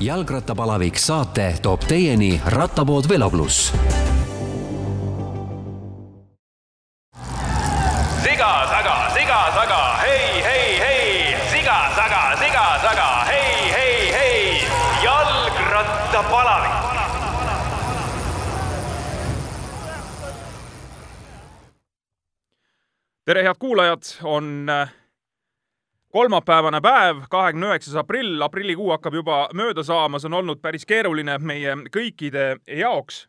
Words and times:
jalgrattapalavik 0.00 0.98
saate 0.98 1.54
toob 1.62 1.86
teieni 1.88 2.40
rattapood 2.46 3.08
Velopluss. 3.08 3.72
siga 8.24 8.52
taga, 8.70 8.96
siga 9.14 9.40
taga, 9.54 9.82
hei, 10.02 10.42
hei, 10.42 10.78
hei, 10.80 11.36
siga 11.52 11.78
taga, 11.96 12.22
siga 12.40 12.64
taga, 12.82 13.08
hei, 13.30 13.70
hei, 13.72 14.12
hei, 14.12 14.68
jalgrattapalavik. 15.02 16.74
tere, 23.24 23.42
head 23.42 23.56
kuulajad, 23.58 24.04
on 24.22 24.68
äh, 24.68 24.88
kolmapäevane 26.14 26.78
päev, 26.80 27.24
kahekümne 27.30 27.72
üheksas 27.72 27.96
aprill, 27.98 28.38
aprillikuu 28.46 28.92
hakkab 28.94 29.16
juba 29.18 29.38
mööda 29.56 29.82
saama, 29.82 30.20
see 30.22 30.28
on 30.30 30.38
olnud 30.44 30.60
päris 30.62 30.86
keeruline 30.86 31.40
meie 31.42 31.74
kõikide 31.94 32.52
jaoks. 32.70 33.24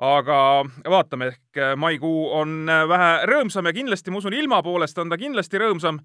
aga 0.00 0.64
vaatame, 0.88 1.26
ehk 1.28 1.58
maikuu 1.76 2.30
on 2.32 2.68
vähe 2.88 3.08
rõõmsam 3.28 3.66
ja 3.68 3.72
kindlasti, 3.76 4.10
ma 4.10 4.16
usun, 4.20 4.32
ilma 4.32 4.62
poolest 4.64 4.98
on 4.98 5.12
ta 5.12 5.18
kindlasti 5.20 5.60
rõõmsam, 5.60 5.98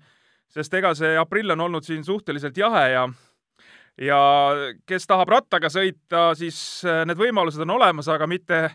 sest 0.51 0.73
ega 0.73 0.91
see 0.95 1.13
aprill 1.17 1.51
on 1.51 1.63
olnud 1.67 1.83
siin 1.83 2.03
suhteliselt 2.03 2.57
jahe 2.57 2.89
ja 2.91 3.05
ja 4.01 4.19
kes 4.87 5.07
tahab 5.07 5.31
rattaga 5.31 5.71
sõita, 5.71 6.29
siis 6.35 6.57
need 6.83 7.19
võimalused 7.19 7.63
on 7.63 7.75
olemas, 7.75 8.07
aga 8.11 8.27
mitte 8.27 8.69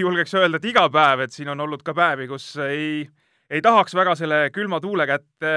julgeks 0.00 0.34
öelda, 0.34 0.60
et 0.60 0.68
iga 0.68 0.88
päev, 0.88 1.24
et 1.24 1.32
siin 1.32 1.48
on 1.52 1.60
olnud 1.60 1.84
ka 1.84 1.96
päevi, 1.96 2.28
kus 2.28 2.56
ei, 2.64 3.04
ei 3.50 3.64
tahaks 3.64 3.96
väga 3.96 4.16
selle 4.16 4.48
külma 4.52 4.80
tuule 4.80 5.08
kätte 5.08 5.54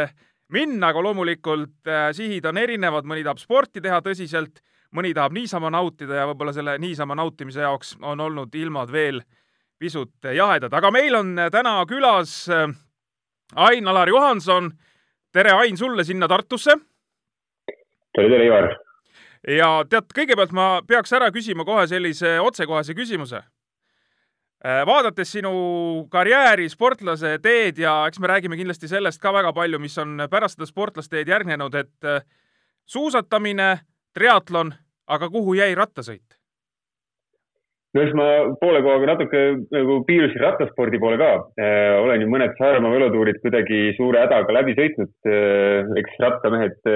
minna, 0.53 0.91
aga 0.91 1.03
loomulikult 1.03 1.89
äh, 1.89 2.09
sihid 2.15 2.45
on 2.47 2.57
erinevad, 2.61 3.07
mõni 3.07 3.23
tahab 3.25 3.41
sporti 3.41 3.81
teha 3.83 3.99
tõsiselt, 4.05 4.61
mõni 4.95 5.13
tahab 5.15 5.35
niisama 5.35 5.71
nautida 5.73 6.21
ja 6.21 6.27
võib-olla 6.29 6.53
selle 6.55 6.77
niisama 6.81 7.17
nautimise 7.19 7.65
jaoks 7.65 7.95
on 8.01 8.21
olnud 8.23 8.55
ilmad 8.55 8.91
veel 8.91 9.21
pisut 9.79 10.29
jahedad, 10.33 10.73
aga 10.73 10.91
meil 10.91 11.15
on 11.19 11.35
täna 11.53 11.77
külas 11.89 12.39
äh, 12.49 12.67
Ain-Alar 13.55 14.09
Johanson. 14.09 14.71
tere, 15.31 15.51
Ain, 15.51 15.77
sulle 15.77 16.03
sinna 16.03 16.27
Tartusse. 16.27 16.73
tere, 18.15 18.29
tere, 18.29 18.45
Ivar. 18.45 18.71
ja 19.47 19.83
tead, 19.89 20.09
kõigepealt 20.15 20.51
ma 20.51 20.81
peaks 20.87 21.13
ära 21.13 21.31
küsima 21.31 21.65
kohe 21.65 21.87
sellise 21.87 22.39
otsekohese 22.41 22.95
küsimuse 22.95 23.43
vaadates 24.63 25.31
sinu 25.31 25.51
karjääri, 26.09 26.69
sportlase 26.69 27.37
teed 27.41 27.77
ja 27.77 28.07
eks 28.07 28.19
me 28.19 28.27
räägime 28.27 28.57
kindlasti 28.57 28.87
sellest 28.87 29.21
ka 29.21 29.33
väga 29.33 29.53
palju, 29.53 29.79
mis 29.79 29.97
on 30.01 30.23
pärast 30.31 30.57
seda 30.57 30.65
sportlasteed 30.65 31.27
järgnenud, 31.29 31.75
et 31.75 32.09
äh, 32.09 32.23
suusatamine, 32.85 33.79
triatlon, 34.13 34.73
aga 35.07 35.29
kuhu 35.29 35.53
jäi 35.59 35.75
rattasõit? 35.75 36.26
No 37.95 38.03
eks 38.03 38.15
ma 38.19 38.27
poole 38.61 38.81
kohaga 38.85 39.09
natuke 39.11 39.41
nagu 39.73 39.99
piirusin 40.07 40.43
rattaspordi 40.43 40.99
poole 41.01 41.19
ka. 41.21 41.31
Äh, 41.61 41.95
olen 42.01 42.23
ju 42.23 42.29
mõned 42.33 42.55
Saaremaa 42.59 42.93
velotuurid 42.93 43.39
kuidagi 43.43 43.93
suure 43.97 44.23
hädaga 44.25 44.55
läbi 44.59 44.75
sõitnud. 44.77 45.13
eks 46.01 46.19
rattamehed 46.23 46.91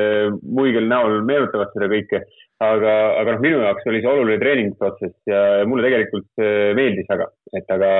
muigel 0.57 0.87
näol 0.91 1.21
meenutavad 1.27 1.71
seda 1.73 1.89
kõike, 1.91 2.21
aga, 2.63 2.93
aga 3.21 3.35
noh, 3.35 3.41
minu 3.43 3.63
jaoks 3.63 3.87
oli 3.89 4.01
see 4.03 4.11
oluline 4.11 4.39
treeningprotsess 4.41 5.15
ja 5.29 5.41
mulle 5.67 5.87
tegelikult 5.87 6.45
meeldis 6.77 7.09
väga, 7.09 7.27
et 7.57 7.75
aga, 7.75 7.91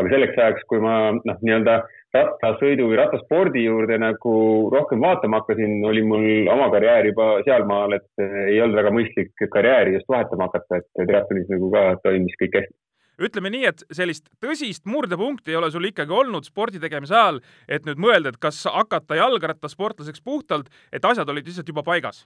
aga 0.00 0.12
selleks 0.14 0.38
ajaks, 0.38 0.66
kui 0.70 0.80
ma 0.84 0.96
noh, 1.16 1.38
nii-öelda 1.42 1.82
rattasõidu 2.14 2.86
või 2.90 2.98
rattaspordi 3.00 3.64
juurde 3.64 3.98
nagu 4.00 4.34
rohkem 4.72 5.02
vaatama 5.02 5.42
hakkasin, 5.42 5.80
oli 5.86 6.04
mul 6.06 6.48
oma 6.52 6.70
karjäär 6.72 7.10
juba 7.10 7.28
sealmaal, 7.46 7.98
et 7.98 8.24
ei 8.24 8.60
olnud 8.62 8.78
väga 8.78 8.94
mõistlik 8.94 9.46
karjääri 9.56 9.96
just 9.98 10.08
vahetama 10.10 10.48
hakata, 10.48 10.80
et 10.80 11.04
triatlonis 11.04 11.50
nagu 11.52 11.70
ka 11.74 11.84
toimis 12.06 12.38
kõik 12.40 12.60
hästi. 12.60 12.76
Ütleme 13.24 13.50
nii, 13.54 13.66
et 13.70 13.84
sellist 13.94 14.24
tõsist 14.42 14.88
murdepunkti 14.90 15.52
ei 15.52 15.58
ole 15.60 15.68
sul 15.70 15.86
ikkagi 15.86 16.10
olnud 16.14 16.46
spordi 16.48 16.80
tegemise 16.82 17.14
ajal, 17.14 17.42
et 17.70 17.86
nüüd 17.86 18.00
mõelda, 18.02 18.32
et 18.34 18.40
kas 18.42 18.64
hakata 18.66 19.20
jalgrattasportlaseks 19.20 20.24
puhtalt, 20.24 20.72
et 20.90 21.04
asjad 21.06 21.30
olid 21.30 21.46
lihtsalt 21.46 21.70
juba 21.70 21.86
paigas 21.86 22.24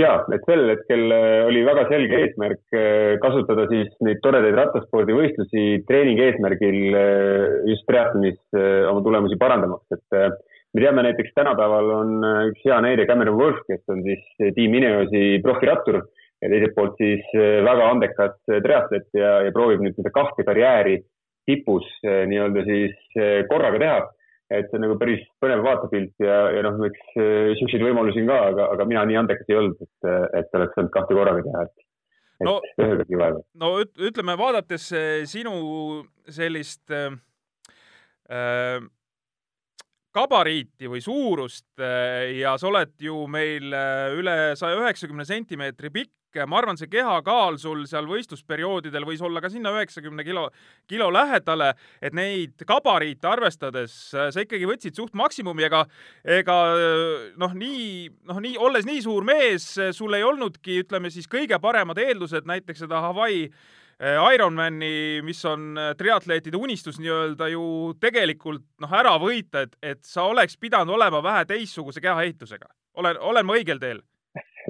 ja, 0.00 0.14
et 0.34 0.46
sellel 0.48 0.72
hetkel 0.72 1.04
äh, 1.14 1.42
oli 1.48 1.62
väga 1.66 1.84
selge 1.90 2.18
eesmärk 2.24 2.74
äh, 2.74 3.14
kasutada 3.22 3.66
siis 3.70 3.92
neid 4.04 4.20
toredaid 4.24 4.56
rattaspordivõistlusi 4.58 5.84
treeningi 5.88 6.26
eesmärgil 6.28 6.98
äh, 6.98 7.44
just 7.70 7.86
triatlonis 7.90 8.40
oma 8.90 9.04
tulemusi 9.04 9.38
parandamaks, 9.40 9.86
et 9.94 10.18
me 10.74 10.82
teame 10.82 11.04
näiteks 11.06 11.34
tänapäeval 11.38 11.92
on 12.00 12.28
üks 12.50 12.66
hea 12.66 12.80
näide 12.82 13.06
Cameron 13.06 13.38
Wolf, 13.38 13.62
kes 13.68 13.82
on 13.92 14.02
siis 14.06 14.54
tiim 14.56 14.74
Ineosi 14.80 15.38
profirattur 15.44 16.00
ja 16.42 16.50
teiselt 16.50 16.74
poolt 16.76 16.98
siis 16.98 17.28
väga 17.34 17.86
andekas 17.92 18.34
triatlet 18.48 19.06
ja, 19.16 19.36
ja 19.46 19.54
proovib 19.54 19.84
nüüd 19.84 19.94
seda 19.98 20.10
kahte 20.14 20.44
karjääri 20.46 20.98
tipus 21.46 21.86
nii-öelda 22.02 22.64
siis 22.66 23.18
korraga 23.50 23.80
teha 23.80 23.98
et 24.52 24.68
see 24.68 24.76
on 24.78 24.84
nagu 24.84 24.98
päris 25.00 25.22
põnev 25.40 25.64
vaatepilt 25.64 26.20
ja, 26.22 26.36
ja 26.52 26.64
noh, 26.66 26.76
eks 26.88 27.16
äh, 27.16 27.54
siukseid 27.60 27.84
võimalusi 27.86 28.22
on 28.24 28.30
ka, 28.32 28.40
aga, 28.52 28.68
aga 28.76 28.86
mina 28.90 29.06
nii 29.08 29.22
andekas 29.22 29.48
ei 29.48 29.60
olnud, 29.60 29.80
et, 29.80 30.12
et 30.40 30.58
oleks 30.60 30.76
saanud 30.76 30.92
kahte 30.94 31.16
korraga 31.16 31.44
teha, 31.46 31.64
et, 31.68 31.84
no, 32.42 32.58
no 33.60 33.70
ütleme, 33.82 34.36
vaadates 34.38 34.88
äh, 34.96 35.22
sinu 35.30 35.54
sellist 36.32 36.90
äh, 36.94 37.14
äh, 38.30 38.82
gabariiti 40.14 40.90
või 40.90 41.00
suurust 41.02 41.80
ja 42.38 42.52
sa 42.54 42.68
oled 42.68 42.92
ju 43.02 43.24
meil 43.26 43.72
üle 44.14 44.36
saja 44.54 44.76
üheksakümne 44.78 45.24
sentimeetri 45.26 45.90
pikk, 45.90 46.12
ma 46.48 46.58
arvan, 46.58 46.78
see 46.78 46.90
kehakaal 46.90 47.56
sul 47.62 47.84
seal 47.90 48.08
võistlusperioodidel 48.10 49.06
võis 49.06 49.22
olla 49.24 49.42
ka 49.42 49.50
sinna 49.52 49.72
üheksakümne 49.76 50.24
kilo, 50.26 50.48
kilo 50.90 51.10
lähedale, 51.14 51.72
et 52.02 52.16
neid 52.16 52.64
gabariite 52.66 53.28
arvestades 53.30 53.94
sa 54.12 54.44
ikkagi 54.44 54.68
võtsid 54.68 54.98
suht 54.98 55.14
maksimumi, 55.18 55.66
ega, 55.68 55.84
ega 56.24 56.58
noh, 57.40 57.54
nii, 57.58 57.86
noh, 58.30 58.40
nii, 58.42 58.58
olles 58.58 58.88
nii 58.88 59.04
suur 59.04 59.26
mees, 59.26 59.68
sul 59.96 60.16
ei 60.16 60.26
olnudki, 60.26 60.80
ütleme 60.84 61.12
siis 61.14 61.30
kõige 61.30 61.58
paremad 61.62 61.98
eeldused 62.02 62.48
näiteks 62.48 62.84
seda 62.84 63.02
Hawaii 63.06 63.44
eh, 63.48 64.18
Ironmani, 64.34 65.20
mis 65.26 65.42
on 65.48 65.78
triatleetide 65.98 66.58
unistus 66.60 66.98
nii-öelda 67.02 67.50
ju 67.54 67.66
tegelikult 68.02 68.66
noh, 68.82 68.96
ära 69.02 69.14
võita, 69.22 69.66
et, 69.68 69.78
et 69.82 70.02
sa 70.06 70.26
oleks 70.30 70.58
pidanud 70.60 70.96
olema 70.98 71.22
vähe 71.24 71.46
teistsuguse 71.54 72.02
kehaehitusega. 72.04 72.68
olen, 72.94 73.20
olen 73.20 73.46
ma 73.46 73.56
õigel 73.58 73.80
teel? 73.82 74.02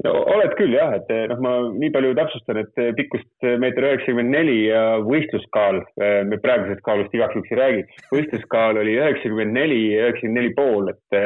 No 0.02 0.12
oled 0.34 0.54
küll 0.58 0.74
jah, 0.74 0.96
et 0.98 1.10
noh, 1.30 1.40
ma 1.44 1.52
nii 1.74 1.90
palju 1.94 2.14
täpsustan, 2.18 2.60
et 2.64 2.80
pikkust 2.98 3.46
meeter 3.62 3.86
üheksakümmend 3.90 4.34
neli 4.34 4.56
ja 4.66 4.82
võistluskaal, 5.04 5.82
me 6.30 6.40
praegusest 6.42 6.82
kaalust 6.86 7.14
igaks 7.14 7.36
juhuks 7.38 7.52
ei 7.54 7.60
räägi, 7.60 7.84
võistluskaal 8.14 8.80
oli 8.82 8.96
üheksakümmend 8.98 9.54
neli, 9.54 9.82
üheksakümmend 10.00 10.40
neli 10.40 10.54
pool, 10.58 10.90
et, 10.90 11.20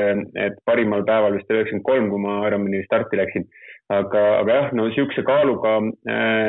et 0.48 0.60
parimal 0.68 1.06
päeval 1.08 1.38
vist 1.38 1.48
üheksakümmend 1.52 1.86
kolm, 1.88 2.12
kui 2.12 2.22
ma 2.26 2.42
Ironmani 2.50 2.84
starti 2.84 3.20
läksin. 3.22 3.48
aga, 3.88 4.22
aga 4.42 4.52
jah, 4.52 4.72
no 4.76 4.84
niisuguse 4.84 5.22
kaaluga 5.24 5.78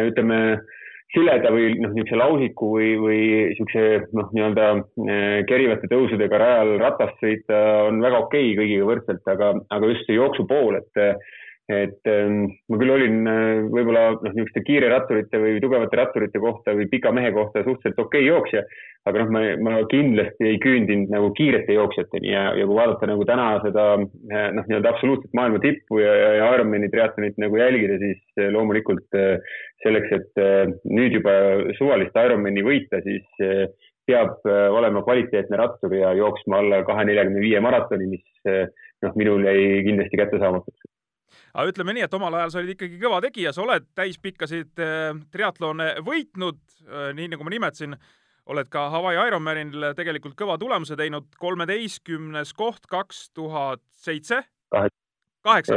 ütleme 0.09 0.39
sileda 1.13 1.49
või 1.53 1.71
noh, 1.79 1.93
niisuguse 1.95 2.17
lausiku 2.19 2.73
või, 2.75 2.89
või 2.99 3.19
niisuguse 3.49 4.11
noh, 4.17 4.27
nii-öelda 4.35 5.45
kerivate 5.49 5.89
tõusudega 5.89 6.41
rajal 6.41 6.75
ratast 6.81 7.23
sõita 7.23 7.61
on 7.87 8.03
väga 8.03 8.19
okei 8.25 8.51
okay 8.51 8.59
kõigiga 8.59 8.89
võrdselt, 8.91 9.23
aga, 9.31 9.53
aga 9.71 9.93
just 9.93 10.05
see 10.09 10.19
jooksu 10.19 10.45
pool, 10.49 10.77
et 10.81 11.23
et 11.69 12.09
ähm, 12.09 12.47
ma 12.65 12.77
küll 12.81 12.91
olin 12.95 13.27
äh, 13.29 13.59
võib-olla 13.69 14.15
noh, 14.15 14.31
niisuguste 14.33 14.63
kiire 14.65 14.87
ratturite 14.89 15.37
või 15.37 15.59
tugevate 15.61 15.99
ratturite 15.99 16.41
kohta 16.41 16.73
või 16.73 16.87
pika 16.89 17.11
mehe 17.13 17.29
kohta 17.35 17.61
suhteliselt 17.61 18.01
okei 18.01 18.23
okay 18.23 18.25
jooksja, 18.25 18.63
aga 19.09 19.21
noh, 19.21 19.29
ma, 19.35 19.43
ma 19.67 19.83
kindlasti 19.91 20.47
ei 20.49 20.57
küündinud 20.63 21.13
nagu 21.13 21.29
kiirete 21.37 21.77
jooksjateni 21.77 22.33
ja, 22.33 22.47
ja 22.57 22.65
kui 22.65 22.79
vaadata 22.79 23.11
nagu 23.11 23.27
täna 23.29 23.47
seda 23.67 23.85
äh, 23.99 24.49
noh, 24.57 24.65
nii-öelda 24.65 24.95
absoluutset 24.95 25.37
maailma 25.37 25.61
tippu 25.61 26.01
ja, 26.01 26.17
ja, 26.23 26.33
ja 26.39 26.49
Ironmani 26.57 26.89
triatlonit 26.89 27.37
nagu 27.45 27.61
jälgida, 27.61 28.01
siis 28.01 28.41
äh, 28.41 28.49
loomulikult 28.55 29.21
selleks, 29.83 30.09
et 30.17 30.43
nüüd 30.89 31.13
juba 31.19 31.33
suvalist 31.77 32.17
Ironmani 32.17 32.65
võita, 32.65 32.99
siis 33.05 33.29
peab 34.09 34.41
olema 34.49 35.05
kvaliteetne 35.05 35.59
rattur 35.61 35.93
ja 35.93 36.15
jooksma 36.17 36.63
alla 36.63 36.81
kahe 36.87 37.05
neljakümne 37.07 37.45
viie 37.45 37.61
maratoni, 37.63 38.09
mis 38.17 38.55
noh, 39.05 39.13
minul 39.21 39.45
jäi 39.45 39.83
kindlasti 39.85 40.19
kättesaamatuks 40.19 40.88
aga 41.59 41.73
ütleme 41.73 41.95
nii, 41.95 42.05
et 42.07 42.15
omal 42.15 42.37
ajal 42.39 42.53
sa 42.53 42.61
olid 42.61 42.73
ikkagi 42.75 43.01
kõva 43.01 43.19
tegija, 43.25 43.51
sa 43.55 43.63
oled 43.65 43.89
täispikkasid 43.97 44.81
äh, 44.83 45.11
triatlone 45.33 45.91
võitnud, 46.07 46.61
äh, 46.87 47.09
nii 47.17 47.33
nagu 47.33 47.47
ma 47.47 47.53
nimetasin, 47.53 47.97
oled 48.49 48.69
ka 48.73 48.87
Hawaii 48.93 49.19
Ironmanil 49.29 49.91
tegelikult 49.97 50.37
kõva 50.39 50.55
tulemuse 50.61 50.97
teinud, 50.97 51.27
kolmeteistkümnes 51.41 52.55
koht 52.57 52.87
kaks 52.89 53.27
tuhat 53.37 53.83
seitse, 53.99 54.41
kaheksa, 55.45 55.75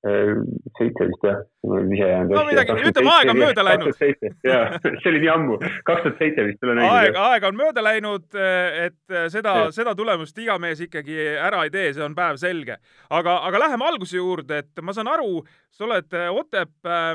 seitse 0.00 1.06
vist 1.10 1.24
jah, 1.26 1.40
ma 1.66 1.74
olen 1.76 1.90
ise 1.92 2.06
jäänud. 2.08 2.32
no 2.32 2.44
midagi, 2.48 2.76
ütleme 2.88 3.10
aeg 3.12 3.32
on 3.32 3.40
mööda 3.40 3.64
läinud. 3.66 4.04
jaa, 4.46 4.62
see 5.02 5.10
oli 5.10 5.20
nii 5.20 5.32
ammu, 5.34 5.58
kaks 5.84 6.06
tuhat 6.06 6.22
seitse 6.22 6.46
vist 6.46 6.64
olen 6.64 6.80
õige. 6.80 6.94
aeg, 7.00 7.18
aeg 7.20 7.48
on 7.50 7.58
mööda 7.58 7.84
läinud, 7.84 8.38
et 8.86 9.18
seda, 9.34 9.54
seda 9.76 9.94
tulemust 9.98 10.38
iga 10.40 10.56
mees 10.62 10.80
ikkagi 10.86 11.18
ära 11.36 11.66
ei 11.68 11.74
tee, 11.74 11.90
see 11.96 12.06
on 12.06 12.16
päevselge. 12.16 12.78
aga, 13.10 13.36
aga 13.50 13.62
läheme 13.66 13.88
alguse 13.90 14.16
juurde, 14.16 14.62
et 14.64 14.84
ma 14.84 14.96
saan 14.96 15.12
aru, 15.12 15.44
sa 15.76 15.84
oled 15.84 16.16
Otepää 16.30 17.12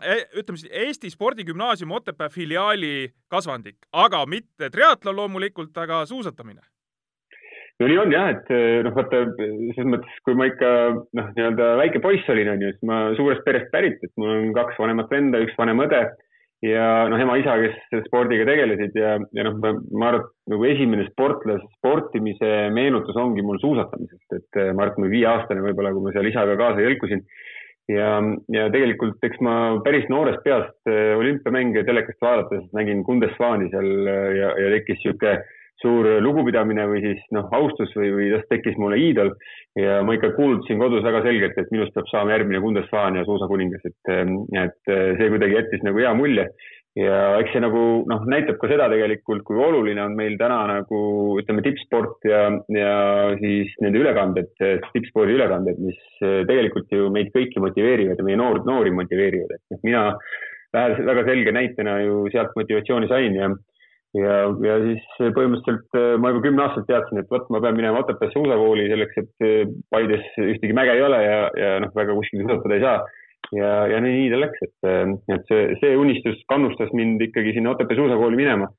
e, 0.00 0.16
ütleme 0.40 0.56
siis 0.56 0.72
Eesti 0.72 1.12
Spordigümnaasiumi 1.12 2.00
Otepää 2.00 2.32
filiaali 2.32 3.10
kasvandik, 3.28 3.76
aga 3.92 4.24
mitte 4.26 4.72
triatlon 4.72 5.20
loomulikult, 5.20 5.76
aga 5.84 6.06
suusatamine 6.08 6.64
no 7.80 7.88
nii 7.88 8.00
on 8.02 8.12
jah, 8.14 8.32
et 8.34 8.50
eh, 8.54 8.80
noh, 8.86 8.94
vaata 8.96 9.22
selles 9.36 9.88
mõttes, 9.94 10.18
kui 10.26 10.36
ma 10.38 10.48
ikka 10.50 10.72
noh, 11.18 11.30
nii-öelda 11.36 11.70
väike 11.80 12.02
poiss 12.04 12.28
olin, 12.32 12.52
on 12.54 12.66
ju, 12.66 12.74
siis 12.74 12.88
ma 12.88 13.04
suurest 13.18 13.44
perest 13.46 13.72
pärit, 13.72 14.02
et 14.02 14.12
mul 14.20 14.34
on 14.34 14.52
kaks 14.56 14.78
vanemat 14.82 15.10
venda, 15.12 15.40
üks 15.42 15.56
vanem 15.58 15.82
õde 15.86 16.04
ja 16.62 16.86
noh, 17.10 17.18
ema-isa, 17.18 17.56
kes 17.58 18.04
spordiga 18.06 18.46
tegelesid 18.46 18.94
ja, 18.98 19.16
ja 19.34 19.46
noh, 19.48 19.56
ma 19.58 20.10
arvan, 20.12 20.20
et 20.22 20.52
nagu 20.52 20.66
esimene 20.68 21.06
sportlase 21.08 21.66
sportimise 21.78 22.52
meenutus 22.74 23.18
ongi 23.18 23.42
mul 23.46 23.58
suusatamisest, 23.62 24.28
et 24.38 24.60
eh, 24.60 24.70
ma 24.70 24.86
arvan, 24.86 24.94
et 24.94 25.02
ma 25.02 25.14
viieaastane 25.16 25.64
võib-olla, 25.64 25.94
kui 25.94 26.06
ma 26.06 26.14
seal 26.14 26.30
isaga 26.30 26.58
kaasa 26.60 26.84
jõlkusin. 26.84 27.24
ja, 27.90 28.12
ja 28.54 28.68
tegelikult 28.70 29.24
eks 29.26 29.40
ma 29.42 29.54
päris 29.82 30.06
noorest 30.12 30.44
peast 30.44 30.92
eh, 30.92 31.16
olümpiamänge 31.18 31.82
telekast 31.88 32.22
vaadates 32.22 32.68
nägin 32.78 33.02
Kundesvani 33.08 33.72
seal 33.72 33.90
ja, 34.38 34.54
ja 34.54 34.70
tekkis 34.76 35.02
niisugune 35.02 35.40
suur 35.82 36.08
lugupidamine 36.24 36.86
või 36.90 37.02
siis 37.04 37.22
noh, 37.34 37.48
austus 37.54 37.92
või, 37.98 38.12
või 38.16 38.28
tast 38.34 38.48
tekkis 38.52 38.78
mulle 38.80 38.98
iidol 39.02 39.32
ja 39.78 40.00
ma 40.06 40.16
ikka 40.16 40.34
kuulutasin 40.36 40.80
kodus 40.80 41.04
väga 41.04 41.22
selgelt, 41.26 41.56
et 41.58 41.72
minust 41.74 41.94
peab 41.96 42.10
saama 42.10 42.34
järgmine 42.36 42.60
Bundesfaan 42.62 43.18
ja 43.18 43.24
suusakuningas, 43.28 43.84
et, 43.88 44.12
et 44.60 44.94
see 45.18 45.32
kuidagi 45.32 45.58
jättis 45.58 45.84
nagu 45.86 46.02
hea 46.02 46.12
mulje. 46.18 46.46
ja 46.92 47.18
eks 47.40 47.54
see 47.54 47.62
nagu 47.64 47.82
noh, 48.04 48.24
näitab 48.28 48.58
ka 48.60 48.68
seda 48.68 48.84
tegelikult, 48.92 49.40
kui 49.48 49.56
oluline 49.56 50.02
on 50.04 50.12
meil 50.16 50.34
täna 50.36 50.58
nagu 50.68 50.98
ütleme, 51.40 51.64
tippsport 51.64 52.26
ja, 52.28 52.42
ja 52.68 52.96
siis 53.40 53.72
nende 53.80 54.02
ülekanded, 54.02 54.52
tippspordi 54.92 55.38
ülekanded, 55.38 55.80
mis 55.80 56.00
tegelikult 56.20 56.92
ju 56.92 57.08
meid 57.14 57.32
kõiki 57.32 57.64
motiveerivad 57.64 58.20
ja 58.20 58.26
meie 58.28 58.36
noor, 58.36 58.60
noori 58.68 58.92
motiveerivad, 58.92 59.56
et 59.56 59.72
noh, 59.72 59.80
mina 59.88 60.04
väga 60.72 61.24
selge 61.28 61.52
näitena 61.52 61.98
ju 62.04 62.26
sealt 62.32 62.52
motivatsiooni 62.56 63.08
sain 63.08 63.40
ja 63.40 63.48
ja, 64.18 64.36
ja 64.66 64.76
siis 64.84 65.04
põhimõtteliselt 65.36 65.96
äh, 65.98 66.14
ma 66.20 66.32
juba 66.32 66.44
kümme 66.44 66.64
aastat 66.66 66.86
teadsin, 66.88 67.22
et 67.22 67.32
vot, 67.32 67.48
ma 67.52 67.62
pean 67.64 67.76
minema 67.78 68.02
Otepäässe 68.02 68.36
suusakooli 68.36 68.86
selleks, 68.92 69.18
et 69.22 69.46
äh, 69.46 69.74
Paides 69.92 70.28
ühtegi 70.42 70.76
mäge 70.76 70.96
ei 70.96 71.04
ole 71.06 71.20
ja, 71.24 71.40
ja 71.58 71.74
noh, 71.84 71.92
väga 71.96 72.16
kuskil 72.18 72.44
suusatada 72.44 72.78
ei 72.78 72.84
saa. 72.84 73.00
ja, 73.56 73.72
ja 73.94 74.00
nii, 74.04 74.14
nii 74.20 74.30
ta 74.32 74.40
läks, 74.42 74.64
et, 74.68 74.88
et 75.36 75.50
see, 75.50 75.66
see 75.80 75.96
unistus 75.98 76.40
kannustas 76.52 76.92
mind 76.96 77.24
ikkagi 77.28 77.56
sinna 77.56 77.74
Otepää 77.74 77.98
suusakooli 77.98 78.38
minema. 78.38 78.70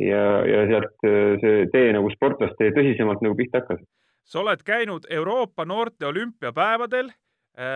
ja, 0.00 0.24
ja 0.48 0.66
sealt 0.70 1.02
see 1.42 1.64
tee 1.72 1.90
nagu 1.92 2.08
sportlaste 2.14 2.70
tõsisemalt 2.76 3.20
nagu 3.24 3.36
pihta 3.36 3.60
hakkas. 3.60 3.82
sa 4.24 4.40
oled 4.40 4.62
käinud 4.64 5.04
Euroopa 5.10 5.66
noorte 5.68 6.06
olümpiapäevadel 6.08 7.12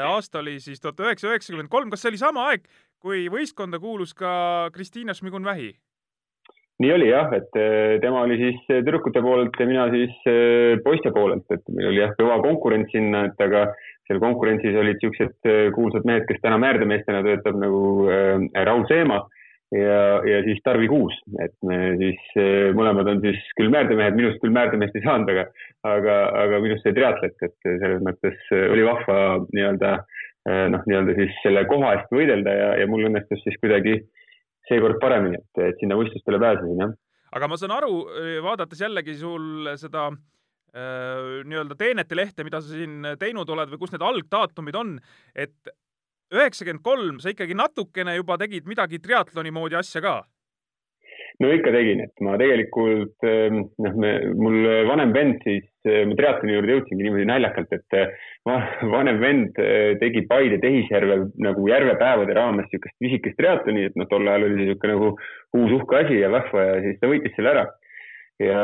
aasta 0.08 0.38
oli 0.38 0.60
siis 0.62 0.80
tuhat 0.80 1.00
üheksasada 1.02 1.34
üheksakümmend 1.34 1.68
kolm, 1.68 1.90
kas 1.92 2.00
see 2.00 2.14
oli 2.14 2.20
sama 2.20 2.46
aeg, 2.48 2.64
kui 3.02 3.26
võistkonda 3.28 3.76
kuulus 3.82 4.14
ka 4.16 4.70
Kristiina 4.72 5.12
Šmigun-Vähi? 5.12 5.74
Nii 6.82 6.92
oli 6.92 7.10
jah, 7.10 7.30
et 7.36 7.58
eh, 7.58 7.96
tema 8.02 8.24
oli 8.26 8.38
siis 8.40 8.58
eh, 8.66 8.80
tüdrukute 8.82 9.22
poolelt 9.22 9.54
ja 9.60 9.66
mina 9.68 9.86
siis 9.92 10.14
eh, 10.30 10.74
poiste 10.82 11.12
poolelt, 11.14 11.46
et 11.54 11.62
meil 11.70 11.92
oli 11.92 12.02
jah, 12.02 12.14
kõva 12.18 12.40
konkurents 12.42 12.90
sinna, 12.94 13.28
et 13.28 13.44
aga 13.46 13.68
seal 14.08 14.18
konkurentsis 14.20 14.74
olid 14.76 14.98
niisugused 14.98 15.72
kuulsad 15.76 16.04
mehed, 16.08 16.26
kes 16.28 16.42
täna 16.42 16.58
määrdemeestena 16.60 17.22
töötab 17.24 17.56
nagu 17.56 18.04
Raul 18.66 18.82
Seema 18.90 19.22
ja, 19.72 20.00
ja 20.28 20.42
siis 20.44 20.60
Tarvi 20.66 20.90
Kuus, 20.92 21.14
et 21.40 21.54
me 21.64 21.94
siis 22.02 22.26
mõlemad 22.76 23.08
on 23.14 23.22
siis 23.22 23.40
küll 23.56 23.72
määrdemehed, 23.72 24.18
minust 24.18 24.42
küll 24.42 24.52
määrdemeest 24.52 24.98
ei 24.98 25.06
saanud, 25.06 25.32
aga, 25.32 25.46
aga, 25.88 26.18
aga 26.42 26.60
minust 26.66 26.84
sai 26.84 26.92
triatlet, 26.98 27.38
et 27.48 27.56
selles 27.70 28.04
mõttes 28.04 28.52
oli 28.58 28.84
vahva 28.84 29.16
nii-öelda 29.46 29.94
noh, 30.74 30.84
nii-öelda 30.84 31.16
siis 31.22 31.40
selle 31.40 31.64
koha 31.70 31.94
eest 31.96 32.12
võidelda 32.12 32.58
ja, 32.58 32.68
ja 32.82 32.90
mul 32.90 33.08
õnnestus 33.08 33.40
siis 33.46 33.56
kuidagi 33.62 34.02
äh, 34.02 34.23
seekord 34.68 35.00
paremini, 35.02 35.40
et, 35.40 35.62
et 35.70 35.80
sinna 35.82 35.98
võistlustele 35.98 36.40
pääsesin, 36.42 36.82
jah. 36.84 36.94
aga 37.36 37.50
ma 37.50 37.58
saan 37.60 37.74
aru, 37.76 37.98
vaadates 38.44 38.80
jällegi 38.84 39.16
sul 39.20 39.70
seda 39.80 40.08
äh, 40.10 41.40
nii-öelda 41.44 41.78
teenete 41.78 42.18
lehte, 42.18 42.46
mida 42.46 42.62
sa 42.62 42.74
siin 42.74 43.14
teinud 43.20 43.50
oled 43.50 43.72
või 43.72 43.82
kus 43.84 43.94
need 43.94 44.04
algdaatumid 44.04 44.78
on, 44.80 44.94
et 45.34 45.74
üheksakümmend 46.34 46.82
kolm, 46.84 47.18
sa 47.22 47.32
ikkagi 47.32 47.56
natukene 47.58 48.16
juba 48.16 48.38
tegid 48.40 48.66
midagi 48.70 49.00
triatloni 49.02 49.52
moodi 49.54 49.78
asja 49.78 50.02
ka 50.04 50.22
no 51.42 51.50
ikka 51.50 51.72
tegin, 51.74 52.04
et 52.06 52.24
ma 52.24 52.36
tegelikult 52.40 53.26
ehm, 53.26 53.60
noh, 53.84 53.96
me, 54.00 54.10
mul 54.38 54.58
vanem 54.88 55.14
vend 55.16 55.40
siis, 55.46 55.66
eh, 55.88 56.02
ma 56.08 56.16
triatloni 56.18 56.54
juurde 56.54 56.76
jõudsingi 56.76 57.06
niimoodi 57.06 57.28
naljakalt, 57.30 57.74
et 57.74 57.98
eh, 57.98 58.26
vanem 58.94 59.20
vend 59.22 59.62
tegi 60.02 60.24
Paide 60.30 60.60
tehisjärve 60.62 61.20
nagu 61.42 61.70
järvepäevade 61.70 62.36
raames 62.36 62.68
niisugust 62.70 62.98
pisikest 63.02 63.38
triatloni, 63.40 63.88
et 63.90 63.96
noh, 63.98 64.10
tol 64.10 64.28
ajal 64.28 64.48
oli 64.48 64.60
see 64.60 64.68
niisugune 64.68 64.94
nagu 64.94 65.14
uus 65.58 65.78
uhke 65.80 66.02
asi 66.02 66.20
ja 66.20 66.30
vahva 66.32 66.68
ja 66.70 66.76
siis 66.86 67.00
ta 67.00 67.10
võitis 67.10 67.34
selle 67.38 67.54
ära 67.56 67.66
ja 68.42 68.60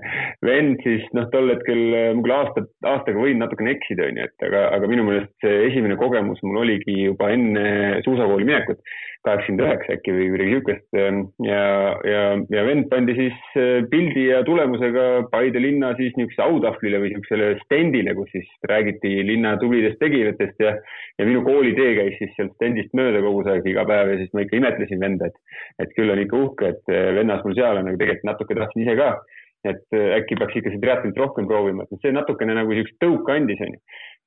vend 0.46 0.82
siis 0.84 1.04
noh, 1.16 1.28
tol 1.32 1.50
hetkel 1.52 1.82
ma 2.18 2.22
küll 2.26 2.36
aasta, 2.36 2.64
aastaga 2.92 3.22
võin 3.22 3.40
natukene 3.40 3.72
eksida, 3.76 4.10
onju, 4.10 4.28
et 4.28 4.46
aga, 4.48 4.66
aga 4.76 4.90
minu 4.90 5.06
meelest 5.08 5.32
see 5.44 5.66
esimene 5.70 5.96
kogemus 6.00 6.42
mul 6.44 6.64
oligi 6.64 6.98
juba 7.06 7.30
enne 7.34 7.66
suusakooli 8.04 8.48
minekut 8.48 8.82
kaheksakümmend 9.26 9.64
üheksa 9.64 9.94
äkki 9.96 10.14
või 10.14 10.26
midagi 10.32 10.54
siukest. 10.54 10.86
Ähm, 11.00 11.20
ja, 11.44 11.62
ja, 12.06 12.22
ja 12.52 12.64
vend 12.66 12.88
pandi 12.92 13.16
siis 13.18 13.38
äh, 13.58 13.82
pildi 13.90 14.28
ja 14.28 14.42
tulemusega 14.46 15.06
Paide 15.32 15.62
linna 15.62 15.92
siis 15.98 16.14
niisugusele 16.18 16.46
autahvlile 16.46 17.00
või 17.02 17.12
niisugusele 17.12 17.48
stendile, 17.64 18.14
kus 18.18 18.30
siis 18.34 18.50
räägiti 18.70 19.12
linna 19.26 19.56
tublidest 19.62 19.98
tegijatest 20.02 20.62
ja, 20.62 20.76
ja 21.18 21.28
minu 21.28 21.42
koolitee 21.46 21.94
käis 21.98 22.18
siis 22.20 22.34
sealt 22.38 22.54
stendist 22.58 22.94
mööda 22.98 23.22
kogu 23.24 23.42
see 23.46 23.56
aeg 23.56 23.70
iga 23.72 23.86
päev 23.88 24.12
ja 24.14 24.20
siis 24.22 24.32
ma 24.36 24.46
ikka 24.46 24.60
imetlesin 24.60 25.02
venda, 25.02 25.30
et, 25.30 25.62
et 25.82 25.96
küll 25.98 26.14
on 26.14 26.22
ikka 26.22 26.42
uhke, 26.46 26.72
et 26.76 26.94
äh, 26.94 27.10
vennas 27.18 27.42
mul 27.46 27.58
seal 27.58 27.82
on, 27.82 27.90
aga 27.90 28.02
tegelikult 28.04 28.30
natuke 28.30 28.58
tahtsin 28.60 28.86
ise 28.86 28.98
ka 29.00 29.05
et 29.66 29.96
äh, 29.96 30.12
äkki 30.20 30.38
peaks 30.38 30.58
ikka 30.58 30.74
seda 30.74 30.84
triatlonit 30.84 31.22
rohkem 31.22 31.48
proovima, 31.50 31.86
et 31.86 32.02
see 32.02 32.14
natukene 32.14 32.54
nagu 32.58 32.74
niisugust 32.74 33.00
tõuke 33.02 33.34
andis, 33.34 33.62
onju 33.66 33.80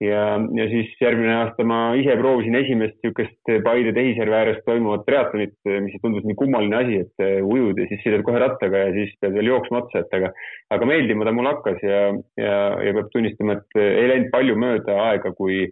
ja, 0.03 0.23
ja 0.55 0.65
siis 0.71 0.91
järgmine 1.01 1.33
aasta 1.41 1.65
ma 1.67 1.79
ise 1.99 2.15
proovisin 2.19 2.55
esimest 2.59 2.95
niisugust 3.03 3.51
Paide 3.65 3.91
tehisjärve 3.95 4.37
ääres 4.37 4.61
toimuvat 4.67 5.05
triatlonit, 5.07 5.55
mis 5.83 5.99
tundus 6.03 6.25
nii 6.27 6.37
kummaline 6.39 6.79
asi, 6.79 7.01
et 7.03 7.23
äh, 7.25 7.37
ujud 7.43 7.79
ja 7.79 7.87
siis 7.89 8.03
sõidad 8.05 8.23
kohe 8.27 8.41
rattaga 8.41 8.85
ja 8.85 8.95
siis 8.95 9.13
pead 9.19 9.35
veel 9.35 9.51
jooksma 9.51 9.83
otsa, 9.83 10.03
et 10.03 10.17
aga, 10.19 10.31
aga 10.75 10.89
meeldima 10.89 11.27
ta 11.27 11.35
mul 11.35 11.51
hakkas 11.51 11.83
ja, 11.83 12.01
ja, 12.39 12.57
ja 12.87 12.95
peab 12.97 13.11
tunnistama, 13.15 13.59
et 13.59 13.79
äh, 13.79 13.93
ei 14.03 14.11
läinud 14.13 14.33
palju 14.35 14.59
mööda 14.59 14.99
aega, 15.09 15.33
kui 15.37 15.65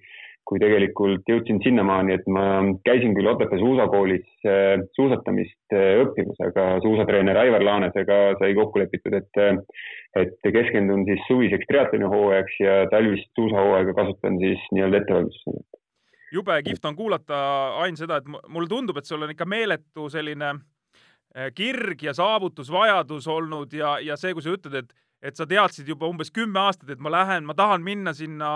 kui 0.48 0.62
tegelikult 0.62 1.28
jõudsin 1.28 1.60
sinnamaani, 1.64 2.16
et 2.16 2.28
ma 2.32 2.44
käisin 2.88 3.16
küll 3.18 3.28
Otepää 3.28 3.60
suusakoolis 3.60 4.28
äh, 4.48 4.84
suusatamist 4.96 5.76
äh, 5.76 5.98
õppimas, 6.04 6.40
aga 6.48 6.68
suusatreener 6.86 7.40
Aivar 7.42 7.66
Laanesega 7.68 8.20
sai 8.40 8.54
kokku 8.56 8.80
lepitud, 8.80 9.18
et, 9.20 9.42
äh, 9.44 9.60
et 10.24 10.52
keskendun 10.56 11.04
siis 11.10 11.26
suviseks 11.28 11.68
triatloni 11.68 12.08
hooajaks 12.14 12.62
ja 12.64 12.78
talvist 12.94 13.28
suusahooaega 13.36 13.96
kasutan 13.98 14.40
siis 14.44 14.64
nii-öelda 14.72 15.04
ettevalmistusena. 15.04 15.84
jube 16.32 16.62
kihvt 16.64 16.86
on 16.86 16.96
kuulata, 16.96 17.42
Ain, 17.84 18.00
seda, 18.00 18.22
et 18.22 18.32
mulle 18.32 18.72
tundub, 18.72 18.98
et 18.98 19.08
sul 19.08 19.28
on 19.28 19.36
ikka 19.36 19.46
meeletu 19.46 20.10
selline 20.10 20.56
kirg 21.56 22.02
ja 22.02 22.14
saavutusvajadus 22.18 23.28
olnud 23.30 23.74
ja, 23.76 23.98
ja 24.02 24.16
see, 24.18 24.32
kui 24.34 24.42
sa 24.42 24.56
ütled, 24.56 24.80
et 24.80 24.96
et 25.22 25.38
sa 25.38 25.48
teadsid 25.50 25.88
juba 25.90 26.10
umbes 26.10 26.30
kümme 26.34 26.60
aastat, 26.62 26.92
et 26.94 27.02
ma 27.02 27.12
lähen, 27.12 27.46
ma 27.48 27.56
tahan 27.58 27.84
minna 27.86 28.14
sinna 28.14 28.50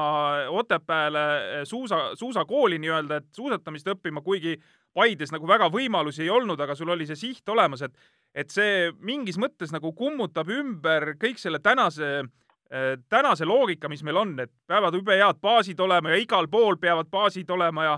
Otepääle 0.53 1.23
eh, 1.39 1.63
suusa, 1.65 2.11
suusakooli 2.19 2.77
nii-öelda, 2.81 3.21
et 3.21 3.29
suusatamist 3.35 3.89
õppima, 3.95 4.21
kuigi 4.25 4.57
Paides 4.93 5.31
nagu 5.31 5.47
väga 5.47 5.69
võimalusi 5.71 6.25
ei 6.25 6.29
olnud, 6.29 6.59
aga 6.59 6.75
sul 6.75 6.91
oli 6.91 7.07
see 7.07 7.17
siht 7.17 7.49
olemas, 7.49 7.85
et 7.87 7.95
et 8.35 8.51
see 8.51 8.91
mingis 9.03 9.39
mõttes 9.41 9.73
nagu 9.73 9.91
kummutab 9.95 10.47
ümber 10.51 11.15
kõik 11.19 11.39
selle 11.41 11.59
tänase 11.63 12.11
eh, 12.21 12.93
tänase 13.09 13.47
loogika, 13.47 13.89
mis 13.89 14.03
meil 14.05 14.21
on, 14.21 14.35
et 14.43 14.51
peavad 14.69 14.93
jube 14.95 15.17
head 15.17 15.41
baasid 15.41 15.81
olema 15.81 16.13
ja 16.13 16.21
igal 16.21 16.47
pool 16.51 16.77
peavad 16.77 17.09
baasid 17.09 17.49
olema 17.49 17.87
ja 17.87 17.97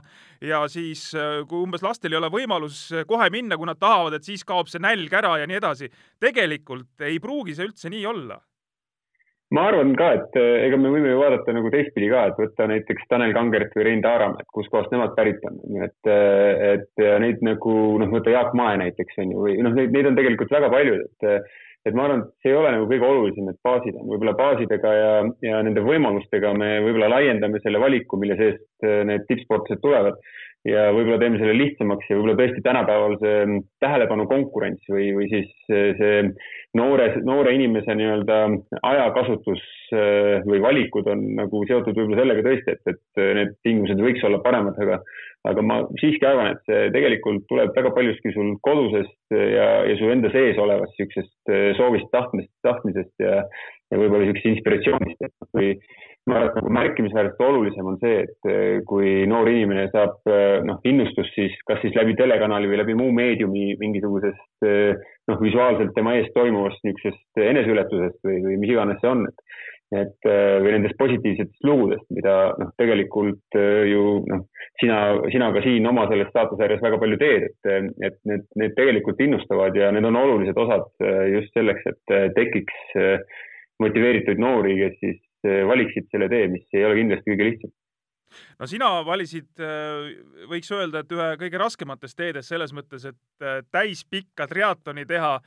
ja 0.53 0.63
siis, 0.72 1.10
eh, 1.20 1.43
kui 1.50 1.65
umbes 1.67 1.84
lastel 1.84 2.15
ei 2.15 2.22
ole 2.22 2.32
võimalus 2.32 2.88
kohe 3.10 3.27
minna, 3.34 3.60
kui 3.60 3.67
nad 3.67 3.82
tahavad, 3.82 4.15
et 4.15 4.24
siis 4.24 4.48
kaob 4.48 4.72
see 4.72 4.79
nälg 4.79 5.12
ära 5.13 5.36
ja 5.41 5.51
nii 5.51 5.60
edasi. 5.60 5.91
tegelikult 6.20 7.03
ei 7.03 7.20
pruugi 7.20 7.60
see 7.60 7.67
üldse 7.67 7.91
nii 7.91 8.08
olla 8.08 8.39
ma 9.53 9.67
arvan 9.69 9.93
ka, 9.98 10.10
et 10.17 10.38
eh, 10.39 10.65
ega 10.67 10.79
me 10.81 10.91
võime 10.93 11.12
ju 11.12 11.19
vaadata 11.22 11.53
nagu 11.55 11.72
teistpidi 11.74 12.10
ka, 12.12 12.27
et 12.29 12.39
võtta 12.41 12.67
näiteks 12.69 13.10
Tanel 13.10 13.36
Kangert 13.36 13.75
või 13.77 13.88
Rein 13.89 14.01
Taaram, 14.05 14.38
et 14.41 14.50
kuskohast 14.55 14.93
nemad 14.93 15.13
pärit 15.17 15.43
on, 15.50 15.60
et, 15.86 16.00
eh, 16.10 16.63
et 16.77 17.03
neid 17.24 17.43
nagu 17.45 17.75
noh, 18.01 18.10
võtta 18.13 18.33
Jaak 18.33 18.55
Mae 18.57 18.79
näiteks 18.81 19.22
on 19.24 19.36
ju, 19.36 19.43
või 19.48 19.60
noh, 19.65 19.75
neid, 19.77 19.93
neid 19.93 20.10
on 20.10 20.17
tegelikult 20.19 20.57
väga 20.57 20.72
palju, 20.74 21.03
et 21.03 21.29
et 21.83 21.91
ma 22.00 22.05
arvan, 22.05 22.22
et 22.24 22.45
see 22.45 22.53
ei 22.53 22.55
ole 22.55 22.69
nagu 22.72 22.86
kõige 22.88 23.03
olulisem, 23.03 23.48
et 23.51 23.57
baasid 23.67 23.98
on, 24.00 24.05
võib-olla 24.07 24.31
baasidega 24.39 24.91
ja, 24.95 25.10
ja 25.43 25.57
nende 25.67 25.81
võimalustega 25.83 26.53
me 26.55 26.77
võib-olla 26.86 27.10
laiendame 27.12 27.60
selle 27.60 27.81
valiku, 27.83 28.15
mille 28.22 28.38
seest 28.39 28.88
need 29.10 29.25
tippsportlased 29.27 29.81
tulevad 29.83 30.15
ja 30.67 30.88
võib-olla 30.96 31.20
teeme 31.20 31.39
selle 31.41 31.55
lihtsamaks 31.58 32.10
ja 32.10 32.17
võib-olla 32.17 32.38
tõesti 32.39 32.63
tänapäeval 32.63 33.17
see 33.22 33.60
tähelepanu 33.84 34.27
konkurents 34.32 34.88
või, 34.91 35.10
või 35.17 35.27
siis 35.32 35.50
see 35.67 36.22
noore, 36.79 37.10
noore 37.27 37.55
inimese 37.58 37.96
nii-öelda 38.00 38.39
ajakasutus 38.91 39.63
või 40.48 40.62
valikud 40.63 41.10
on 41.12 41.25
nagu 41.41 41.65
seotud 41.70 41.98
võib-olla 41.98 42.24
sellega 42.24 42.48
tõesti, 42.48 42.77
et, 42.77 42.96
et 42.96 43.24
need 43.39 43.53
tingimused 43.67 44.01
võiks 44.08 44.24
olla 44.27 44.39
paremad, 44.46 44.79
aga 44.79 45.01
aga 45.43 45.63
ma 45.65 45.82
siiski 46.00 46.24
arvan, 46.24 46.53
et 46.53 46.62
see 46.70 46.88
tegelikult 46.96 47.43
tuleb 47.50 47.74
väga 47.75 47.91
paljuski 47.98 48.32
sul 48.32 48.53
kodusest 48.63 49.36
ja, 49.36 49.67
ja 49.89 49.98
su 50.00 50.08
enda 50.13 50.32
sees 50.32 50.60
olevast 50.62 50.96
niisugusest 50.96 51.79
soovist, 51.79 52.08
tahtmisest, 52.15 52.53
tahtmisest 52.63 53.25
ja, 53.25 53.41
ja 53.91 54.00
võib-olla 54.00 54.24
niisugusest 54.24 54.51
inspiratsioonist, 54.53 55.27
et 55.27 55.50
kui 55.51 55.74
märkimisväärselt 56.25 57.42
olulisem 57.42 57.86
on 57.86 57.98
see, 58.00 58.22
et 58.24 58.48
eh, 58.48 58.77
kui 58.88 59.25
noor 59.27 59.50
inimene 59.51 59.89
saab 59.92 60.32
eh, 60.32 60.62
noh, 60.63 60.80
innustust 60.88 61.36
siis 61.36 61.56
kas 61.68 61.82
siis 61.84 61.96
läbi 61.98 62.15
telekanali 62.20 62.70
või 62.72 62.80
läbi 62.80 62.96
muu 62.96 63.12
meediumi 63.15 63.74
mingisugusest 63.82 64.68
eh, 64.68 64.96
noh, 65.27 65.42
visuaalselt 65.44 65.92
tema 65.98 66.15
ees 66.15 66.30
toimuvast 66.36 66.80
niisugusest 66.88 67.44
eneseületusest 67.44 68.22
või, 68.24 68.39
või 68.46 68.60
mis 68.62 68.72
iganes 68.72 69.03
see 69.03 69.12
on, 69.12 69.27
et 69.30 69.48
et 69.94 70.25
või 70.25 70.72
nendest 70.74 70.96
positiivsetest 70.98 71.68
lugudest, 71.70 72.06
mida 72.10 72.32
noh, 72.58 72.72
tegelikult 72.82 73.58
ju 73.86 74.06
noh, 74.25 74.39
sina, 74.82 74.96
sina 75.30 75.51
ka 75.53 75.62
siin 75.62 75.86
oma 75.86 76.08
selles 76.10 76.32
staatusjärjes 76.32 76.82
väga 76.82 76.98
palju 77.03 77.20
teed, 77.22 77.46
et, 77.51 77.92
et 78.08 78.18
need, 78.25 78.48
need 78.58 78.74
tegelikult 78.74 79.22
innustavad 79.22 79.77
ja 79.77 79.92
need 79.94 80.08
on 80.10 80.18
olulised 80.18 80.58
osad 80.63 80.88
just 81.30 81.53
selleks, 81.53 81.86
et 81.92 82.15
tekiks 82.39 82.98
motiveeritud 83.86 84.42
noori, 84.42 84.80
kes 84.82 84.98
siis 85.03 85.22
valiksid 85.44 86.10
selle 86.12 86.30
tee, 86.32 86.48
mis 86.52 86.68
ei 86.74 86.86
ole 86.88 87.00
kindlasti 87.02 87.34
kõige 87.34 87.50
lihtsam 87.50 87.74
no 88.60 88.70
sina 88.70 88.90
valisid, 89.06 89.52
eh, 89.62 90.14
võiks 90.50 90.72
öelda, 90.74 91.04
et 91.04 91.12
ühe 91.14 91.28
kõige 91.42 91.60
raskematest 91.62 92.18
teedest 92.18 92.50
selles 92.50 92.74
mõttes, 92.76 93.06
et 93.10 93.46
eh, 93.46 93.62
täispikka 93.72 94.48
triatloni 94.50 95.06
teha. 95.10 95.38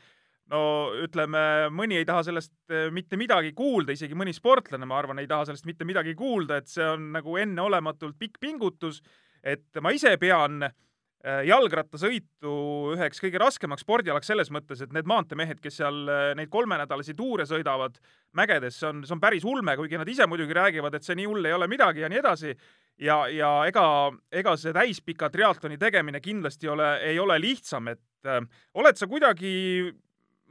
no 0.47 0.61
ütleme, 1.03 1.41
mõni 1.75 1.97
ei 1.99 2.05
taha 2.07 2.21
sellest 2.23 2.53
mitte 2.95 3.17
midagi 3.19 3.51
kuulda, 3.51 3.91
isegi 3.97 4.15
mõni 4.15 4.31
sportlane, 4.31 4.87
ma 4.87 4.95
arvan, 5.01 5.19
ei 5.19 5.27
taha 5.27 5.49
sellest 5.49 5.67
mitte 5.67 5.83
midagi 5.85 6.15
kuulda, 6.15 6.61
et 6.61 6.71
see 6.71 6.87
on 6.87 7.09
nagu 7.17 7.35
enneolematult 7.37 8.15
pikk 8.19 8.39
pingutus. 8.41 9.03
et 9.43 9.81
ma 9.83 9.91
ise 9.91 10.17
pean 10.19 10.63
äh, 10.63 10.71
Äh, 10.71 10.96
jalgrattasõitu 11.25 12.53
üheks 12.95 13.19
kõige 13.23 13.41
raskemaks 13.41 13.83
spordialaks 13.83 14.29
selles 14.31 14.51
mõttes, 14.53 14.83
et 14.85 14.93
need 14.95 15.09
maanteemehed, 15.11 15.59
kes 15.63 15.81
seal 15.81 16.05
äh, 16.13 16.29
neid 16.39 16.51
kolmenädalasi 16.53 17.17
tuure 17.19 17.47
sõidavad 17.49 17.97
mägedes, 18.37 18.77
see 18.79 18.91
on, 18.91 19.01
see 19.07 19.17
on 19.17 19.23
päris 19.23 19.47
ulme, 19.49 19.75
kuigi 19.81 19.99
nad 19.99 20.09
ise 20.09 20.29
muidugi 20.31 20.55
räägivad, 20.55 20.95
et 20.95 21.07
see 21.07 21.17
nii 21.19 21.27
hull 21.27 21.49
ei 21.49 21.57
ole 21.57 21.67
midagi 21.73 22.05
ja 22.05 22.11
nii 22.13 22.21
edasi. 22.23 22.55
ja, 23.03 23.19
ja 23.33 23.51
ega, 23.67 23.87
ega 24.31 24.57
see 24.57 24.73
täispika 24.77 25.31
triatloni 25.33 25.79
tegemine 25.79 26.21
kindlasti 26.21 26.69
ole, 26.69 26.97
ei 27.09 27.19
ole 27.19 27.41
lihtsam, 27.43 27.89
et 27.89 28.29
äh, 28.29 28.41
oled 28.75 28.97
sa 28.97 29.09
kuidagi, 29.11 29.93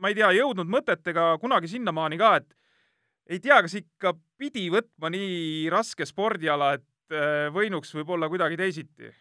ma 0.01 0.11
ei 0.11 0.17
tea, 0.17 0.33
jõudnud 0.41 0.67
mõtetega 0.67 1.37
kunagi 1.39 1.71
sinnamaani 1.71 2.19
ka, 2.19 2.35
et 2.41 2.51
ei 3.29 3.39
tea, 3.39 3.61
kas 3.63 3.77
ikka 3.79 4.17
pidi 4.37 4.67
võtma 4.73 5.09
nii 5.13 5.69
raske 5.71 6.05
spordiala, 6.05 6.73
et 6.75 7.15
äh, 7.15 7.47
võinuks 7.53 7.95
võib-olla 7.95 8.27
kuidagi 8.27 8.59
teisiti 8.59 9.13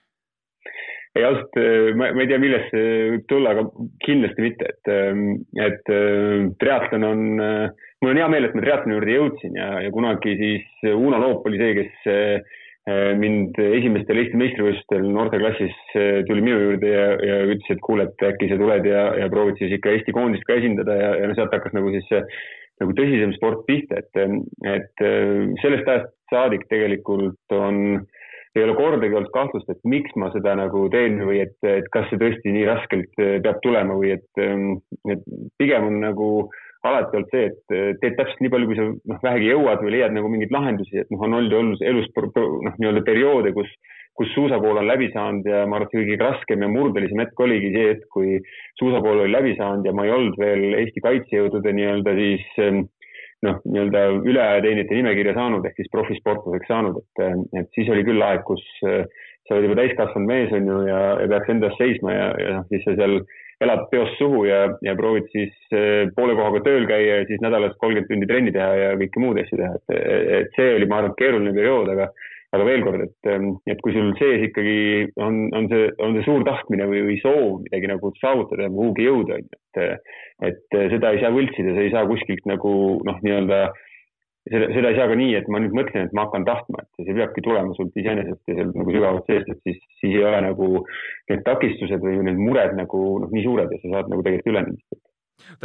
ei 1.14 1.24
ausalt, 1.24 1.56
äh, 1.56 1.94
ma, 1.94 2.10
ma 2.12 2.24
ei 2.24 2.30
tea, 2.30 2.40
millest 2.42 2.72
see 2.74 2.94
võib 3.12 3.26
tulla, 3.30 3.54
aga 3.54 3.64
kindlasti 4.02 4.42
mitte, 4.42 4.70
et, 4.72 4.90
ähm, 4.90 5.22
et 5.62 5.92
äh, 5.94 6.48
triatlon 6.62 7.06
on, 7.06 7.22
äh, 7.38 7.86
mul 8.02 8.12
on 8.14 8.20
hea 8.20 8.26
meel, 8.32 8.48
et 8.48 8.56
ma 8.56 8.64
triatloni 8.64 8.96
juurde 8.96 9.14
jõudsin 9.14 9.58
ja, 9.60 9.70
ja 9.84 9.92
kunagi 9.94 10.34
siis 10.40 10.90
Uno 10.90 11.20
Loop 11.22 11.46
oli 11.48 11.60
see, 11.62 11.80
kes 11.80 12.52
mind 13.16 13.56
esimestel 13.56 14.18
Eesti 14.20 14.36
meistrivõistlustel 14.36 15.06
noorteklassis 15.08 15.76
tuli 16.28 16.42
minu 16.44 16.58
juurde 16.66 16.90
ja, 16.90 17.06
ja 17.16 17.38
ütles, 17.46 17.70
et 17.72 17.80
kuule, 17.80 18.04
et 18.10 18.24
äkki 18.28 18.50
sa 18.50 18.58
tuled 18.60 18.84
ja, 18.90 19.06
ja 19.22 19.28
proovid 19.32 19.56
siis 19.56 19.72
ikka 19.72 19.94
Eesti 19.94 20.12
koondist 20.12 20.44
ka 20.44 20.58
esindada 20.60 20.98
ja, 20.98 21.14
ja 21.22 21.30
no 21.30 21.38
sealt 21.38 21.54
hakkas 21.56 21.72
nagu 21.72 21.94
siis 21.94 22.10
nagu 22.82 22.92
tõsisem 22.98 23.32
sport 23.38 23.64
pihta, 23.70 24.02
et, 24.02 24.20
et 24.68 25.06
sellest 25.62 25.88
ajast 25.88 26.12
saadik 26.34 26.68
tegelikult 26.68 27.56
on 27.56 27.80
äh, 28.02 28.23
ei 28.58 28.64
ole 28.66 28.74
kordagi 28.78 29.16
olnud 29.18 29.32
kahtlust, 29.34 29.70
et 29.70 29.80
miks 29.88 30.14
ma 30.20 30.30
seda 30.34 30.54
nagu 30.58 30.84
teen 30.92 31.18
või 31.26 31.40
et, 31.42 31.56
et 31.66 31.88
kas 31.94 32.06
see 32.10 32.20
tõesti 32.20 32.52
nii 32.54 32.68
raskelt 32.68 33.22
äh, 33.22 33.38
peab 33.44 33.58
tulema 33.64 33.96
või 33.98 34.14
et, 34.18 34.28
ähm, 34.42 34.76
et 35.10 35.24
pigem 35.58 35.88
on 35.90 35.98
nagu 36.04 36.28
alati 36.84 37.18
olnud 37.18 37.32
see, 37.32 37.48
et 37.50 37.74
äh, 37.74 37.90
teed 38.02 38.16
täpselt 38.18 38.44
nii 38.44 38.52
palju, 38.52 38.70
kui 38.70 38.78
sa 38.78 38.86
noh, 38.92 39.18
vähegi 39.24 39.50
jõuad 39.50 39.82
või 39.82 39.96
leiad 39.96 40.14
nagu 40.14 40.30
mingeid 40.30 40.54
lahendusi, 40.54 41.02
et 41.02 41.10
noh, 41.10 41.26
on 41.26 41.36
olnud 41.40 41.58
elus, 41.58 41.82
elus 41.82 42.08
noh, 42.14 42.78
nii-öelda 42.78 43.02
perioode, 43.06 43.54
kus, 43.56 43.70
kus 44.14 44.30
suusakool 44.36 44.78
on 44.78 44.86
läbi 44.86 45.08
saanud 45.14 45.48
ja 45.50 45.64
ma 45.66 45.80
arvan, 45.80 45.88
et 45.88 45.96
kõige 45.96 46.18
raskem 46.20 46.62
ja 46.62 46.70
murdelisem 46.70 47.22
hetk 47.24 47.40
oligi 47.40 47.72
see 47.74 47.88
hetk, 47.90 48.06
kui 48.14 48.36
suusakool 48.78 49.24
oli 49.24 49.34
läbi 49.34 49.56
saanud 49.58 49.88
ja 49.88 49.94
ma 49.96 50.06
ei 50.06 50.14
olnud 50.14 50.38
veel 50.38 50.78
Eesti 50.82 51.02
kaitsejõudude 51.02 51.74
nii-öelda 51.74 52.14
siis 52.20 52.46
ähm, 52.62 52.84
noh, 53.44 53.60
nii-öelda 53.68 54.02
ületeenijate 54.24 54.98
nimekirja 54.98 55.36
saanud 55.36 55.66
ehk 55.68 55.78
siis 55.80 55.92
profisportlaseks 55.92 56.68
saanud, 56.70 56.98
et, 57.00 57.46
et 57.60 57.70
siis 57.76 57.90
oli 57.92 58.04
küll 58.06 58.24
aeg, 58.24 58.44
kus 58.48 58.64
äh, 58.88 59.06
sa 59.44 59.56
oled 59.56 59.68
juba 59.68 59.80
täiskasvanud 59.82 60.30
mees, 60.30 60.52
on 60.56 60.68
ju, 60.70 60.82
ja, 60.88 61.00
ja 61.22 61.30
peaks 61.32 61.50
enda 61.52 61.70
eest 61.70 61.82
seisma 61.82 62.14
ja, 62.14 62.28
ja 62.40 62.58
noh, 62.58 62.68
siis 62.72 62.84
sa 62.86 62.96
seal 62.98 63.18
elad 63.64 63.84
peost 63.92 64.18
suhu 64.18 64.44
ja, 64.48 64.60
ja 64.84 64.96
proovid 64.98 65.28
siis 65.32 65.54
äh, 65.76 66.10
poole 66.16 66.36
kohaga 66.38 66.62
tööl 66.66 66.88
käia 66.90 67.20
ja 67.20 67.26
siis 67.28 67.42
nädalas 67.44 67.76
kolmkümmend 67.80 68.10
tundi 68.10 68.30
trenni 68.30 68.54
teha 68.54 68.70
ja 68.80 68.94
kõike 69.00 69.22
muud 69.22 69.40
asju 69.42 69.60
teha, 69.60 69.80
et, 69.80 69.98
et 70.40 70.56
see 70.58 70.72
oli, 70.78 70.88
ma 70.90 71.02
arvan, 71.02 71.16
keeruline 71.20 71.54
periood, 71.56 71.92
aga 71.94 72.10
aga 72.54 72.66
veel 72.68 72.84
kord, 72.86 73.04
et, 73.04 73.30
et 73.70 73.80
kui 73.84 73.94
sul 73.94 74.12
sees 74.20 74.44
ikkagi 74.48 74.76
on, 75.22 75.40
on 75.56 75.66
see, 75.72 75.88
on 76.04 76.14
see 76.16 76.26
suur 76.26 76.44
tahtmine 76.46 76.86
või, 76.90 77.02
või 77.08 77.16
soov 77.22 77.64
midagi 77.64 77.90
nagu 77.90 78.12
saavutada 78.20 78.68
ja 78.68 78.74
kuhugi 78.74 79.08
jõuda, 79.08 79.40
on 79.40 79.48
ju, 79.48 79.62
et, 79.74 80.14
et 80.50 80.78
seda 80.94 81.14
ei 81.14 81.24
saa 81.24 81.34
võltsida, 81.34 81.74
sa 81.74 81.84
ei 81.84 81.92
saa 81.94 82.06
kuskilt 82.10 82.46
nagu 82.50 82.74
noh, 83.06 83.18
nii-öelda 83.26 83.60
seda, 84.50 84.68
seda 84.74 84.90
ei 84.92 84.98
saa 84.98 85.08
ka 85.10 85.16
nii, 85.18 85.32
et 85.38 85.48
ma 85.52 85.62
nüüd 85.62 85.74
mõtlen, 85.76 86.08
et 86.08 86.14
ma 86.16 86.26
hakkan 86.26 86.46
tahtma, 86.48 86.84
et 86.84 87.06
see 87.06 87.16
peabki 87.16 87.44
tulema 87.46 87.76
sult 87.78 87.96
iseenesest 88.00 88.52
ja 88.52 88.58
sealt 88.58 88.78
nagu 88.78 88.94
sügavalt 88.94 89.30
seest, 89.30 89.50
et 89.50 89.64
siis, 89.68 89.80
siis 90.00 90.18
ei 90.18 90.28
ole 90.28 90.44
nagu 90.48 90.70
need 91.30 91.42
takistused 91.48 92.04
või 92.04 92.20
need 92.28 92.40
mured 92.40 92.76
nagu 92.78 93.02
noh, 93.24 93.32
nii 93.32 93.46
suured 93.46 93.72
ja 93.72 93.80
sa 93.82 93.96
saad 93.96 94.12
nagu 94.12 94.26
tegelikult 94.26 94.52
üle 94.52 94.64
nendest 94.68 94.94
oota, 94.94 95.10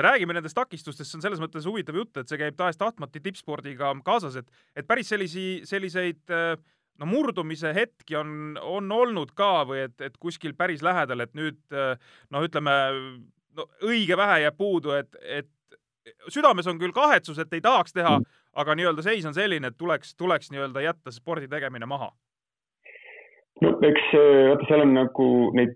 räägime 0.09 0.35
nendest 0.35 0.57
takistustest, 0.57 1.11
see 1.11 1.19
on 1.19 1.25
selles 1.27 1.41
mõttes 1.43 1.67
huvitav 1.69 1.99
jutt, 1.99 2.17
et 2.17 2.31
see 2.31 2.39
käib 2.41 2.57
tahes-tahtmata 2.59 3.21
tippspordiga 3.23 3.91
kaasas, 4.05 4.39
et, 4.41 4.47
et 4.79 4.87
päris 4.87 5.11
sellisi, 5.11 5.47
selliseid 5.67 6.33
äh, 6.33 6.55
no 6.99 7.07
murdumise 7.09 7.73
hetki 7.75 8.17
on, 8.19 8.57
on 8.61 8.91
olnud 8.91 9.33
ka 9.37 9.65
või 9.69 9.85
et, 9.87 9.95
et 10.01 10.17
kuskil 10.19 10.55
päris 10.57 10.83
lähedal, 10.85 11.25
et 11.25 11.35
nüüd 11.37 11.59
noh, 11.71 12.43
ütleme 12.43 12.75
no 13.57 13.67
õige 13.87 14.17
vähe 14.19 14.41
jääb 14.45 14.57
puudu, 14.57 14.95
et, 14.97 15.15
et 15.21 15.49
südames 16.31 16.67
on 16.67 16.79
küll 16.81 16.95
kahetsus, 16.95 17.39
et 17.39 17.53
ei 17.53 17.61
tahaks 17.63 17.95
teha, 17.95 18.17
aga 18.59 18.75
nii-öelda 18.75 19.05
seis 19.05 19.27
on 19.29 19.35
selline, 19.37 19.71
et 19.71 19.77
tuleks, 19.77 20.15
tuleks 20.19 20.51
nii-öelda 20.53 20.83
jätta 20.83 21.13
spordi 21.13 21.47
tegemine 21.51 21.87
maha 21.89 22.11
eks 23.87 24.13
äh, 24.17 24.49
vaata, 24.49 24.67
seal 24.69 24.83
on 24.83 24.93
nagu 24.97 25.27
neid, 25.57 25.73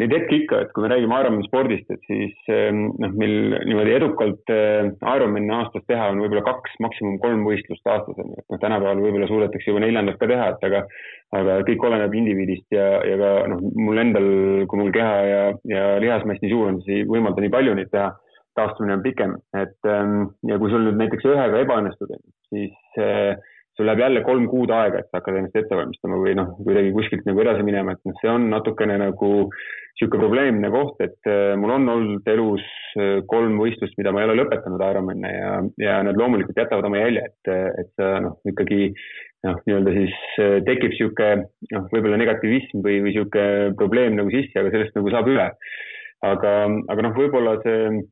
neid 0.00 0.14
hetki 0.14 0.40
ikka, 0.42 0.60
et 0.64 0.72
kui 0.74 0.84
me 0.84 0.90
räägime 0.92 1.18
Ironman 1.22 1.46
spordist, 1.46 1.86
et 1.92 2.02
siis 2.08 2.50
ähm, 2.52 2.86
noh, 3.02 3.14
meil 3.20 3.56
niimoodi 3.68 3.94
edukalt 3.96 4.52
äh, 4.52 4.90
Ironmani 5.14 5.52
aastas 5.54 5.84
teha 5.90 6.10
on 6.12 6.22
võib-olla 6.24 6.44
kaks, 6.48 6.74
maksimum 6.84 7.20
kolm 7.22 7.46
võistlust 7.46 7.86
aastas 7.90 8.18
on 8.18 8.32
ju, 8.32 8.42
et 8.42 8.54
noh, 8.54 8.62
tänapäeval 8.64 9.04
võib-olla 9.04 9.30
suudetakse 9.30 9.70
juba 9.70 9.84
neljandat 9.84 10.18
ka 10.20 10.30
teha, 10.30 10.50
et 10.54 10.68
aga 10.70 10.84
aga 11.34 11.60
kõik 11.68 11.86
oleneb 11.88 12.12
indiviidist 12.14 12.74
ja, 12.74 12.90
ja 13.06 13.16
ka 13.20 13.30
noh, 13.50 13.64
mul 13.78 14.02
endal, 14.02 14.28
kui 14.70 14.82
mul 14.82 14.92
keha 14.94 15.16
ja, 15.28 15.40
ja 15.70 15.86
lihasmass 16.02 16.42
nii 16.42 16.52
suur 16.52 16.70
on, 16.70 16.82
siis 16.84 17.02
ei 17.02 17.08
võimalda 17.10 17.42
nii 17.42 17.54
palju 17.54 17.78
neid 17.78 17.90
teha. 17.94 18.12
taastumine 18.54 18.94
on 18.94 19.00
pikem, 19.02 19.32
et 19.58 19.88
ähm, 19.90 20.28
ja 20.46 20.60
kui 20.62 20.70
sul 20.70 20.84
nüüd 20.86 21.00
näiteks 21.00 21.26
ühega 21.26 21.58
ebaõnnestub, 21.64 22.12
siis 22.52 23.00
äh, 23.02 23.34
sul 23.76 23.88
läheb 23.88 24.02
jälle 24.04 24.22
kolm 24.26 24.44
kuud 24.50 24.70
aega, 24.70 25.00
et 25.00 25.08
sa 25.10 25.18
hakkad 25.18 25.38
ennast 25.38 25.56
ette 25.58 25.78
valmistama 25.78 26.18
või 26.20 26.36
noh, 26.38 26.52
kuidagi 26.62 26.92
kuskilt 26.94 27.24
nagu 27.26 27.42
edasi 27.42 27.66
minema, 27.66 27.94
et 27.94 28.06
noh, 28.06 28.14
see 28.20 28.30
on 28.30 28.46
natukene 28.52 28.98
nagu 29.02 29.30
niisugune 29.94 30.22
probleemne 30.22 30.70
koht, 30.74 30.98
et 31.04 31.30
äh, 31.30 31.54
mul 31.58 31.70
on 31.74 31.90
olnud 31.90 32.30
elus 32.30 32.64
äh, 32.98 33.20
kolm 33.30 33.58
võistlust, 33.62 33.94
mida 33.98 34.12
ma 34.12 34.22
ei 34.22 34.28
ole 34.28 34.40
lõpetanud 34.40 34.82
Ironman'e 34.82 35.30
ja, 35.34 35.52
ja 35.82 36.00
nad 36.06 36.18
loomulikult 36.18 36.58
jätavad 36.58 36.88
oma 36.88 37.02
jälje, 37.02 37.28
et, 37.30 37.52
et 37.82 37.90
sa 37.98 38.16
noh, 38.24 38.38
ikkagi 38.50 38.90
noh, 39.46 39.60
nii-öelda 39.66 39.94
siis 39.94 40.16
äh, 40.42 40.56
tekib 40.66 40.94
niisugune 40.94 41.46
noh, 41.74 41.88
võib-olla 41.92 42.18
negatiivism 42.20 42.82
või, 42.82 43.00
või 43.04 43.12
niisugune 43.12 43.74
probleem 43.78 44.18
nagu 44.18 44.34
sisse, 44.34 44.58
aga 44.58 44.74
sellest 44.74 44.98
nagu 44.98 45.14
saab 45.14 45.30
üle. 45.30 45.48
aga, 46.24 46.52
aga 46.88 47.04
noh, 47.04 47.16
võib-olla 47.18 47.58
see 47.62 48.04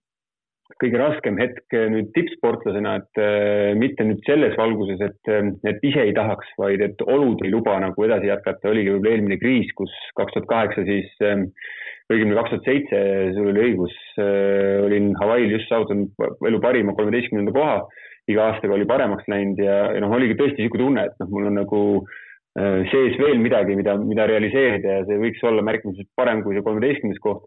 kõige 0.81 1.01
raskem 1.01 1.39
hetk 1.41 1.75
eh, 1.77 1.89
nüüd 1.93 2.11
tippsportlasena, 2.17 2.95
et 3.01 3.21
äh, 3.21 3.73
mitte 3.79 4.07
nüüd 4.07 4.23
selles 4.27 4.55
valguses, 4.59 5.01
et, 5.05 5.31
eh, 5.31 5.51
et 5.69 5.85
ise 5.87 6.07
ei 6.07 6.15
tahaks, 6.17 6.53
vaid 6.61 6.83
et 6.85 7.05
olud 7.07 7.43
ei 7.45 7.53
luba 7.53 7.77
nagu 7.83 8.07
edasi 8.07 8.31
jätkata, 8.31 8.71
oligi 8.71 8.95
võib-olla 8.95 9.17
eelmine 9.17 9.39
kriis, 9.41 9.71
kus 9.79 9.93
kaks 10.19 10.37
tuhat 10.37 10.49
kaheksa 10.51 10.87
siis 10.89 11.13
õigemini 12.13 12.39
kaks 12.39 12.55
tuhat 12.55 12.69
seitse, 12.69 13.03
sul 13.37 13.51
oli 13.53 13.67
õigus, 13.69 13.95
olin 14.87 15.13
Hawaii'l 15.21 15.55
just 15.55 15.71
saavutanud 15.71 16.49
elu 16.51 16.61
parima 16.61 16.97
kolmeteistkümnenda 16.99 17.55
koha, 17.57 17.79
iga 18.31 18.51
aastaga 18.51 18.77
oli 18.77 18.89
paremaks 18.89 19.31
läinud 19.33 19.63
ja, 19.63 19.79
ja 19.97 20.03
noh, 20.03 20.13
oligi 20.13 20.37
tõesti 20.39 20.61
niisugune 20.61 20.85
tunne, 20.85 21.07
et 21.09 21.23
noh, 21.23 21.31
mul 21.33 21.49
on 21.49 21.59
nagu 21.63 21.81
sees 22.53 23.17
veel 23.17 23.41
midagi, 23.41 23.73
mida, 23.79 23.95
mida 23.97 24.27
realiseerida 24.29 24.99
ja 24.99 25.05
see 25.09 25.17
võiks 25.23 25.41
olla 25.49 25.65
märkimisväärselt 25.65 26.13
parem 26.21 26.43
kui 26.45 26.53
see 26.53 26.67
kolmeteistkümnes 26.67 27.23
koht 27.25 27.47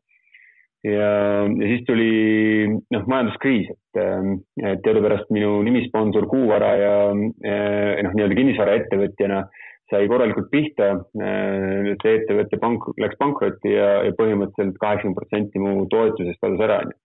ja, 0.86 1.12
ja 1.50 1.70
siis 1.72 1.84
tuli 1.88 2.10
noh, 2.94 3.06
majanduskriis, 3.10 3.70
et, 3.74 4.02
et 4.62 4.82
teadupärast 4.86 5.32
minu 5.34 5.58
nimisponsor 5.66 6.28
Kuuvara 6.32 6.74
ja, 6.80 6.96
ja 7.46 8.04
noh, 8.06 8.18
nii-öelda 8.18 8.38
kinnisvaraettevõtjana 8.40 9.46
sai 9.92 10.10
korralikult 10.10 10.50
pihta. 10.54 10.92
see 11.16 12.14
ettevõte 12.20 12.60
pank, 12.62 12.90
läks 13.02 13.18
pankrotti 13.22 13.74
ja, 13.76 13.90
ja 14.08 14.14
põhimõtteliselt 14.18 14.80
kaheksakümmend 14.82 15.20
protsenti 15.20 15.62
mu 15.62 15.86
toetusest 15.92 16.42
kadus 16.42 16.64
ära, 16.66 16.80
onju. 16.86 16.98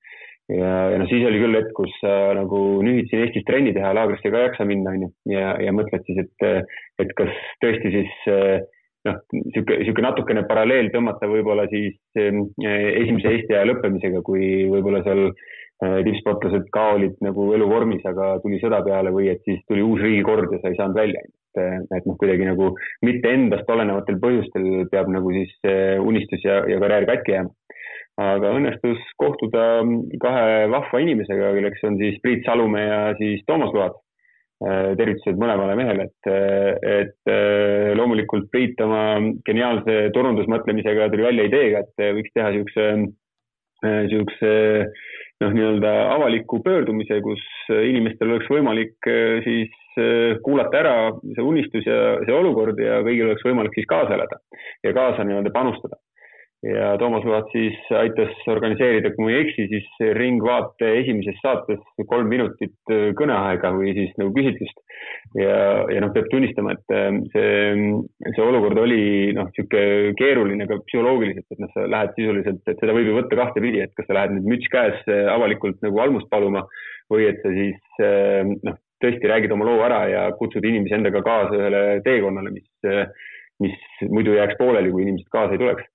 ja, 0.56 0.72
ja 0.94 1.00
noh, 1.00 1.08
siis 1.12 1.26
oli 1.28 1.42
küll 1.42 1.60
hetk, 1.60 1.72
kus 1.76 1.92
sa 2.00 2.34
nagu 2.38 2.60
nühid 2.86 3.10
siin 3.10 3.24
Eestis 3.26 3.46
trenni 3.48 3.74
teha, 3.76 3.92
laagrisse 3.96 4.32
ka 4.32 4.42
ei 4.42 4.48
jaksa 4.48 4.68
minna, 4.68 4.96
onju. 4.96 5.12
ja, 5.32 5.54
ja 5.62 5.76
mõtled 5.76 6.08
siis, 6.08 6.24
et, 6.24 6.68
et 7.04 7.16
kas 7.20 7.32
tõesti 7.64 7.94
siis 7.96 8.28
äh, 8.32 8.60
noh, 9.08 9.18
niisugune, 9.34 9.80
niisugune 9.80 10.06
natukene 10.08 10.44
paralleel 10.48 10.90
tõmmata 10.92 11.28
võib-olla 11.30 11.66
siis 11.72 11.96
ehm, 12.20 12.44
esimese 12.60 13.34
Eesti 13.34 13.56
aja 13.56 13.68
lõppemisega, 13.70 14.22
kui 14.26 14.66
võib-olla 14.70 15.02
seal 15.06 15.26
äh, 15.30 16.00
tippsportlased 16.06 16.68
ka 16.74 16.86
olid 16.96 17.16
nagu 17.24 17.50
eluvormis, 17.56 18.04
aga 18.08 18.34
tuli 18.44 18.60
sõda 18.62 18.82
peale 18.86 19.12
või 19.14 19.30
et 19.32 19.44
siis 19.48 19.62
tuli 19.68 19.84
uus 19.86 20.02
riigikord 20.04 20.52
ja 20.52 20.60
sa 20.60 20.72
ei 20.72 20.80
saanud 20.80 21.00
välja. 21.00 21.22
et, 21.24 21.62
äh, 21.62 21.78
et 21.96 22.10
noh, 22.10 22.18
kuidagi 22.20 22.50
nagu 22.50 22.74
mitte 23.06 23.32
endast 23.32 23.70
olenevatel 23.72 24.20
põhjustel 24.22 24.68
peab 24.92 25.08
nagu 25.12 25.32
siis 25.34 25.56
unistus 26.04 26.44
ja, 26.44 26.62
ja 26.68 26.82
karjäär 26.82 27.08
katki 27.08 27.36
jääma. 27.38 27.56
aga 28.20 28.52
õnnestus 28.52 29.00
kohtuda 29.16 29.64
kahe 30.20 30.68
vahva 30.68 30.98
inimesega, 31.00 31.54
kelleks 31.56 31.84
on 31.88 31.96
siis 31.96 32.20
Priit 32.20 32.44
Salumäe 32.44 32.84
ja 32.84 33.02
siis 33.16 33.40
Toomas 33.48 33.72
Luhat 33.72 33.96
tervitused 34.60 35.38
mõlemale 35.40 35.76
mehele, 35.78 36.08
et, 36.10 36.30
et 36.84 37.32
äh, 37.32 37.92
loomulikult 37.96 38.50
Priit 38.52 38.80
oma 38.84 39.16
geniaalse 39.46 40.10
turundusmõtlemisega 40.16 41.08
tuli 41.12 41.24
välja 41.24 41.46
ideega, 41.48 41.80
et 41.84 42.04
võiks 42.18 42.34
teha 42.36 42.50
niisuguse, 42.52 42.88
äh, 43.86 43.96
niisuguse 44.04 44.52
noh, 45.40 45.54
nii-öelda 45.56 45.94
avaliku 46.18 46.60
pöördumise, 46.64 47.22
kus 47.24 47.40
inimestel 47.72 48.34
oleks 48.34 48.50
võimalik 48.52 49.08
siis 49.46 49.72
kuulata 50.44 50.78
ära 50.78 50.92
see 51.34 51.42
unistus 51.42 51.88
ja 51.88 52.20
see 52.26 52.36
olukord 52.36 52.78
ja 52.78 53.00
kõigil 53.02 53.30
oleks 53.30 53.42
võimalik 53.48 53.74
siis 53.74 53.88
kaasa 53.90 54.14
elada 54.14 54.38
ja 54.84 54.92
kaasa 54.94 55.24
nii-öelda 55.24 55.50
panustada 55.56 55.96
ja 56.62 56.96
Toomas 56.98 57.24
Luhat 57.24 57.48
siis 57.54 57.76
aitas 57.96 58.34
organiseerida, 58.52 59.12
kui 59.14 59.24
ma 59.24 59.32
ei 59.32 59.44
eksi, 59.46 59.64
siis 59.70 60.02
Ringvaate 60.16 60.90
esimeses 60.98 61.38
saates 61.40 61.80
kolm 62.08 62.28
minutit 62.28 62.92
äh, 62.92 63.10
kõneaega 63.16 63.72
või 63.76 63.94
siis 63.96 64.12
nagu 64.20 64.34
küsitlust. 64.36 64.76
ja, 65.40 65.54
ja 65.88 66.02
noh, 66.04 66.12
peab 66.12 66.28
tunnistama, 66.32 66.74
et 66.76 66.94
äh, 66.96 67.08
see, 67.32 67.54
see 68.26 68.44
olukord 68.44 68.80
oli 68.82 69.32
noh, 69.36 69.48
niisugune 69.48 70.12
keeruline 70.20 70.68
ka 70.68 70.82
psühholoogiliselt, 70.84 71.46
et 71.48 71.64
noh, 71.64 71.72
sa 71.72 71.86
lähed 71.88 72.12
sisuliselt, 72.18 72.60
et 72.68 72.82
seda 72.84 72.96
võib 72.96 73.08
ju 73.08 73.16
võtta 73.16 73.40
kahtepidi, 73.40 73.80
et 73.86 73.96
kas 73.96 74.08
sa 74.10 74.18
lähed 74.18 74.36
nüüd 74.36 74.50
müts 74.54 74.68
käes 74.72 75.00
äh, 75.08 75.30
avalikult 75.32 75.80
nagu 75.86 76.04
almust 76.04 76.28
paluma 76.32 76.66
või 77.10 77.24
et 77.26 77.40
sa 77.42 77.50
siis 77.50 78.04
noh, 78.62 78.76
tõesti 79.02 79.26
räägid 79.26 79.50
oma 79.50 79.64
loo 79.66 79.80
ära 79.82 80.04
ja 80.06 80.20
kutsud 80.38 80.62
inimesi 80.62 80.94
endaga 80.94 81.24
kaasa 81.26 81.56
ühele 81.56 81.80
teekonnale, 82.04 82.52
mis, 82.54 82.68
mis 83.64 84.04
muidu 84.12 84.36
jääks 84.36 84.54
pooleli, 84.60 84.92
kui 84.92 85.02
inimesed 85.02 85.26
kaasa 85.32 85.56
ei 85.56 85.62
tuleks 85.62 85.88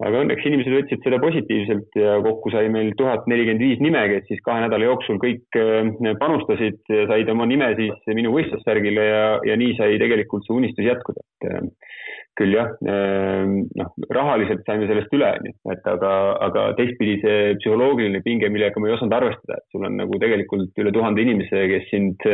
aga 0.00 0.22
õnneks 0.24 0.46
inimesed 0.48 0.74
võtsid 0.74 1.02
seda 1.04 1.18
positiivselt 1.20 1.98
ja 1.98 2.16
kokku 2.24 2.52
sai 2.54 2.70
meil 2.72 2.92
tuhat 2.98 3.26
nelikümmend 3.30 3.64
viis 3.64 3.82
nime, 3.84 4.02
kes 4.14 4.26
siis 4.30 4.40
kahe 4.46 4.62
nädala 4.64 4.88
jooksul 4.88 5.20
kõik 5.22 5.58
äh, 5.60 5.90
panustasid 6.22 6.80
said 7.10 7.32
oma 7.32 7.48
nime 7.48 7.72
siis 7.78 8.14
minu 8.16 8.32
võistlussärgile 8.36 9.04
ja, 9.10 9.24
ja 9.48 9.58
nii 9.60 9.76
sai 9.78 10.00
tegelikult 10.00 10.46
see 10.46 10.56
unistus 10.56 10.88
jätkuda, 10.88 11.24
et 11.24 11.50
äh, 11.50 11.92
küll 12.40 12.56
jah, 12.56 12.72
äh, 12.88 13.44
noh, 13.82 13.92
rahaliselt 14.16 14.64
saime 14.64 14.88
sellest 14.88 15.12
üle, 15.18 15.30
et 15.74 15.92
aga, 15.92 16.16
aga 16.48 16.66
teistpidi 16.80 17.20
see 17.24 17.54
psühholoogiline 17.60 18.24
pinge, 18.24 18.48
millega 18.48 18.80
ma 18.80 18.88
ei 18.88 18.96
osanud 18.96 19.18
arvestada, 19.20 19.60
et 19.60 19.76
sul 19.76 19.84
on 19.84 20.00
nagu 20.00 20.20
tegelikult 20.22 20.80
üle 20.80 20.96
tuhande 20.96 21.26
inimese, 21.26 21.66
kes 21.74 21.88
sind, 21.92 22.28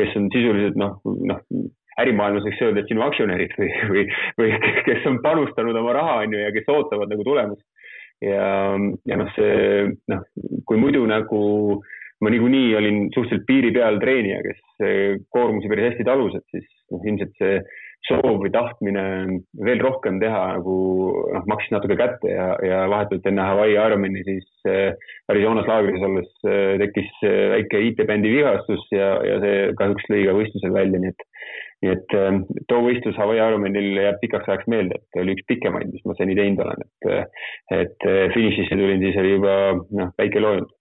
kes 0.00 0.20
on 0.20 0.32
sisuliselt 0.32 0.80
noh, 0.80 0.96
noh 1.04 1.44
ärimaailmas 2.02 2.46
võiks 2.46 2.62
öelda, 2.64 2.82
et 2.82 2.90
sinu 2.90 3.04
aktsionärid 3.06 3.54
või, 3.58 3.70
või, 3.92 4.04
või 4.40 4.52
kes 4.88 5.06
on 5.10 5.20
panustanud 5.24 5.78
oma 5.80 5.96
raha, 5.96 6.20
on 6.24 6.36
ju, 6.36 6.42
ja 6.42 6.52
kes 6.54 6.70
ootavad 6.72 7.12
nagu 7.12 7.26
tulemust. 7.26 7.64
ja, 8.24 8.48
ja 9.10 9.20
noh, 9.20 9.30
see 9.36 9.86
noh, 10.12 10.26
kui 10.68 10.80
muidu 10.80 11.04
nagu 11.10 11.40
ma 12.24 12.30
niikuinii 12.32 12.74
olin 12.78 13.00
suhteliselt 13.12 13.46
piiri 13.48 13.72
peal 13.74 13.98
treenija, 14.00 14.38
kes 14.46 15.26
koormusi 15.34 15.68
päris 15.68 15.90
hästi 15.90 16.06
talus, 16.08 16.36
et 16.38 16.46
siis 16.54 16.68
noh, 16.94 17.02
ilmselt 17.04 17.34
see 17.40 17.58
soov 18.08 18.42
või 18.42 18.52
tahtmine 18.52 19.04
veel 19.64 19.80
rohkem 19.82 20.18
teha 20.20 20.40
nagu 20.58 20.76
noh, 21.32 21.44
maksis 21.48 21.72
natuke 21.72 21.96
kätte 21.98 22.32
ja, 22.32 22.50
ja 22.64 22.82
vahetult 22.92 23.24
enne 23.28 23.46
Hawaii 23.48 23.76
Ironmani 23.78 24.24
siis 24.26 24.48
äh, 24.68 24.92
Arizonas 25.32 25.68
laagris 25.70 26.04
olles 26.04 26.28
äh, 26.44 26.74
tekkis 26.82 27.10
äh, 27.24 27.38
väike 27.54 27.80
IT-bändi 27.88 28.32
vigastus 28.34 28.84
ja, 28.92 29.14
ja 29.24 29.38
see 29.44 29.70
kahjuks 29.80 30.10
lõi 30.12 30.26
ka 30.28 30.36
võistlusel 30.36 30.76
välja, 30.76 31.00
nii 31.00 31.14
et 31.14 31.28
nii 31.84 31.92
et 31.92 32.14
äh, 32.16 32.38
too 32.70 32.80
võistlus 32.86 33.18
Hawaii 33.20 33.40
Ironmanil 33.42 33.98
jääb 33.98 34.20
pikaks 34.22 34.48
ajaks 34.48 34.70
meelde, 34.72 35.00
et 35.00 35.20
oli 35.20 35.34
üks 35.36 35.44
pikemaid, 35.50 35.90
mis 35.92 36.04
ma 36.08 36.16
seni 36.18 36.36
teinud 36.38 36.62
olen, 36.64 36.86
et, 36.86 37.10
äh, 37.10 37.44
et 37.82 38.08
äh, 38.08 38.22
finišisse 38.34 38.78
tulin, 38.78 39.02
siis 39.04 39.20
oli 39.20 39.34
juba 39.36 39.58
noh, 39.76 40.14
väike 40.20 40.42
loojund 40.42 40.72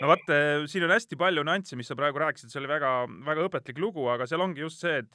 no 0.00 0.10
vot, 0.10 0.34
siin 0.70 0.86
on 0.86 0.94
hästi 0.94 1.18
palju 1.20 1.44
nüansse, 1.46 1.78
mis 1.78 1.90
sa 1.90 1.96
praegu 1.98 2.22
rääkisid, 2.22 2.50
see 2.52 2.60
oli 2.62 2.70
väga, 2.70 2.92
väga 3.26 3.46
õpetlik 3.48 3.80
lugu, 3.82 4.06
aga 4.10 4.26
seal 4.30 4.42
ongi 4.42 4.64
just 4.64 4.82
see, 4.82 5.02
et, 5.02 5.10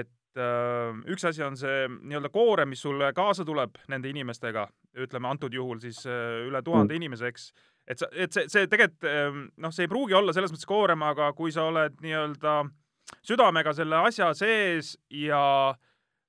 et 0.00 0.42
äh, 0.42 0.90
üks 1.12 1.24
asi 1.28 1.44
on 1.46 1.56
see 1.60 1.86
nii-öelda 1.96 2.32
koorem, 2.34 2.72
mis 2.74 2.84
sulle 2.84 3.12
kaasa 3.16 3.46
tuleb 3.48 3.80
nende 3.92 4.10
inimestega, 4.12 4.66
ütleme 5.04 5.30
antud 5.30 5.54
juhul 5.54 5.80
siis 5.84 6.04
äh, 6.08 6.44
üle 6.48 6.62
tuhande 6.66 6.92
mm. 6.92 7.00
inimese, 7.00 7.32
eks, 7.32 7.48
et 7.88 8.02
sa, 8.02 8.10
et 8.12 8.34
see, 8.34 8.48
see 8.52 8.68
tegelikult 8.68 9.08
äh, 9.08 9.40
noh, 9.64 9.72
see 9.72 9.88
ei 9.88 9.92
pruugi 9.92 10.18
olla 10.18 10.36
selles 10.36 10.52
mõttes 10.52 10.68
koorem, 10.68 11.06
aga 11.06 11.30
kui 11.38 11.54
sa 11.54 11.68
oled 11.70 11.96
nii-öelda 12.04 12.58
äh, 12.66 12.76
südamega 13.24 13.74
selle 13.76 14.00
asja 14.08 14.32
sees 14.36 14.96
ja 15.10 15.74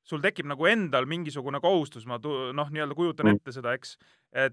sul 0.10 0.22
tekib 0.24 0.48
nagu 0.50 0.66
endal 0.70 1.06
mingisugune 1.10 1.62
kohustus, 1.62 2.06
ma 2.10 2.18
noh, 2.20 2.70
nii-öelda 2.74 2.98
kujutan 2.98 3.30
mm. 3.30 3.40
ette 3.40 3.54
seda, 3.54 3.76
eks. 3.78 3.96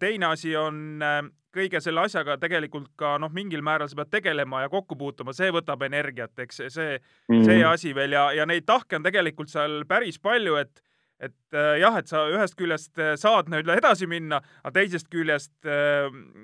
teine 0.00 0.28
asi 0.28 0.52
on 0.58 1.02
äh, 1.04 1.20
kõige 1.56 1.80
selle 1.80 2.04
asjaga 2.04 2.36
tegelikult 2.40 2.90
ka 3.00 3.14
noh, 3.22 3.32
mingil 3.32 3.64
määral 3.64 3.88
sa 3.88 3.96
pead 4.02 4.12
tegelema 4.18 4.64
ja 4.64 4.72
kokku 4.72 4.98
puutuma, 5.00 5.32
see 5.36 5.48
võtab 5.54 5.86
energiat, 5.88 6.34
eks 6.44 6.60
see, 6.66 6.72
see 6.74 6.90
mm. 7.32 7.68
asi 7.70 7.94
veel 7.96 8.18
ja, 8.18 8.28
ja 8.36 8.48
neid 8.48 8.66
tahke 8.68 8.98
on 8.98 9.06
tegelikult 9.06 9.52
seal 9.52 9.84
päris 9.88 10.20
palju, 10.22 10.58
et 10.60 10.82
et 11.16 11.56
äh, 11.56 11.78
jah, 11.80 11.94
et 11.96 12.10
sa 12.10 12.26
ühest 12.28 12.58
küljest 12.58 13.00
äh, 13.00 13.14
saad 13.16 13.48
nii-öelda 13.48 13.78
edasi 13.80 14.04
minna, 14.10 14.42
aga 14.60 14.74
teisest 14.82 15.08
küljest 15.08 15.54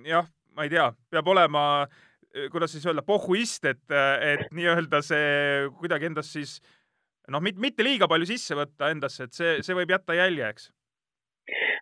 jah, 0.08 0.30
ma 0.56 0.64
ei 0.64 0.72
tea, 0.72 0.86
peab 1.12 1.28
olema 1.28 1.64
äh, 1.82 1.92
Äh, 1.92 2.12
kuidas 2.52 2.72
siis 2.74 2.86
öelda, 2.88 3.04
pohhuist, 3.06 3.64
et, 3.68 3.84
äh, 3.92 4.12
et 4.34 4.54
nii-öelda 4.54 5.02
see 5.04 5.66
kuidagi 5.80 6.08
endast 6.08 6.36
siis 6.38 6.58
noh, 7.30 7.42
mitte 7.42 7.84
liiga 7.84 8.08
palju 8.10 8.28
sisse 8.32 8.56
võtta 8.58 8.90
endasse, 8.92 9.28
et 9.28 9.36
see, 9.36 9.58
see 9.66 9.76
võib 9.76 9.92
jätta 9.94 10.16
jälje, 10.16 10.48
eks 10.48 10.70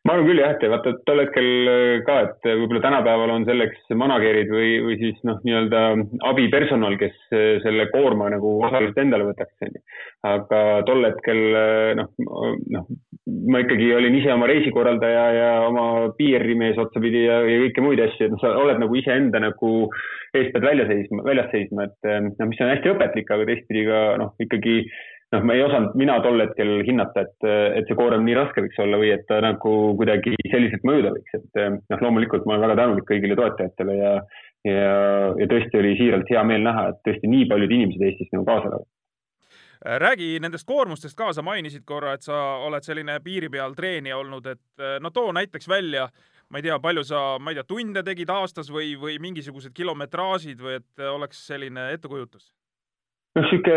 ma 0.06 0.14
arvan 0.14 0.28
küll 0.30 0.40
jah, 0.40 0.54
et 0.54 0.62
vaata 0.72 0.92
tol 1.08 1.20
hetkel 1.20 1.48
äh, 1.68 1.94
ka, 2.06 2.16
et 2.24 2.48
võib-olla 2.48 2.80
tänapäeval 2.86 3.32
on 3.34 3.44
selleks 3.48 3.92
manager'id 4.00 4.52
või, 4.52 4.70
või 4.86 4.96
siis 5.02 5.18
noh, 5.28 5.40
nii-öelda 5.44 5.82
abipersonal, 6.30 6.96
kes 7.00 7.18
selle 7.64 7.86
koorma 7.92 8.30
nagu 8.32 8.56
osaliselt 8.64 9.00
endale 9.02 9.28
võtaks, 9.28 9.52
onju. 9.66 9.82
aga 10.30 10.62
tol 10.88 11.04
hetkel 11.04 11.42
noh, 12.00 12.08
noh, 12.76 12.88
ma 13.52 13.60
ikkagi 13.62 13.92
olin 13.96 14.16
ise 14.16 14.32
oma 14.32 14.48
reisikorraldaja 14.50 15.26
ja 15.36 15.52
oma 15.68 15.84
PR-imees 16.16 16.80
otsapidi 16.80 17.26
ja, 17.26 17.42
ja 17.44 17.60
kõike 17.66 17.84
muid 17.84 18.02
asju, 18.06 18.26
et 18.26 18.34
noh, 18.34 18.40
sa 18.42 18.56
oled 18.56 18.80
nagu 18.80 18.96
iseenda 18.96 19.44
nagu 19.44 19.76
eest 20.32 20.52
pead 20.54 20.64
välja 20.64 20.88
seisma, 20.88 21.24
väljas 21.26 21.52
seisma, 21.52 21.90
et 21.90 22.12
noh, 22.30 22.48
mis 22.48 22.60
on 22.64 22.72
hästi 22.72 22.94
õpetlik, 22.94 23.32
aga 23.34 23.48
teistpidi 23.52 23.86
ka 23.88 24.02
noh, 24.22 24.32
ikkagi 24.42 24.80
noh, 25.34 25.44
ma 25.46 25.56
ei 25.56 25.64
osanud 25.64 25.96
mina 25.98 26.18
tol 26.24 26.42
hetkel 26.42 26.80
hinnata, 26.86 27.24
et, 27.26 27.48
et 27.78 27.88
see 27.88 27.98
koorem 27.98 28.24
nii 28.26 28.36
raske 28.38 28.64
võiks 28.64 28.78
olla 28.82 29.00
või 29.00 29.12
et 29.14 29.26
ta 29.28 29.40
nagu 29.44 29.74
kuidagi 29.98 30.36
selliselt 30.50 30.86
mõjuda 30.86 31.14
võiks, 31.16 31.36
et 31.38 31.60
noh, 31.62 32.06
loomulikult 32.06 32.46
ma 32.46 32.56
olen 32.56 32.66
väga 32.66 32.78
tänulik 32.82 33.08
kõigile 33.10 33.38
toetajatele 33.38 33.98
ja, 33.98 34.14
ja, 34.68 34.94
ja 35.40 35.50
tõesti 35.50 35.82
oli 35.82 35.96
siiralt 36.00 36.30
hea 36.30 36.46
meel 36.46 36.66
näha, 36.66 36.88
et 36.92 37.04
tõesti 37.06 37.30
nii 37.30 37.46
paljud 37.52 37.76
inimesed 37.78 38.08
Eestis 38.08 38.32
nagu 38.34 38.48
kaasa 38.48 38.72
elavad 38.72 38.90
räägi 39.80 40.34
nendest 40.44 40.66
koormustest 40.68 41.16
ka, 41.16 41.30
sa 41.32 41.42
mainisid 41.42 41.86
korra, 41.88 42.12
et 42.12 42.24
sa 42.26 42.36
oled 42.66 42.84
selline 42.84 43.14
piiri 43.24 43.48
peal 43.48 43.72
treenija 43.72 44.18
olnud, 44.20 44.46
et 44.52 44.84
no 45.00 45.08
too 45.08 45.32
näiteks 45.32 45.68
välja, 45.68 46.04
ma 46.52 46.60
ei 46.60 46.66
tea, 46.66 46.76
palju 46.82 47.04
sa, 47.08 47.22
ma 47.40 47.52
ei 47.52 47.56
tea, 47.56 47.64
tunde 47.64 48.02
tegid 48.04 48.28
aastas 48.28 48.68
või, 48.72 48.92
või 49.00 49.16
mingisugused 49.22 49.72
kilometraažid 49.72 50.60
või 50.60 50.76
et 50.82 51.06
oleks 51.08 51.46
selline 51.46 51.90
ettekujutus? 51.94 52.50
Noh, 53.38 53.48
sihuke 53.50 53.76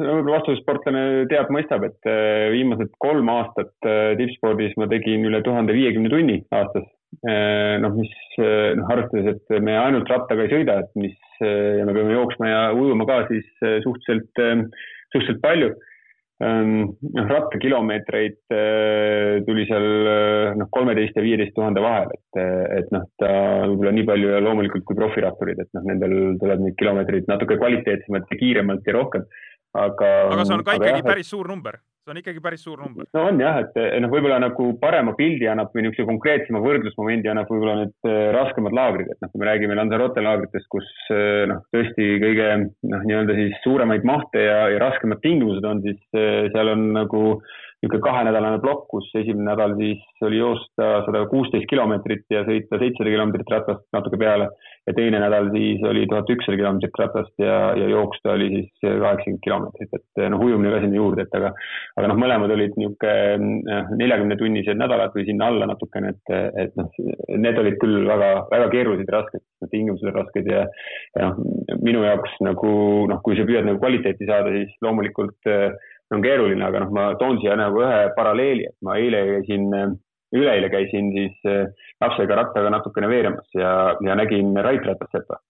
võib-olla 0.00 0.38
vastusportlane 0.38 1.04
teab, 1.30 1.50
mõistab, 1.54 1.86
et 1.88 2.10
äh, 2.10 2.50
viimased 2.54 2.92
kolm 3.02 3.30
aastat 3.32 3.88
äh, 3.88 4.12
tippspordis 4.20 4.76
ma 4.80 4.88
tegin 4.92 5.24
üle 5.28 5.40
tuhande 5.46 5.76
viiekümne 5.76 6.12
tunni 6.12 6.42
aastas. 6.50 6.86
Noh, 7.22 7.92
mis 7.94 8.10
noh, 8.36 8.88
arvestades, 8.92 9.38
et 9.38 9.62
me 9.64 9.76
ainult 9.78 10.10
rattaga 10.10 10.42
ei 10.42 10.50
sõida, 10.50 10.74
et 10.82 10.98
mis 11.00 11.14
ja 11.40 11.86
me 11.86 11.94
peame 11.94 12.12
jooksma 12.12 12.48
ja 12.50 12.58
ujuma 12.76 13.06
ka, 13.08 13.20
siis 13.30 13.46
suhteliselt, 13.84 14.42
suhteliselt 15.14 15.40
palju 15.40 15.70
noh, 16.42 17.28
rattakilomeetreid 17.30 18.54
tuli 19.46 19.64
seal 19.68 19.86
noh, 20.60 20.68
kolmeteist 20.74 21.16
ja 21.16 21.24
viieteist 21.24 21.54
tuhande 21.56 21.80
vahel, 21.84 22.12
et, 22.12 22.40
et 22.80 22.92
noh, 22.92 23.06
ta 23.20 23.32
võib-olla 23.70 23.94
nii 23.96 24.06
palju 24.10 24.32
ja 24.34 24.42
loomulikult 24.44 24.84
kui 24.88 24.98
profiratturid, 24.98 25.64
et 25.64 25.70
noh, 25.78 25.86
nendel 25.88 26.16
tuleb 26.42 26.64
neid 26.66 26.76
kilomeetreid 26.80 27.30
natuke 27.32 27.56
kvaliteetsemalt 27.60 28.32
ja 28.32 28.40
kiiremalt 28.42 28.88
ja 28.88 28.96
rohkem. 28.98 29.28
aga. 29.76 30.12
aga 30.32 30.44
see 30.44 30.58
on 30.58 30.66
ka 30.66 30.76
ikkagi 30.80 31.06
päris 31.06 31.32
suur 31.32 31.48
number 31.48 31.80
see 32.06 32.14
on 32.14 32.20
ikkagi 32.20 32.42
päris 32.42 32.62
suur 32.62 32.78
number. 32.78 33.06
no 33.14 33.24
on 33.26 33.40
jah, 33.42 33.58
et 33.64 33.74
noh, 34.02 34.10
võib-olla 34.12 34.38
nagu 34.42 34.68
parema 34.82 35.14
pildi 35.18 35.48
annab 35.50 35.72
või 35.74 35.86
niisuguse 35.86 36.06
konkreetsema 36.06 36.62
võrdlusmomendi 36.62 37.30
annab 37.32 37.50
võib-olla 37.50 37.80
need 37.80 38.08
äh, 38.08 38.30
raskemad 38.36 38.76
laagrid, 38.76 39.10
et 39.10 39.22
noh, 39.24 39.32
kui 39.32 39.42
me 39.42 39.48
räägime 39.50 39.78
Lanzarote 39.78 40.22
laagritest, 40.22 40.68
kus 40.72 40.86
äh, 41.10 41.44
noh, 41.50 41.64
tõesti 41.74 42.08
kõige 42.22 42.48
noh, 42.62 43.06
nii-öelda 43.10 43.38
siis 43.40 43.58
suuremaid 43.66 44.06
mahte 44.06 44.46
ja, 44.46 44.60
ja 44.72 44.82
raskemad 44.86 45.22
tingimused 45.24 45.66
on, 45.66 45.82
siis 45.86 46.00
äh, 46.14 46.46
seal 46.54 46.74
on 46.76 46.90
nagu 46.94 47.24
niisugune 47.82 48.02
kahenädalane 48.02 48.60
plokk, 48.62 48.86
kus 48.90 49.10
esimene 49.14 49.50
nädal 49.50 49.74
siis 49.76 50.24
oli 50.24 50.38
joosta 50.38 51.02
sada 51.06 51.26
kuusteist 51.30 51.68
kilomeetrit 51.68 52.24
ja 52.32 52.42
sõita 52.46 52.80
seitsesada 52.80 53.12
kilomeetrit 53.12 53.52
ratast 53.52 53.84
natuke 53.92 54.16
peale. 54.20 54.48
Ja 54.86 54.94
teine 54.94 55.18
nädal 55.18 55.48
siis 55.50 55.82
oli 55.82 56.04
tuhat 56.06 56.28
ükssada 56.30 56.56
kilomeetrit 56.60 57.00
ratast 57.00 57.32
ja, 57.42 57.56
ja 57.74 57.88
jooksta 57.90 58.32
oli 58.36 58.48
siis 58.52 58.70
kaheksakümmend 58.82 59.42
kilomeetrit, 59.42 59.96
et 59.98 60.22
noh, 60.30 60.44
ujumine 60.46 60.70
ka 60.72 60.78
sinna 60.84 61.00
juurde, 61.00 61.26
et 61.26 61.34
aga, 61.34 61.50
aga 61.98 62.10
noh, 62.12 62.20
mõlemad 62.22 62.54
olid 62.54 62.78
niisugune 62.78 63.96
neljakümne 63.98 64.38
tunnised 64.38 64.78
nädalad 64.78 65.16
või 65.16 65.26
sinna 65.26 65.50
alla 65.50 65.66
natukene, 65.72 66.14
et, 66.14 66.36
et 66.62 66.78
noh, 66.78 66.92
need 67.34 67.58
olid 67.64 67.80
küll 67.82 68.06
väga, 68.06 68.30
väga 68.52 68.70
keerulised 68.76 69.10
ja 69.10 69.18
rasked, 69.18 69.44
tingimused 69.74 70.06
on 70.06 70.16
rasked 70.20 70.52
ja, 70.54 70.62
ja 71.18 71.32
noh, 71.32 71.42
minu 71.82 72.06
jaoks 72.06 72.38
nagu 72.46 72.72
noh, 73.10 73.20
kui 73.26 73.34
sa 73.34 73.48
püüad 73.48 73.66
nagu 73.66 73.82
kvaliteeti 73.82 74.30
saada, 74.30 74.54
siis 74.54 74.70
loomulikult 74.86 75.50
äh, 75.50 75.74
on 76.14 76.22
keeruline, 76.22 76.62
aga 76.64 76.84
noh, 76.84 76.92
ma 76.94 77.06
toon 77.20 77.40
siia 77.42 77.56
nagu 77.58 77.82
ühe 77.82 78.02
paralleeli, 78.16 78.68
et 78.70 78.76
ma 78.86 78.98
eile 79.00 79.22
käisin, 79.32 79.66
üleeile 80.36 80.70
käisin 80.70 81.10
siis 81.14 81.50
äh, 81.50 81.66
lapsega 82.02 82.38
rattaga 82.38 82.70
natukene 82.74 83.10
veeremas 83.10 83.46
ja, 83.54 83.96
ja 84.04 84.16
nägin 84.18 84.56
Rait 84.66 84.86
Ratassepa. 84.86 85.40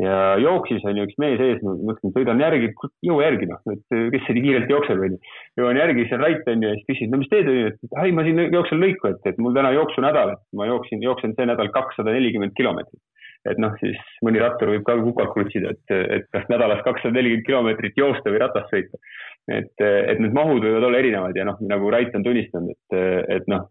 ja 0.00 0.36
jooksis 0.40 0.84
ju 0.86 1.04
üks 1.04 1.18
mees 1.20 1.40
ees, 1.44 1.58
ma 1.66 1.74
mõtlesin, 1.74 2.12
sõidan 2.14 2.40
järgi, 2.40 2.70
jõua 3.04 3.26
järgi 3.26 3.50
noh, 3.50 3.60
et 3.74 3.96
äh, 3.96 4.06
kes 4.14 4.26
see 4.26 4.36
nii 4.38 4.44
kiirelt 4.46 4.72
jookseb 4.72 5.02
onju. 5.06 5.20
jõuan 5.60 5.80
järgi, 5.82 6.06
Rait 6.22 6.50
on 6.54 6.64
ju 6.64 6.72
ja 6.72 6.78
siis 6.78 6.88
küsin, 6.90 7.12
no 7.12 7.20
mis 7.20 7.30
teed 7.32 7.50
onju, 7.50 7.72
et 7.74 7.98
ai 8.02 8.14
ma 8.16 8.24
siin 8.26 8.42
jooksen 8.54 8.82
lõiku, 8.82 9.12
et, 9.12 9.22
et 9.30 9.38
mul 9.42 9.54
täna 9.56 9.74
jooksunädal, 9.76 10.34
et 10.36 10.44
ma 10.56 10.70
jooksin, 10.70 11.02
jooksen 11.04 11.36
see 11.36 11.50
nädal 11.50 11.72
kakssada 11.74 12.14
nelikümmend 12.16 12.56
kilomeetrit 12.58 13.02
et 13.48 13.60
noh, 13.60 13.72
siis 13.80 13.96
mõni 14.24 14.40
rattur 14.40 14.68
võib 14.68 14.82
ka 14.84 14.98
kukalt 15.00 15.30
krutsida, 15.32 15.72
et, 15.72 15.92
et 16.16 16.26
kas 16.34 16.44
nädalas 16.52 16.82
kakssada 16.84 17.16
nelikümmend 17.16 17.46
kilomeetrit 17.46 17.96
joosta 17.96 18.32
või 18.32 18.42
ratast 18.42 18.72
sõita 18.72 19.00
et, 19.48 19.72
et 19.80 20.20
need 20.20 20.34
mahud 20.36 20.64
võivad 20.64 20.86
olla 20.88 21.00
erinevad 21.00 21.36
ja 21.36 21.46
noh, 21.48 21.58
nagu 21.64 21.90
Rait 21.92 22.14
on 22.16 22.26
tunnistanud, 22.26 22.76
et, 22.76 23.00
et 23.38 23.48
noh, 23.50 23.70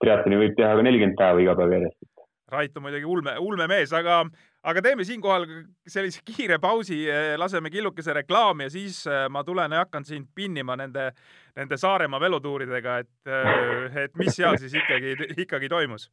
triatloni 0.00 0.40
võib 0.44 0.56
teha 0.58 0.76
ka 0.76 0.86
nelikümmend 0.86 1.18
päeva 1.18 1.42
iga 1.42 1.56
päev 1.58 1.76
järjest. 1.76 2.06
Rait 2.50 2.76
on 2.76 2.82
muidugi 2.82 3.06
ulme, 3.06 3.36
ulme 3.38 3.66
mees, 3.70 3.92
aga, 3.94 4.24
aga 4.66 4.82
teeme 4.82 5.04
siinkohal 5.06 5.44
sellise 5.86 6.24
kiire 6.26 6.58
pausi, 6.58 7.04
laseme 7.38 7.70
killukese 7.70 8.14
reklaami 8.16 8.66
ja 8.66 8.72
siis 8.74 9.04
äh, 9.06 9.28
ma 9.30 9.44
tulen 9.46 9.76
ja 9.76 9.84
hakkan 9.84 10.06
sind 10.06 10.32
pinnima 10.34 10.74
nende, 10.80 11.12
nende 11.56 11.78
Saaremaa 11.78 12.20
velotuuridega, 12.20 12.98
et, 13.04 13.12
äh, 13.30 14.02
et 14.06 14.18
mis 14.18 14.34
seal 14.34 14.58
siis 14.58 14.74
ikkagi, 14.82 15.14
ikkagi 15.46 15.70
toimus 15.70 16.10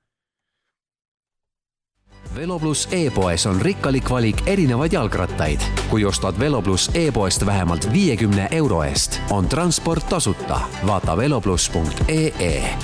Velo 2.37 2.59
pluss 2.59 2.85
e-poes 2.93 3.47
on 3.49 3.57
rikkalik 3.61 4.09
valik 4.13 4.43
erinevaid 4.45 4.93
jalgrattaid. 4.93 5.61
kui 5.89 6.03
ostad 6.05 6.37
Velo 6.39 6.61
pluss 6.61 6.91
e-poest 6.93 7.45
vähemalt 7.45 7.87
viiekümne 7.93 8.47
euro 8.51 8.83
eest, 8.83 9.17
on 9.29 9.49
transport 9.49 10.09
tasuta. 10.09 10.59
vaata 10.87 11.17
velopluss.ee. 11.17 12.77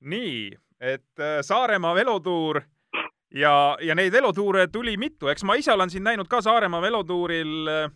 nii, 0.00 0.56
et 0.80 1.20
äh, 1.20 1.40
Saaremaa 1.40 1.94
velotuur 1.94 2.62
ja, 3.34 3.76
ja 3.80 3.94
neid 3.94 4.12
velotuure 4.12 4.66
tuli 4.72 4.96
mitu, 4.96 5.28
eks 5.28 5.44
ma 5.44 5.54
ise 5.54 5.72
olen 5.72 5.90
siin 5.90 6.04
näinud 6.04 6.28
ka 6.28 6.40
Saaremaa 6.40 6.80
velotuuril 6.82 7.68
äh, 7.68 7.92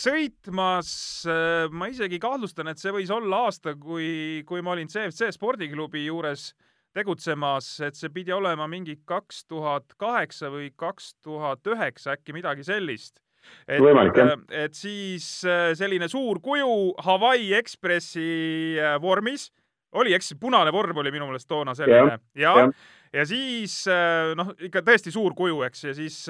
sõitmas. 0.00 0.96
Äh, 1.28 1.68
ma 1.70 1.92
isegi 1.92 2.18
kahtlustan, 2.18 2.72
et 2.72 2.78
see 2.78 2.92
võis 2.92 3.12
olla 3.12 3.44
aasta, 3.44 3.76
kui, 3.76 4.42
kui 4.48 4.62
ma 4.62 4.72
olin 4.72 4.88
CFC 4.88 5.28
spordiklubi 5.36 6.06
juures 6.06 6.54
tegutsemas, 6.94 7.68
et 7.86 7.96
see 7.98 8.12
pidi 8.12 8.32
olema 8.34 8.68
mingi 8.70 8.98
kaks 9.08 9.44
tuhat 9.50 9.94
kaheksa 10.00 10.50
või 10.52 10.70
kaks 10.76 11.14
tuhat 11.24 11.66
üheksa, 11.72 12.16
äkki 12.16 12.34
midagi 12.36 12.64
sellist. 12.66 13.20
et, 13.66 13.82
äh, 13.82 14.34
et 14.64 14.74
siis 14.74 15.44
äh, 15.44 15.72
selline 15.74 16.06
suur 16.08 16.38
kuju 16.40 16.94
Hawaii 17.02 17.52
Ekspressi 17.58 18.78
äh, 18.78 19.00
vormis, 19.02 19.48
oli, 19.98 20.14
eks, 20.14 20.34
punane 20.40 20.72
vorm 20.72 20.96
oli 21.02 21.10
minu 21.12 21.26
meelest 21.28 21.48
toona 21.48 21.74
selline. 21.74 22.20
Ja, 22.38 22.52
ja, 22.56 22.68
ja 23.12 23.24
siis 23.28 23.82
noh, 24.38 24.54
ikka 24.56 24.80
tõesti 24.86 25.12
suur 25.12 25.34
kuju, 25.36 25.58
eks, 25.66 25.82
ja 25.84 25.92
siis 25.96 26.22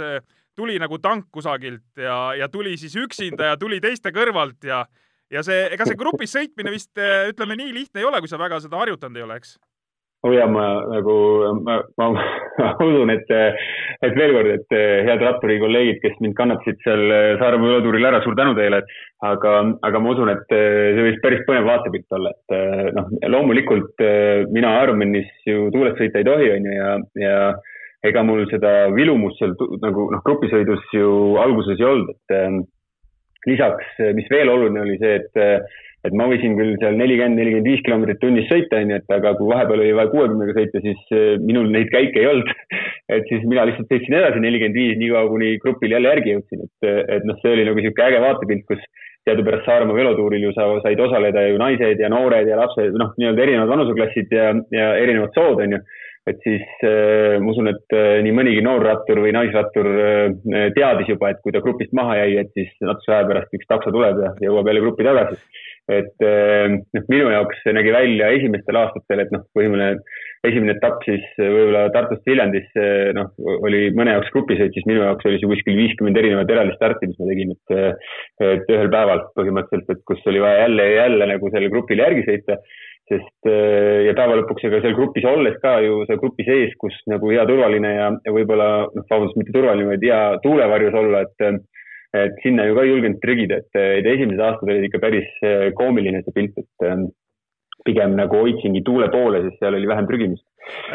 tuli 0.59 0.75
nagu 0.83 0.98
tank 0.98 1.29
kusagilt 1.31 2.01
ja, 2.01 2.33
ja 2.35 2.48
tuli 2.51 2.75
siis 2.81 2.96
üksinda 2.98 3.53
ja 3.53 3.61
tuli 3.61 3.79
teiste 3.81 4.11
kõrvalt 4.11 4.66
ja 4.66 4.83
ja 5.33 5.44
see, 5.46 5.68
ega 5.72 5.87
see 5.87 5.96
grupis 5.96 6.35
sõitmine 6.35 6.75
vist 6.75 6.98
ütleme 6.98 7.55
nii 7.57 7.70
lihtne 7.77 8.03
ei 8.03 8.09
ole, 8.09 8.18
kui 8.20 8.29
sa 8.29 8.40
väga 8.40 8.59
seda 8.61 8.83
harjutanud 8.83 9.20
ei 9.20 9.25
ole, 9.29 9.38
eks 9.38 9.55
hoia 10.22 10.46
ma 10.46 10.66
nagu, 10.87 11.14
ma, 11.66 11.78
ma, 11.98 12.08
ma 12.14 12.68
usun, 12.87 13.11
et, 13.11 13.30
et 14.06 14.14
veel 14.18 14.35
kord, 14.37 14.50
et 14.54 14.76
head 15.08 15.24
ratturi 15.24 15.58
kolleegid, 15.62 15.98
kes 16.02 16.20
mind 16.22 16.37
kannatasid 16.38 16.78
seal 16.85 17.02
Saaremaa 17.40 17.74
veotuuril 17.74 18.06
ära, 18.11 18.22
suur 18.22 18.38
tänu 18.38 18.54
teile. 18.58 18.82
aga, 19.22 19.52
aga 19.87 20.02
ma 20.02 20.14
usun, 20.14 20.32
et 20.32 20.46
see 20.50 21.04
võis 21.06 21.18
päris 21.22 21.44
põnev 21.46 21.66
vaatepilt 21.68 22.16
olla, 22.18 22.32
et 22.35 22.94
noh, 22.96 23.11
loomulikult 23.35 24.02
mina 24.50 24.72
Ironmanis 24.82 25.30
ju 25.46 25.68
tuules 25.74 25.94
sõita 25.98 26.22
ei 26.22 26.26
tohi, 26.26 26.50
on 26.56 26.66
ju, 26.66 26.74
ja, 26.78 26.96
ja 27.22 27.37
ega 28.06 28.24
mul 28.26 28.44
seda 28.50 28.72
vilumust 28.94 29.38
seal 29.38 29.54
nagu 29.82 30.08
noh, 30.11 30.22
grupisõidus 30.26 30.87
ju 30.94 31.12
alguses 31.42 31.78
ei 31.78 31.87
olnud, 31.87 32.14
et 32.14 33.46
lisaks, 33.46 33.94
mis 34.14 34.28
veel 34.30 34.50
oluline 34.50 34.82
oli 34.82 34.98
see, 35.02 35.18
et 35.22 35.70
et 36.07 36.15
ma 36.19 36.27
võisin 36.31 36.57
küll 36.59 36.75
seal 36.83 36.97
nelikümmend, 36.99 37.38
nelikümmend 37.38 37.69
viis 37.71 37.83
kilomeetrit 37.87 38.19
tunnis 38.23 38.49
sõita, 38.51 38.81
onju, 38.83 38.99
et 38.99 39.15
aga 39.17 39.35
kui 39.38 39.51
vahepeal 39.53 39.85
oli 39.85 39.93
vaja 39.99 40.11
kuuekümnega 40.11 40.57
sõita, 40.57 40.83
siis 40.83 41.15
eh, 41.15 41.37
minul 41.43 41.71
neid 41.71 41.93
käike 41.95 42.23
ei 42.23 42.31
olnud. 42.33 42.51
Et 43.12 43.27
siis 43.29 43.43
mina 43.45 43.67
lihtsalt 43.69 43.91
sõitsin 43.91 44.15
edasi 44.17 44.41
nelikümmend 44.41 44.79
viis, 44.79 44.95
niikaua 44.97 45.27
kuni 45.29 45.49
grupil 45.61 45.93
jälle 45.93 46.09
järgi 46.09 46.31
jõudsin, 46.33 46.62
et, 46.65 46.87
et 47.19 47.25
noh, 47.29 47.37
see 47.43 47.51
oli 47.53 47.67
nagu 47.67 47.83
sihuke 47.83 48.05
äge 48.07 48.21
vaatepilt, 48.23 48.62
kus 48.71 48.87
teadupärast 49.27 49.67
Saaremaa 49.67 49.97
velotuuril 49.99 50.47
ju 50.47 50.53
sa 50.57 50.69
said 50.85 51.03
osaleda 51.03 51.43
ju 51.45 51.59
naised 51.61 52.01
ja 52.01 52.09
noored 52.09 52.49
ja 52.49 52.57
lapsed, 52.57 52.95
noh, 52.97 53.11
nii-öelda 53.21 53.45
erinevad 53.45 53.73
vanuseklassid 53.75 54.33
ja, 54.33 54.47
ja 54.73 54.87
erinevad 55.03 55.35
sood, 55.37 55.61
onju. 55.67 55.83
Et 56.31 56.38
siis 56.47 56.62
äh, 56.87 57.37
ma 57.43 57.51
usun, 57.51 57.69
et 57.73 57.97
äh, 57.99 58.21
nii 58.23 58.33
mõnigi 58.38 58.62
noor 58.65 58.87
rattur 58.87 59.19
või 59.25 59.35
naisrattur 59.35 59.88
äh, 59.91 60.71
teadis 60.77 61.11
juba, 61.11 61.35
et 61.35 61.43
kui 61.43 61.53
ta 61.53 61.61
grupist 61.61 61.93
maha 61.99 62.21
jäi, 62.23 62.37
et 62.45 62.53
siis 62.55 62.71
natukese 62.81 63.17
aja 63.17 63.27
pärast 63.29 63.59
üks 63.59 63.69
takso 63.69 63.91
tuleb 63.93 64.23
ja 64.23 64.31
jõuab 64.47 64.71
jälle 64.71 64.85
gruppi 64.87 65.09
tagasi 65.09 65.41
et 65.90 66.25
eh, 66.27 66.68
noh, 66.71 67.07
minu 67.11 67.31
jaoks 67.33 67.62
see 67.64 67.75
nägi 67.75 67.95
välja 67.95 68.29
esimestel 68.37 68.79
aastatel, 68.79 69.25
et 69.25 69.33
noh, 69.35 69.42
põhimõtteliselt 69.57 70.21
esimene 70.47 70.75
etapp 70.75 71.03
siis 71.07 71.25
võib-olla 71.38 71.85
Tartust 71.95 72.27
Viljandisse 72.27 72.85
noh, 73.14 73.29
oli 73.62 73.85
mõne 73.95 74.16
jaoks 74.16 74.31
grupisõit, 74.35 74.75
siis 74.75 74.87
minu 74.90 75.05
jaoks 75.05 75.27
oli 75.29 75.38
see 75.38 75.51
kuskil 75.51 75.79
viiskümmend 75.79 76.18
erinevat 76.18 76.51
eraldi 76.51 76.75
starti, 76.75 77.11
mis 77.11 77.21
ma 77.23 77.29
tegin, 77.31 77.53
et, 77.55 78.09
et 78.47 78.73
ühel 78.75 78.90
päeval 78.90 79.27
põhimõtteliselt, 79.38 79.90
et 79.95 80.07
kus 80.09 80.25
oli 80.31 80.42
vaja 80.42 80.64
jälle 80.64 80.88
ja 80.88 81.05
jälle 81.05 81.31
nagu 81.35 81.53
sellele 81.53 81.75
grupile 81.75 82.09
järgi 82.09 82.27
sõita 82.31 82.59
sest 83.11 83.51
eh, 83.51 84.07
ja 84.07 84.14
päeva 84.16 84.38
lõpuks, 84.38 84.64
ega 84.66 84.81
seal 84.83 84.97
grupis 84.97 85.27
olles 85.29 85.59
ka 85.62 85.77
ju 85.85 86.03
seal 86.09 86.21
grupi 86.23 86.47
sees, 86.47 86.75
kus 86.81 86.95
nagu 87.11 87.31
hea 87.33 87.45
turvaline 87.49 87.90
ja, 87.97 88.09
ja 88.27 88.35
võib-olla 88.35 88.68
noh, 88.95 89.07
vabandust, 89.11 89.38
mitte 89.40 89.55
turvaline, 89.55 89.90
vaid 89.90 90.07
hea 90.07 90.23
tuulevarjus 90.45 90.99
olla, 91.03 91.25
et 91.27 91.47
et 92.16 92.38
sinna 92.44 92.66
ju 92.68 92.77
ka 92.77 92.85
ei 92.85 92.92
julgenud 92.92 93.20
trügida, 93.22 93.59
et, 93.62 93.81
et 93.81 94.09
esimesed 94.14 94.40
aastad 94.44 94.68
olid 94.68 94.87
ikka 94.88 95.01
päris 95.03 95.29
eh, 95.46 95.70
koomiline 95.77 96.20
see 96.25 96.37
pilt, 96.37 96.59
et 96.61 96.87
eh, 96.88 97.07
pigem 97.87 98.14
nagu 98.18 98.42
hoidsingi 98.44 98.83
tuule 98.87 99.09
poole, 99.12 99.40
sest 99.46 99.62
seal 99.62 99.79
oli 99.79 99.88
vähem 99.90 100.09
trügimist. 100.11 100.44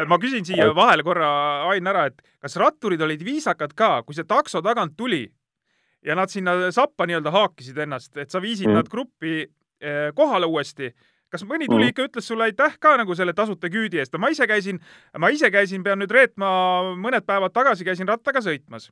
ma 0.07 0.19
küsin 0.21 0.45
siia 0.47 0.69
vahele 0.75 1.03
korra, 1.03 1.31
Ain, 1.71 1.89
ära, 1.89 2.05
et 2.11 2.21
kas 2.43 2.55
ratturid 2.61 3.01
olid 3.01 3.25
viisakad 3.25 3.73
ka, 3.75 3.91
kui 4.05 4.15
see 4.15 4.27
takso 4.29 4.61
tagant 4.63 4.95
tuli 4.97 5.25
ja 6.05 6.15
nad 6.15 6.31
sinna 6.31 6.71
sappa 6.71 7.07
nii-öelda 7.09 7.33
haakisid 7.33 7.77
ennast, 7.83 8.13
et 8.17 8.31
sa 8.31 8.41
viisid 8.43 8.69
mm. 8.69 8.77
nad 8.77 8.89
gruppi 8.91 9.41
eh, 9.43 10.09
kohale 10.15 10.47
uuesti 10.47 10.93
kas 11.33 11.43
mõni 11.43 11.67
tuli 11.67 11.89
mm. 11.89 11.91
ikka, 11.91 12.05
ütles 12.07 12.29
sulle 12.29 12.45
aitäh 12.47 12.77
ka 12.79 12.93
nagu 13.01 13.15
selle 13.17 13.33
tasuta 13.35 13.67
küüdi 13.73 13.99
eest? 13.99 14.15
ma 14.21 14.29
ise 14.31 14.47
käisin, 14.47 14.79
ma 15.19 15.33
ise 15.33 15.49
käisin, 15.51 15.83
pean 15.83 15.99
nüüd 15.99 16.13
reetma, 16.13 16.49
mõned 16.95 17.25
päevad 17.27 17.55
tagasi 17.57 17.87
käisin 17.87 18.07
rattaga 18.07 18.39
sõitmas 18.45 18.91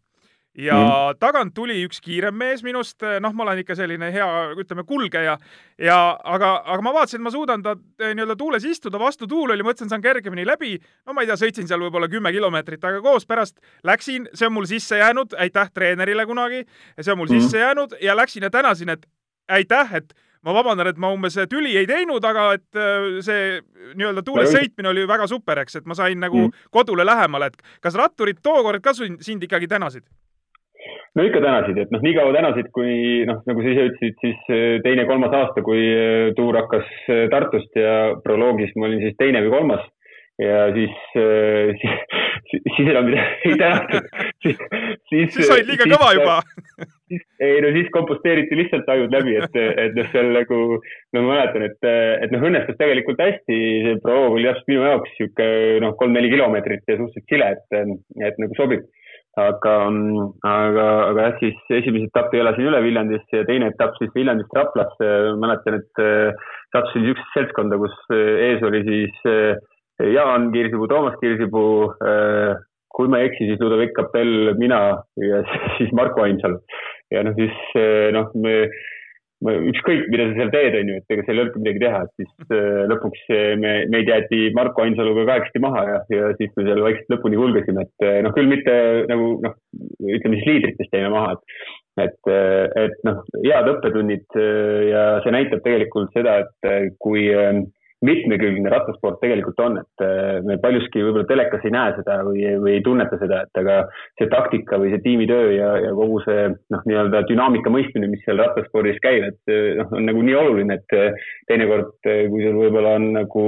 ja 0.58 0.76
mm. 0.76 1.20
tagant 1.20 1.54
tuli 1.56 1.78
üks 1.86 2.00
kiirem 2.04 2.36
mees 2.40 2.64
minust, 2.64 3.04
noh, 3.22 3.34
ma 3.36 3.44
olen 3.44 3.62
ikka 3.62 3.76
selline 3.76 4.10
hea, 4.14 4.28
ütleme, 4.56 4.86
kulgeja 4.88 5.36
ja 5.82 5.98
aga, 6.24 6.52
aga 6.64 6.86
ma 6.86 6.94
vaatasin, 6.96 7.20
et 7.20 7.26
ma 7.28 7.34
suudan 7.34 7.64
ta 7.66 7.76
eh, 8.00 8.14
nii-öelda 8.16 8.38
tuules 8.40 8.66
istuda, 8.68 9.00
vastu 9.02 9.28
tuul 9.28 9.52
oli, 9.56 9.66
mõtlesin, 9.68 9.92
saan 9.92 10.04
kergemini 10.04 10.48
läbi. 10.48 10.78
no 11.06 11.16
ma 11.16 11.26
ei 11.26 11.32
tea, 11.32 11.40
sõitsin 11.44 11.68
seal 11.68 11.84
võib-olla 11.84 12.10
kümme 12.12 12.32
kilomeetrit, 12.36 12.84
aga 12.88 13.04
koos 13.04 13.28
pärast 13.28 13.60
läksin, 13.84 14.30
see 14.34 14.48
on 14.48 14.56
mul 14.56 14.70
sisse 14.70 15.00
jäänud, 15.02 15.36
aitäh 15.40 15.72
treenerile 15.74 16.26
kunagi, 16.26 16.64
see 17.02 17.12
on 17.12 17.20
mul 17.20 17.32
mm. 17.32 17.42
sisse 17.42 17.60
jäänud 17.60 18.00
ja 18.02 18.16
läksin 18.16 18.48
ja 18.48 18.54
tänasin, 18.54 18.96
et 18.96 19.06
aitäh, 19.52 19.96
et 20.00 20.16
ma 20.46 20.54
vabandan, 20.56 20.88
et 20.88 21.00
ma 21.02 21.10
umbes 21.12 21.36
tüli 21.52 21.76
ei 21.76 21.88
teinud, 21.90 22.24
aga 22.24 22.52
et 22.56 22.84
see 23.26 23.58
nii-öelda 23.98 24.24
tuules 24.24 24.54
sõitmine 24.54 24.92
oli 24.94 25.08
väga 25.10 25.28
super, 25.28 25.60
eks, 25.66 25.82
et 25.82 25.90
ma 25.90 25.98
sain 25.98 26.22
nagu 26.22 26.48
mm. 26.48 26.68
kodule 26.72 27.04
lähemale, 27.06 27.52
et 27.52 27.82
kas 27.84 27.98
ratturid 28.00 28.40
tookord 28.46 28.84
ka 28.86 28.94
sind 28.96 29.44
ikkagi 29.44 29.68
tänasid? 29.68 30.06
No 31.16 31.26
ikka 31.28 31.42
tänasid, 31.44 31.82
et 31.82 31.92
noh, 31.94 32.04
nii 32.04 32.16
kaua 32.18 32.36
tänasid, 32.36 32.72
kui 32.76 33.24
noh, 33.30 33.42
nagu 33.50 33.66
sa 33.66 33.74
ise 33.74 33.90
ütlesid, 33.92 34.18
siis 34.24 34.48
äh, 34.52 34.66
teine-kolmas 34.86 35.36
aasta, 35.40 35.64
kui 35.66 35.84
äh, 35.92 36.32
tuur 36.38 36.58
hakkas 36.60 36.90
Tartust 37.32 37.80
ja 37.80 38.16
proloogis 38.24 38.76
ma 38.76 38.90
olin 38.90 39.04
siis 39.04 39.20
teine 39.20 39.44
või 39.46 39.54
kolmas 39.60 39.86
ja 40.42 40.66
siis, 40.76 40.96
siis, 41.80 41.94
siis 42.76 42.90
enam 42.92 43.08
ei 43.16 43.56
tänatud. 43.56 44.10
siis, 44.44 44.60
siis, 45.08 45.32
siis 45.38 45.54
olid 45.56 45.72
liiga 45.72 45.88
kõva 45.96 46.12
juba 46.18 46.42
ei 47.40 47.62
no 47.62 47.72
siis 47.76 47.90
komposteeriti 47.94 48.58
lihtsalt 48.58 48.90
ajud 48.90 49.14
läbi, 49.14 49.36
et, 49.38 49.58
et 49.84 49.98
noh, 49.98 50.08
seal 50.14 50.32
nagu, 50.34 50.60
no 51.14 51.24
ma 51.24 51.36
mäletan, 51.36 51.66
et, 51.68 51.90
et 52.26 52.34
noh, 52.34 52.46
õnnestus 52.50 52.78
tegelikult 52.80 53.22
hästi, 53.22 53.58
see 53.86 53.98
proov 54.04 54.38
oli 54.38 54.50
täpselt 54.50 54.72
minu 54.72 54.86
jaoks 54.88 55.16
sihuke 55.20 55.50
noh, 55.84 55.96
kolm-neli 56.00 56.32
kilomeetrit 56.34 56.86
ja 56.90 56.98
suhteliselt 57.00 57.32
sile, 57.32 57.52
et, 57.56 58.00
et 58.30 58.42
nagu 58.42 58.58
sobib. 58.58 58.88
Aga, 59.40 59.74
aga, 60.48 60.86
aga 61.10 61.26
jah, 61.28 61.40
siis 61.42 61.74
esimese 61.80 62.10
etapi 62.10 62.40
elasin 62.42 62.70
üle 62.70 62.82
Viljandisse 62.86 63.42
ja 63.42 63.48
teine 63.48 63.72
etapp 63.74 63.98
siis 64.00 64.14
Viljandist 64.16 64.56
Raplasse. 64.56 65.10
mäletan, 65.42 65.82
et 65.82 66.04
sattusin 66.72 67.04
niisugusesse 67.04 67.36
seltskonda, 67.40 67.80
kus 67.82 67.98
ees 68.16 68.64
oli 68.64 68.84
siis 68.88 69.20
Jaan 70.16 70.52
Kirsipuu, 70.56 70.88
Toomas 70.92 71.20
Kirsipuu 71.22 71.92
kui 72.96 73.12
ma 73.12 73.20
ei 73.20 73.30
eksi, 73.30 73.50
siis 73.50 73.60
Ludovic 73.60 73.92
Capell, 73.98 74.54
mina 74.60 74.82
ja 75.20 75.42
siis 75.78 75.92
Marko 75.92 76.24
Ainsalu 76.24 76.62
ja 77.12 77.24
noh, 77.28 77.36
siis 77.38 77.80
noh, 78.16 78.32
me 78.40 78.56
ükskõik, 79.72 80.08
mida 80.12 80.28
sa 80.30 80.38
seal 80.40 80.52
teed, 80.54 80.78
on 80.80 80.92
ju, 80.92 80.98
et 81.00 81.16
ega 81.16 81.26
seal 81.26 81.38
ei 81.38 81.44
olnudki 81.44 81.62
midagi 81.64 81.84
teha, 81.86 82.02
et 82.06 82.22
siis 82.22 82.52
äh, 82.56 82.82
lõpuks 82.92 83.24
eh, 83.36 83.54
me, 83.62 83.74
meid 83.94 84.12
jäeti 84.12 84.42
Marko 84.58 84.86
Ainsaluga 84.86 85.28
kahekesti 85.30 85.64
maha 85.64 85.86
ja, 85.90 86.02
ja 86.16 86.34
siis 86.40 86.54
me 86.58 86.68
seal 86.68 86.84
vaikselt 86.86 87.16
lõpuni 87.16 87.40
kulgesime, 87.40 87.88
et 87.88 88.08
noh, 88.26 88.36
küll 88.36 88.52
mitte 88.52 88.76
nagu 89.12 89.32
noh, 89.46 89.58
ütleme 90.06 90.40
siis 90.40 90.52
liidritest 90.52 90.96
jäime 90.96 91.14
maha, 91.16 91.36
et 91.38 91.74
et, 91.96 92.28
et 92.76 92.96
noh, 93.08 93.22
head 93.40 93.70
õppetunnid 93.72 94.36
ja 94.36 95.04
see 95.24 95.32
näitab 95.32 95.62
tegelikult 95.64 96.12
seda, 96.12 96.42
et 96.44 96.98
kui 97.00 97.30
äh, 97.32 97.62
mitmekülgne 98.04 98.70
rattasport 98.70 99.22
tegelikult 99.22 99.60
on, 99.64 99.78
et 99.80 100.04
äh, 100.04 100.42
me 100.46 100.58
paljuski 100.62 101.04
võib-olla 101.04 101.28
telekas 101.30 101.64
ei 101.66 101.74
näe 101.74 101.94
seda 101.96 102.18
või, 102.28 102.44
või 102.62 102.74
ei 102.76 102.84
tunneta 102.84 103.20
seda, 103.22 103.44
et 103.46 103.62
aga 103.62 103.78
see 104.20 104.28
taktika 104.32 104.80
või 104.82 104.92
see 104.92 105.04
tiimitöö 105.06 105.54
ja, 105.56 105.70
ja 105.86 105.94
kogu 105.96 106.20
see 106.26 106.48
noh, 106.52 106.82
nii-öelda 106.90 107.24
dünaamika 107.30 107.72
mõistmine, 107.72 108.10
mis 108.12 108.24
seal 108.28 108.42
rattaspordis 108.44 109.00
käib, 109.04 109.30
et 109.30 109.54
noh, 109.80 109.94
on 109.96 110.10
nagu 110.10 110.24
nii 110.28 110.36
oluline, 110.42 110.80
et 110.80 110.98
äh, 110.98 111.30
teinekord, 111.52 111.96
äh, 112.10 112.26
kui 112.32 112.44
sul 112.44 112.58
võib-olla 112.60 112.98
on 113.00 113.12
nagu 113.16 113.46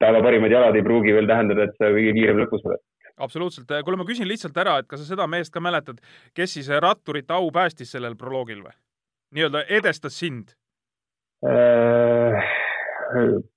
päeva 0.00 0.22
parimad 0.24 0.54
jalad, 0.56 0.78
ei 0.78 0.86
pruugi 0.86 1.16
veel 1.16 1.28
tähendada, 1.30 1.68
et 1.68 1.76
sa 1.76 1.92
kõige 1.92 2.16
kiirem 2.16 2.40
lõpus 2.44 2.64
oled 2.68 2.82
absoluutselt, 3.20 3.68
kuule, 3.84 3.98
ma 4.00 4.06
küsin 4.08 4.24
lihtsalt 4.24 4.56
ära, 4.62 4.78
et 4.80 4.88
kas 4.88 5.02
sa 5.02 5.10
seda 5.10 5.26
meest 5.28 5.52
ka 5.52 5.60
mäletad, 5.60 5.98
kes 6.32 6.56
siis 6.56 6.70
ratturite 6.80 7.36
au 7.36 7.50
päästis 7.52 7.92
sellel 7.92 8.16
proloogil 8.16 8.64
või? 8.64 8.72
nii-öelda 9.36 9.66
edestas 9.68 10.16
sind 10.18 10.56
äh...? 11.44 12.59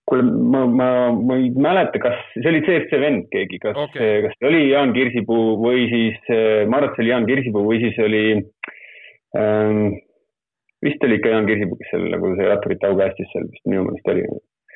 Kuule, 0.09 0.23
ma, 0.23 0.65
ma, 0.67 0.87
ma 1.13 1.37
ei 1.39 1.49
mäleta, 1.55 1.99
kas 2.01 2.17
see 2.35 2.49
oli 2.51 2.61
CFC 2.65 2.99
vend 3.01 3.27
keegi, 3.33 3.59
kas 3.63 3.77
okay., 3.79 4.23
kas 4.25 4.35
see 4.37 4.49
oli 4.49 4.63
Jaan 4.69 4.93
Kirsipuu 4.95 5.57
või 5.61 5.85
siis, 5.91 6.17
äh, 6.29 6.63
ma 6.67 6.79
arvan, 6.79 6.89
et 6.91 6.97
see 6.97 7.05
oli 7.05 7.13
Jaan 7.13 7.27
Kirsipuu 7.29 7.67
või 7.67 7.83
siis 7.83 7.99
oli 8.03 8.23
ähm,, 9.39 9.85
vist 10.85 11.05
oli 11.07 11.19
ikka 11.19 11.35
Jaan 11.35 11.47
Kirsipuu, 11.49 11.79
kes 11.79 11.93
seal 11.93 12.09
nagu 12.13 12.33
see 12.39 12.49
ratturite 12.49 12.89
au 12.89 12.97
päästis 12.99 13.31
seal 13.31 13.47
vist 13.51 13.65
minu 13.69 13.85
meelest 13.87 14.11
oli. 14.15 14.27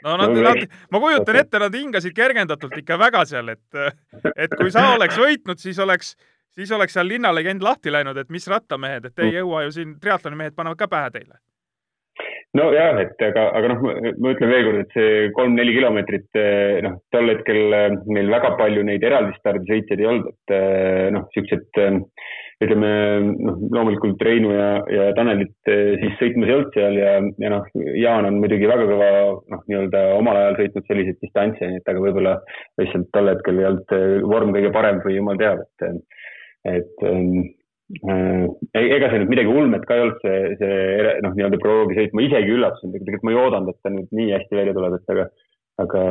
no 0.07 0.15
nad, 0.21 0.39
nad, 0.47 0.63
ma 0.93 1.03
kujutan 1.03 1.41
ette, 1.41 1.61
nad 1.65 1.81
hingasid 1.81 2.15
kergendatult 2.17 2.79
ikka 2.83 2.99
väga 3.01 3.25
seal, 3.29 3.53
et, 3.55 3.83
et 4.35 4.55
kui 4.55 4.71
sa 4.73 4.91
oleks 4.95 5.19
võitnud, 5.19 5.59
siis 5.63 5.81
oleks, 5.83 6.15
siis 6.55 6.71
oleks 6.71 6.95
seal 6.95 7.09
linnalegend 7.09 7.65
lahti 7.65 7.93
läinud, 7.93 8.17
et 8.21 8.31
mis 8.33 8.47
rattamehed, 8.51 9.09
et 9.09 9.25
ei 9.25 9.31
mm. 9.31 9.37
jõua 9.41 9.67
ju 9.67 9.75
siin, 9.79 9.99
triatloni 10.01 10.39
mehed 10.39 10.57
panevad 10.57 10.79
ka 10.79 10.89
pähe 10.91 11.11
teile 11.19 11.41
nojah, 12.55 12.99
et 13.03 13.21
aga, 13.27 13.49
aga 13.57 13.73
noh, 13.73 13.85
ma 14.21 14.33
ütlen 14.33 14.51
veelkord, 14.51 14.81
et 14.83 14.95
see 14.95 15.29
kolm-neli 15.35 15.75
kilomeetrit, 15.75 16.27
eh, 16.39 16.79
noh, 16.85 16.97
tol 17.13 17.31
hetkel 17.31 17.75
eh, 17.75 17.95
meil 18.07 18.31
väga 18.31 18.53
palju 18.59 18.83
neid 18.87 19.05
eraldi 19.05 19.35
stardisõitjaid 19.41 20.03
ei 20.03 20.09
olnud, 20.11 20.33
et 20.33 20.55
eh, 20.57 21.07
noh, 21.15 21.27
siuksed 21.35 21.81
ütleme 22.57 22.91
noh, 23.37 23.59
loomulikult 23.75 24.23
Reinu 24.25 24.55
ja, 24.55 24.69
ja 24.89 25.09
Tanelit 25.13 25.69
siis 25.69 26.15
sõitmas 26.17 26.49
ei 26.49 26.55
olnud 26.55 26.71
seal 26.73 26.95
ja, 26.97 27.11
ja 27.43 27.51
noh, 27.53 27.67
Jaan 28.01 28.25
on 28.31 28.39
muidugi 28.41 28.69
väga 28.69 28.87
kõva 28.89 29.09
noh, 29.53 29.61
nii-öelda 29.69 30.01
omal 30.15 30.39
ajal 30.39 30.57
sõitnud 30.63 30.87
selliseid 30.89 31.19
distantse, 31.21 31.69
nii 31.69 31.83
et 31.83 31.91
aga 31.93 32.01
võib-olla 32.01 32.33
lihtsalt 32.81 33.11
tol 33.13 33.29
hetkel 33.29 33.61
ei 33.61 33.69
olnud 33.69 34.25
vorm 34.33 34.55
kõige 34.57 34.73
parem 34.73 35.03
või 35.05 35.19
jumal 35.19 35.37
teab, 35.37 35.61
et, 35.67 36.25
et 36.73 37.07
ega 37.87 39.09
see 39.09 39.19
nüüd 39.21 39.31
midagi 39.31 39.51
ulmet 39.51 39.85
ka 39.87 39.95
ei 39.95 40.05
olnud, 40.05 40.23
see, 40.23 40.55
see 40.59 41.19
noh, 41.23 41.35
nii-öelda 41.37 41.59
proloogi 41.63 41.95
sõit, 41.95 42.15
ma 42.17 42.25
isegi 42.25 42.55
üllatusin, 42.57 42.91
tegelikult 42.95 43.27
ma 43.27 43.33
ei 43.33 43.41
oodanud, 43.43 43.71
et 43.71 43.83
ta 43.83 43.93
nüüd 43.93 44.17
nii 44.19 44.33
hästi 44.35 44.59
välja 44.59 44.75
tuleb, 44.75 44.97
et 44.97 45.13
aga 45.15 45.29
aga, 45.77 46.03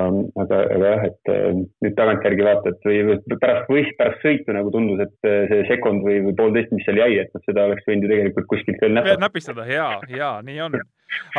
aga, 0.42 0.58
aga 0.76 0.90
jah, 0.92 1.04
et 1.08 1.30
äh, 1.32 1.46
nüüd 1.84 1.96
tagantjärgi 1.98 2.44
vaatad 2.46 2.84
või 2.86 3.16
pärast 3.42 3.70
võis, 3.72 3.88
pärast 3.98 4.22
sõitu 4.24 4.54
nagu 4.54 4.70
tundus, 4.74 5.02
et 5.02 5.28
äh, 5.28 5.48
see 5.50 5.64
sekund 5.72 6.06
või, 6.06 6.20
või 6.28 6.36
poolteist, 6.38 6.70
mis 6.74 6.86
seal 6.86 7.00
jäi, 7.02 7.16
et 7.24 7.34
noh, 7.34 7.42
seda 7.48 7.66
oleks 7.70 7.88
võinud 7.88 8.06
ju 8.06 8.12
tegelikult 8.14 8.48
kuskilt 8.52 8.84
veel 8.84 8.94
näpata. 8.96 9.24
näpistada, 9.26 9.66
jaa, 9.70 9.98
jaa, 10.12 10.36
nii 10.46 10.62
on 10.68 10.78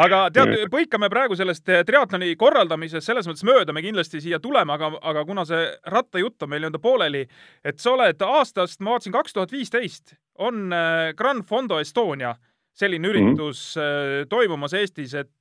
aga 0.01 0.21
tead, 0.33 0.55
põikame 0.71 1.09
praegu 1.11 1.37
sellest 1.37 1.69
eh, 1.69 1.83
triatloni 1.87 2.35
korraldamisest 2.39 3.07
selles 3.07 3.27
mõttes 3.29 3.45
mööda, 3.47 3.75
me 3.75 3.83
kindlasti 3.85 4.21
siia 4.23 4.39
tuleme, 4.43 4.73
aga, 4.73 4.91
aga 5.11 5.25
kuna 5.27 5.45
see 5.47 5.63
rattajutt 5.93 6.45
on 6.45 6.53
meil 6.53 6.65
nii-öelda 6.65 6.83
pooleli, 6.83 7.25
et 7.67 7.81
sa 7.83 7.95
oled 7.95 8.27
aastast, 8.27 8.81
ma 8.81 8.95
vaatasin, 8.95 9.15
kaks 9.15 9.37
tuhat 9.37 9.55
viisteist 9.55 10.15
on 10.43 10.67
eh, 10.73 11.13
Gran 11.17 11.43
Fondo 11.47 11.81
Estonia 11.83 12.35
selline 12.77 13.07
mhm. 13.07 13.09
üritus 13.09 13.73
mm 13.75 13.81
-hmm. 13.81 14.27
toimumas 14.29 14.73
Eestis, 14.73 15.13
et 15.17 15.31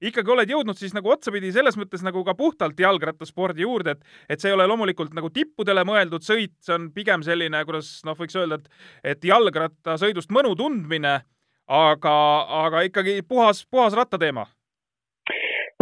ikkagi 0.00 0.30
oled 0.30 0.50
jõudnud 0.50 0.78
siis 0.78 0.94
nagu 0.94 1.10
otsapidi 1.10 1.50
selles 1.52 1.74
mõttes 1.76 2.04
nagu 2.06 2.22
ka 2.24 2.34
puhtalt 2.34 2.78
jalgrattaspordi 2.80 3.62
juurde, 3.62 3.90
et 3.90 4.04
et 4.28 4.40
see 4.40 4.50
ei 4.50 4.54
ole 4.54 4.66
loomulikult 4.66 5.14
nagu 5.14 5.30
tippudele 5.30 5.82
mõeldud 5.82 6.22
sõit, 6.22 6.54
see 6.60 6.74
on 6.74 6.92
pigem 6.94 7.22
selline, 7.26 7.64
kuidas 7.64 8.04
noh, 8.04 8.14
võiks 8.14 8.38
öelda, 8.38 8.54
et 8.54 8.68
et 9.16 9.24
jalgrattasõidust 9.24 10.30
mõnu 10.30 10.54
tundmine 10.56 11.22
aga, 11.68 12.18
aga 12.66 12.84
ikkagi 12.88 13.20
puhas, 13.28 13.64
puhas 13.70 13.96
rattateema. 13.96 14.46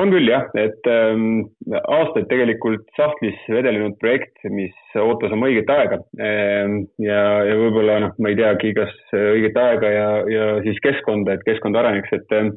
On 0.03 0.11
küll 0.11 0.27
jah, 0.27 0.49
et 0.59 0.89
ähm, 0.91 1.45
aastaid 1.71 2.27
tegelikult 2.27 2.89
sahtlis 2.97 3.37
vedelenud 3.47 3.95
projekt, 4.01 4.41
mis 4.51 4.75
ootas 4.99 5.31
oma 5.37 5.47
õiget 5.47 5.71
aega. 5.71 6.01
Ähm, 6.19 6.81
ja, 6.99 7.21
ja 7.47 7.55
võib-olla 7.61 8.01
noh, 8.03 8.17
ma 8.19 8.33
ei 8.33 8.41
teagi, 8.41 8.73
kas 8.75 8.91
õiget 9.15 9.55
aega 9.61 9.93
ja, 9.95 10.09
ja 10.27 10.49
siis 10.67 10.83
keskkonda, 10.83 11.37
et 11.37 11.47
keskkond 11.47 11.79
areneks, 11.79 12.11
et 12.17 12.35
ähm, 12.35 12.57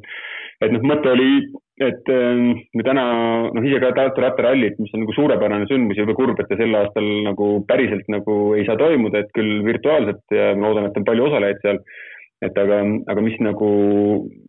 et 0.64 0.74
noh, 0.74 0.82
mõte 0.90 1.10
oli, 1.12 1.30
et 1.84 2.10
ähm, 2.10 2.58
me 2.74 2.84
täna 2.86 3.04
noh, 3.54 3.66
ise 3.66 3.78
ka 3.82 3.92
Tartu 3.94 4.24
rattarallit, 4.24 4.78
mis 4.82 4.90
on 4.96 5.04
nagu 5.04 5.14
suurepärane 5.14 5.68
sündmus 5.70 5.98
ja 5.98 6.02
jube 6.02 6.16
kurb, 6.18 6.40
et 6.42 6.50
ta 6.50 6.58
sel 6.58 6.74
aastal 6.74 7.06
nagu 7.28 7.50
päriselt 7.68 8.08
nagu 8.10 8.38
ei 8.58 8.66
saa 8.66 8.78
toimuda, 8.80 9.22
et 9.22 9.30
küll 9.36 9.62
virtuaalselt 9.66 10.34
ja 10.34 10.50
ma 10.58 10.72
loodan, 10.72 10.90
et 10.90 10.98
on 10.98 11.06
palju 11.06 11.28
osalejaid 11.30 11.62
seal 11.62 11.78
et 12.44 12.58
aga, 12.60 12.82
aga 13.10 13.24
mis 13.24 13.38
nagu 13.42 13.68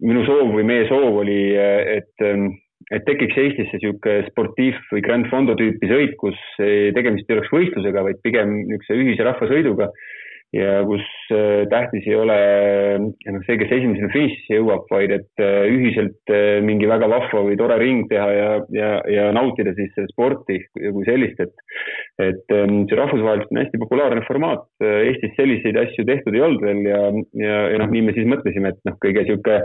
minu 0.06 0.26
soov 0.28 0.54
või 0.54 0.66
meie 0.68 0.86
soov 0.90 1.22
oli, 1.24 1.40
et, 1.58 2.26
et 2.94 3.06
tekiks 3.08 3.38
Eestis 3.42 3.72
see 3.72 3.82
niisugune 3.82 4.28
sportiiv 4.30 4.78
või 4.94 5.04
Grand 5.06 5.30
Fondo 5.32 5.58
tüüpi 5.58 5.90
sõit, 5.90 6.16
kus 6.22 6.38
tegemist 6.96 7.30
ei 7.30 7.40
oleks 7.40 7.54
võistlusega, 7.56 8.06
vaid 8.06 8.22
pigem 8.26 8.60
niisuguse 8.68 9.00
ühise 9.02 9.26
rahvasõiduga 9.26 9.90
ja 10.56 10.80
kus 10.88 11.06
äh, 11.30 11.68
tähtis 11.70 12.08
ei 12.10 12.16
ole 12.18 12.38
noh, 13.06 13.44
see, 13.46 13.58
kes 13.62 13.74
esimesena 13.76 14.10
finišisse 14.14 14.58
jõuab, 14.58 14.88
vaid 14.90 15.14
et 15.14 15.44
äh, 15.44 15.68
ühiselt 15.70 16.34
äh, 16.34 16.58
mingi 16.66 16.90
väga 16.90 17.10
vahva 17.12 17.44
või 17.46 17.58
tore 17.60 17.78
ring 17.82 18.08
teha 18.10 18.26
ja, 18.34 18.48
ja, 18.74 18.90
ja 19.14 19.28
nautida 19.36 19.76
siis 19.78 19.94
sporti 20.10 20.58
kui 20.74 21.06
sellist, 21.06 21.44
et 21.46 21.54
et 22.20 22.56
ähm, 22.56 22.82
see 22.90 22.98
rahvusvaheliselt 22.98 23.54
on 23.54 23.62
hästi 23.62 23.80
populaarne 23.80 24.26
formaat, 24.26 24.66
Eestis 24.84 25.38
selliseid 25.38 25.78
asju 25.80 26.04
tehtud 26.08 26.36
ei 26.36 26.44
olnud 26.44 26.66
veel 26.66 26.82
ja, 26.88 27.00
ja, 27.40 27.62
ja 27.76 27.80
noh, 27.84 27.94
nii 27.94 28.04
me 28.10 28.18
siis 28.18 28.28
mõtlesime, 28.28 28.74
et 28.74 28.82
noh, 28.90 28.98
kõige 29.00 29.24
niisugune 29.24 29.62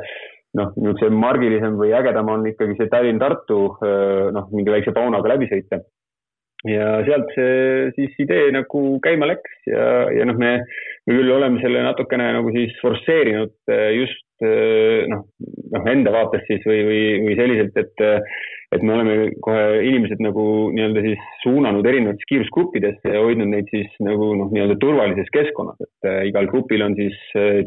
noh, 0.60 0.70
niisuguse 0.76 1.10
margilisem 1.16 1.80
või 1.80 1.96
ägedam 1.96 2.28
on 2.30 2.46
ikkagi 2.52 2.76
see 2.78 2.92
Tallinn-Tartu 2.92 3.60
noh, 4.36 4.52
mingi 4.52 4.76
väikse 4.76 4.94
paunaga 4.94 5.32
läbi 5.32 5.48
sõita 5.50 5.80
ja 6.68 6.88
sealt 7.04 7.32
see 7.36 7.92
siis 7.98 8.18
idee 8.24 8.48
nagu 8.54 8.82
käima 9.04 9.28
läks 9.28 9.68
ja, 9.68 9.86
ja 10.16 10.26
noh, 10.28 10.38
me 10.40 10.58
me 11.04 11.18
küll 11.18 11.32
oleme 11.34 11.60
selle 11.60 11.82
natukene 11.84 12.30
nagu 12.38 12.52
siis 12.54 12.72
forsseerinud 12.80 13.52
äh, 13.72 13.90
just 13.98 14.24
äh, 14.44 15.04
noh, 15.12 15.26
noh 15.74 15.90
enda 15.92 16.14
vaates 16.14 16.46
siis 16.48 16.64
või, 16.68 16.80
või, 16.88 17.02
või 17.26 17.36
selliselt, 17.40 17.76
et, 17.80 18.06
et 18.74 18.82
me 18.82 18.94
oleme 18.96 19.14
kohe 19.44 19.64
inimesed 19.86 20.22
nagu 20.24 20.44
nii-öelda 20.74 21.04
siis 21.04 21.22
suunanud 21.44 21.86
erinevatesse 21.86 22.28
kiirusgruppidesse 22.30 23.14
ja 23.14 23.22
hoidnud 23.22 23.52
neid 23.52 23.70
siis 23.70 23.92
nagu 24.04 24.32
noh, 24.38 24.50
nii-öelda 24.54 24.78
turvalises 24.82 25.30
keskkonnas, 25.34 25.78
et 25.84 26.10
äh, 26.10 26.20
igal 26.30 26.50
grupil 26.50 26.84
on 26.86 26.96
siis 26.98 27.16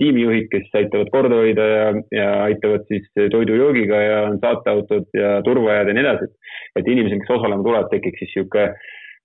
tiimijuhid, 0.01 0.49
kes 0.51 0.69
aitavad 0.81 1.11
korda 1.13 1.41
hoida 1.41 1.69
ja, 1.71 1.87
ja 2.15 2.29
aitavad 2.49 2.85
siis 2.91 3.07
toidujoogiga 3.33 4.03
ja 4.03 4.21
on 4.27 4.39
saateautod 4.43 5.09
ja 5.17 5.37
turvajad 5.47 5.91
ja 5.91 5.97
nii 5.97 6.05
edasi. 6.05 6.31
et 6.77 6.87
inimesel, 6.87 7.23
kes 7.23 7.35
osalema 7.39 7.65
tulevad, 7.65 7.91
tekiks 7.91 8.23
siis 8.23 8.35
niisugune 8.37 8.69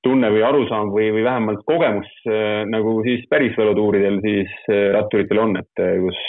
tunne 0.03 0.31
või 0.35 0.43
arusaam 0.47 0.91
või, 0.95 1.09
või 1.15 1.25
vähemalt 1.27 1.63
kogemus 1.69 2.11
äh, 2.27 2.63
nagu 2.71 2.99
siis 3.07 3.25
päris 3.31 3.55
velotuuridel 3.59 4.19
siis 4.25 4.53
äh, 4.69 4.91
ratturitel 4.97 5.43
on, 5.43 5.57
et 5.61 5.83
äh, 5.83 5.95
kus 6.03 6.23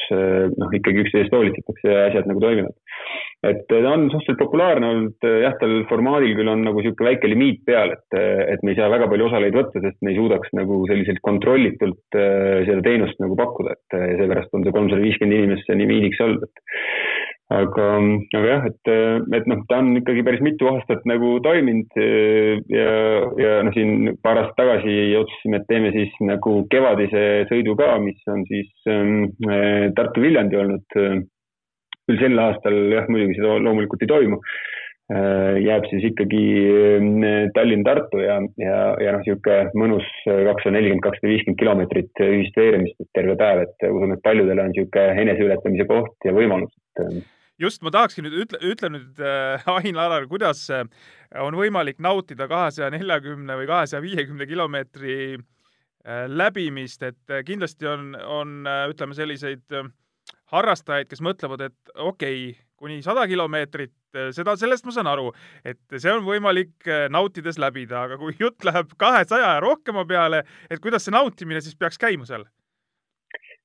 noh, 0.60 0.74
ikkagi 0.78 1.06
üksteisest 1.06 1.34
hoolitsetakse 1.34 1.94
ja 1.96 2.08
asjad 2.10 2.30
nagu 2.30 2.44
toimivad. 2.44 2.76
Et 3.44 3.64
ta 3.68 3.80
on 3.92 4.08
suhteliselt 4.08 4.40
populaarne 4.40 4.90
olnud, 4.94 5.28
jah, 5.44 5.56
tal 5.60 5.76
formaadil 5.90 6.36
küll 6.38 6.52
on 6.52 6.64
nagu 6.68 6.80
niisugune 6.80 7.12
väike 7.12 7.32
limiit 7.32 7.64
peal, 7.68 7.96
et, 7.98 8.20
et 8.56 8.64
me 8.64 8.74
ei 8.74 8.80
saa 8.80 8.92
väga 8.94 9.10
palju 9.12 9.28
osalejaid 9.28 9.58
võtta, 9.60 9.84
sest 9.84 10.00
me 10.02 10.14
ei 10.14 10.20
suudaks 10.20 10.54
nagu 10.58 10.80
selliselt 10.90 11.20
kontrollitult 11.28 12.18
seda 12.18 12.80
teenust 12.86 13.20
nagu 13.24 13.38
pakkuda, 13.40 13.76
et 13.76 14.00
seepärast 14.22 14.56
on 14.56 14.64
see 14.66 14.76
kolmsada 14.76 15.04
viiskümmend 15.04 15.40
inimest 15.42 15.68
see 15.68 15.80
limiidiks 15.82 16.24
olnud, 16.24 16.48
et 16.48 16.64
aga, 17.54 17.88
aga 18.34 18.48
jah, 18.48 18.66
et, 18.70 18.92
et 19.38 19.50
noh, 19.50 19.62
ta 19.70 19.80
on 19.84 19.92
ikkagi 20.00 20.24
päris 20.26 20.44
mitu 20.46 20.70
aastat 20.72 21.04
nagu 21.10 21.36
toiminud 21.46 21.98
ja, 22.72 22.94
ja 23.42 23.58
noh, 23.66 23.74
siin 23.76 24.16
paar 24.24 24.42
aastat 24.42 24.58
tagasi 24.62 24.96
otsustasime, 25.20 25.60
et 25.60 25.70
teeme 25.70 25.92
siis 25.96 26.16
nagu 26.24 26.56
kevadise 26.72 27.26
sõidu 27.52 27.76
ka, 27.80 27.94
mis 28.04 28.20
on 28.32 28.46
siis 28.50 28.72
ähm, 28.90 29.30
Tartu-Viljandi 29.98 30.60
olnud. 30.64 31.00
Küll 32.10 32.22
sel 32.22 32.40
aastal 32.46 32.78
jah, 32.94 33.10
muidugi 33.12 33.38
seda 33.40 33.58
loomulikult 33.64 34.06
ei 34.06 34.12
toimu 34.12 34.40
äh,. 34.40 35.60
jääb 35.64 35.86
siis 35.92 36.08
ikkagi 36.12 36.44
äh, 36.72 37.36
Tallinn-Tartu 37.56 38.24
ja, 38.24 38.40
ja, 38.62 38.80
ja 39.04 39.14
noh, 39.16 39.22
niisugune 39.22 39.70
mõnus 39.80 40.08
kakssada 40.26 40.78
nelikümmend, 40.78 41.06
kakssada 41.06 41.34
viiskümmend 41.34 41.60
kilomeetrit 41.60 42.26
ühist 42.30 42.60
veeremist 42.60 43.08
terve 43.18 43.38
päev, 43.40 43.66
et 43.68 43.88
usun, 43.92 44.16
et 44.16 44.26
paljudele 44.26 44.66
on 44.66 44.74
niisugune 44.74 45.24
eneseületamise 45.28 45.88
koht 45.92 46.30
ja 46.30 46.36
võimalus, 46.36 46.76
et 47.04 47.24
just 47.62 47.84
ma 47.86 47.92
tahakski 47.94 48.24
nüüd 48.26 48.36
ütle, 48.44 48.60
ütle 48.66 48.90
nüüd 48.94 49.24
äh, 49.24 49.66
Ain-Alar, 49.76 50.28
kuidas 50.32 50.66
äh, 50.74 50.86
on 51.42 51.58
võimalik 51.58 52.02
nautida 52.04 52.48
kahesaja 52.52 52.92
neljakümne 52.94 53.58
või 53.60 53.70
kahesaja 53.70 54.04
viiekümne 54.04 54.48
kilomeetri 54.50 55.18
äh, 55.36 56.26
läbimist, 56.28 57.04
et 57.06 57.36
kindlasti 57.48 57.90
on, 57.90 58.14
on 58.40 58.64
ütleme 58.92 59.18
selliseid 59.18 59.78
äh, 59.78 59.92
harrastajaid, 60.54 61.10
kes 61.10 61.24
mõtlevad, 61.26 61.68
et 61.70 61.94
okei 61.96 62.50
okay,, 62.52 62.62
kuni 62.84 63.00
sada 63.06 63.24
kilomeetrit, 63.30 63.94
äh, 64.18 64.32
seda, 64.36 64.58
sellest 64.60 64.88
ma 64.88 64.96
saan 64.96 65.10
aru, 65.12 65.30
et 65.66 65.80
see 65.96 66.12
on 66.12 66.26
võimalik 66.28 66.90
äh, 66.90 67.06
nautides 67.14 67.60
läbida, 67.62 68.06
aga 68.08 68.20
kui 68.22 68.36
jutt 68.40 68.66
läheb 68.68 68.92
kahesaja 69.00 69.56
ja 69.56 69.64
rohkema 69.64 70.04
peale, 70.10 70.44
et 70.70 70.84
kuidas 70.84 71.08
see 71.08 71.16
nautimine 71.16 71.64
siis 71.64 71.80
peaks 71.80 72.02
käima 72.02 72.28
seal? 72.30 72.46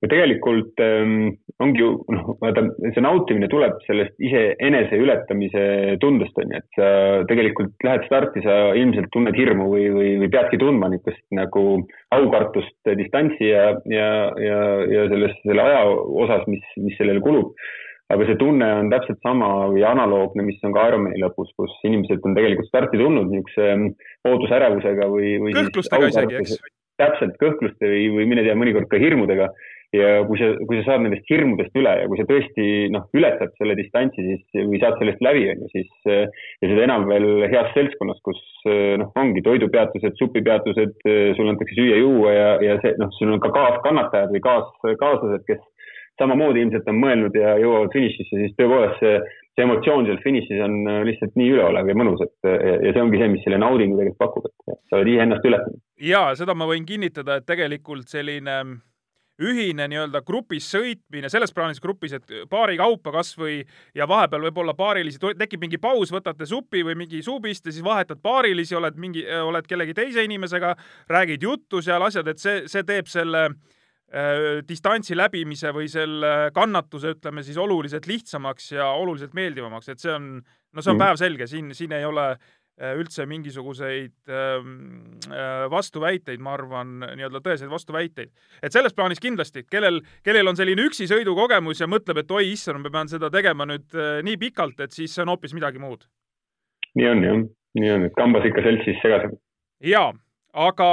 Ja 0.02 0.08
tegelikult 0.10 0.78
ähm, 0.82 1.32
ongi 1.62 1.82
ju 1.82 1.88
noh, 2.14 2.36
vaata 2.42 2.62
see 2.94 3.02
nautimine 3.02 3.48
tuleb 3.50 3.80
sellest 3.86 4.14
iseenese 4.22 4.98
ületamise 5.00 5.64
tundest 6.02 6.38
on 6.38 6.54
ju, 6.54 6.60
et 6.60 6.78
sa 6.78 6.90
tegelikult 7.30 7.86
lähed 7.86 8.06
starti, 8.06 8.44
sa 8.44 8.58
ilmselt 8.78 9.10
tunned 9.14 9.34
hirmu 9.38 9.66
või, 9.72 9.88
või, 9.94 10.12
või 10.22 10.30
peadki 10.34 10.60
tundma 10.62 10.90
niisugust 10.92 11.24
nagu 11.34 11.64
aukartust 12.14 12.92
distantsi 13.00 13.50
ja, 13.50 13.72
ja, 13.90 14.08
ja, 14.38 14.62
ja 14.86 15.10
selles, 15.10 15.34
selle 15.42 15.66
aja 15.66 15.82
osas, 16.22 16.46
mis, 16.52 16.62
mis 16.78 16.98
sellele 17.00 17.24
kulub. 17.24 17.52
aga 18.08 18.24
see 18.24 18.38
tunne 18.40 18.64
on 18.72 18.86
täpselt 18.88 19.18
sama 19.20 19.48
või 19.68 19.82
analoogne, 19.84 20.46
mis 20.46 20.62
on 20.64 20.72
ka 20.72 20.86
Ironmani 20.88 21.18
lõpus, 21.20 21.50
kus 21.58 21.74
inimesed 21.84 22.22
on 22.24 22.38
tegelikult 22.38 22.70
starti 22.70 23.02
tulnud 23.02 23.28
niisuguse 23.34 24.30
ootusärevusega 24.30 25.10
või, 25.10 25.34
või. 25.42 25.58
kõhklustega 25.58 26.08
isegi, 26.14 26.38
eks 26.40 26.56
täpselt 26.98 27.36
kõhkluste 27.42 27.90
või, 27.90 28.06
või 28.14 28.28
mine 28.30 28.46
tea, 28.46 28.56
mõnikord 28.58 28.88
ka 28.90 29.00
hirmudega 29.00 29.50
ja 29.96 30.08
kui 30.28 30.36
sa, 30.36 30.50
kui 30.68 30.80
sa 30.80 30.84
saad 30.90 31.04
nendest 31.04 31.30
hirmudest 31.30 31.76
üle 31.80 31.94
ja 32.02 32.08
kui 32.10 32.18
sa 32.20 32.26
tõesti 32.28 32.66
noh, 32.92 33.06
ületad 33.16 33.54
selle 33.56 33.76
distantsi, 33.78 34.24
siis 34.26 34.66
või 34.68 34.80
saad 34.82 34.98
sellest 35.00 35.22
läbi, 35.24 35.46
on 35.52 35.64
ju, 35.64 35.70
siis 35.72 36.10
ja 36.10 36.66
seda 36.66 36.84
enam 36.84 37.06
veel 37.08 37.46
heas 37.48 37.72
seltskonnas, 37.76 38.20
kus 38.26 38.42
noh, 39.00 39.08
ongi 39.16 39.44
toidupeatused, 39.46 40.18
supipeatused, 40.20 41.00
sulle 41.06 41.54
antakse 41.54 41.78
süüa-juua 41.78 42.34
ja, 42.36 42.50
ja 42.66 42.76
see 42.84 42.98
noh, 43.00 43.12
sul 43.16 43.32
on 43.32 43.40
ka 43.44 43.52
kaaskannatajad 43.54 44.34
või 44.34 44.44
kaas, 44.44 44.68
kaaslased, 45.00 45.46
kes 45.48 45.64
samamoodi 46.20 46.64
ilmselt 46.64 46.88
on 46.90 46.98
mõelnud 47.00 47.36
ja 47.38 47.54
jõuavad 47.62 47.94
finišisse, 47.94 48.42
siis 48.42 48.56
tõepoolest 48.58 49.00
see, 49.00 49.14
see 49.54 49.64
emotsioon 49.64 50.08
seal 50.08 50.18
finišis 50.24 50.60
on 50.66 50.76
lihtsalt 51.06 51.38
nii 51.38 51.52
üleolev 51.54 51.88
ja 51.88 51.96
mõnus, 51.96 52.24
et 52.26 52.50
ja 52.84 52.92
see 52.92 53.04
ongi 53.04 53.22
see, 53.22 53.30
mis 53.32 53.46
selle 53.46 53.60
naudingu 53.62 53.96
tegelikult 53.96 54.20
pakub, 54.20 54.50
et 54.50 54.82
sa 54.90 54.98
oled 54.98 55.12
ise 55.14 55.24
ennast 55.24 55.48
ületanud. 55.48 55.80
ja 56.10 56.26
seda 56.36 56.58
ma 56.58 56.68
võin 56.68 56.84
kinnitada, 56.88 57.38
et 57.38 57.48
tegelikult 57.48 58.10
selline 58.10 58.58
ühine 59.38 59.86
nii-öelda 59.90 60.22
grupis 60.26 60.66
sõitmine, 60.72 61.30
selles 61.30 61.52
plaanis 61.54 61.80
grupis, 61.82 62.16
et 62.18 62.34
paari 62.50 62.78
kaupa 62.80 63.12
kasvõi 63.14 63.60
ja 63.96 64.08
vahepeal 64.10 64.48
võib-olla 64.48 64.74
paarilisi, 64.78 65.20
tekib 65.38 65.62
mingi 65.62 65.80
paus, 65.82 66.12
võtate 66.14 66.46
supi 66.48 66.82
või 66.86 66.96
mingi 66.98 67.22
suupiste, 67.24 67.72
siis 67.72 67.84
vahetad 67.86 68.20
paarilisi, 68.22 68.76
oled 68.78 68.98
mingi, 68.98 69.24
oled 69.24 69.70
kellegi 69.70 69.94
teise 69.96 70.26
inimesega, 70.26 70.74
räägid 71.10 71.46
juttu 71.46 71.82
seal, 71.84 72.02
asjad, 72.08 72.30
et 72.32 72.42
see, 72.42 72.64
see 72.70 72.82
teeb 72.88 73.10
selle 73.10 73.44
äh, 73.48 74.60
distantsi 74.68 75.16
läbimise 75.18 75.72
või 75.74 75.86
selle 75.92 76.50
kannatuse, 76.54 77.14
ütleme 77.18 77.46
siis 77.46 77.60
oluliselt 77.62 78.10
lihtsamaks 78.10 78.72
ja 78.74 78.90
oluliselt 78.98 79.38
meeldivamaks, 79.38 79.94
et 79.94 80.02
see 80.02 80.14
on, 80.14 80.32
no 80.42 80.82
see 80.82 80.94
on 80.94 80.98
mm. 80.98 81.06
päevselge, 81.06 81.50
siin, 81.50 81.70
siin 81.78 81.94
ei 81.94 82.08
ole 82.08 82.32
Äh, 82.32 82.57
üldse 82.78 83.26
mingisuguseid 83.26 84.30
ähm, 84.30 85.18
äh, 85.26 85.66
vastuväiteid, 85.70 86.40
ma 86.42 86.54
arvan, 86.54 86.98
nii-öelda 87.02 87.40
tõeseid 87.42 87.70
vastuväiteid. 87.70 88.30
et 88.62 88.72
selles 88.72 88.94
plaanis 88.94 89.20
kindlasti, 89.20 89.64
kellel, 89.70 90.00
kellel 90.22 90.48
on 90.48 90.56
selline 90.56 90.86
üksi 90.86 91.08
sõidukogemus 91.10 91.82
ja 91.82 91.90
mõtleb, 91.90 92.22
et 92.22 92.30
oi 92.30 92.52
issand, 92.52 92.82
ma 92.84 92.92
pean 92.94 93.10
seda 93.10 93.30
tegema 93.34 93.66
nüüd 93.66 93.98
äh, 93.98 94.20
nii 94.26 94.38
pikalt, 94.38 94.80
et 94.80 94.94
siis 94.94 95.14
see 95.14 95.24
on 95.24 95.34
hoopis 95.34 95.54
midagi 95.58 95.82
muud. 95.82 96.06
nii 96.94 97.10
on 97.10 97.24
jah, 97.24 97.42
nii 97.82 97.92
on, 97.96 98.06
et 98.06 98.16
kambas 98.18 98.46
ikka 98.46 98.62
seltsis 98.66 99.02
segasem. 99.02 99.34
jaa, 99.84 100.12
aga 100.54 100.92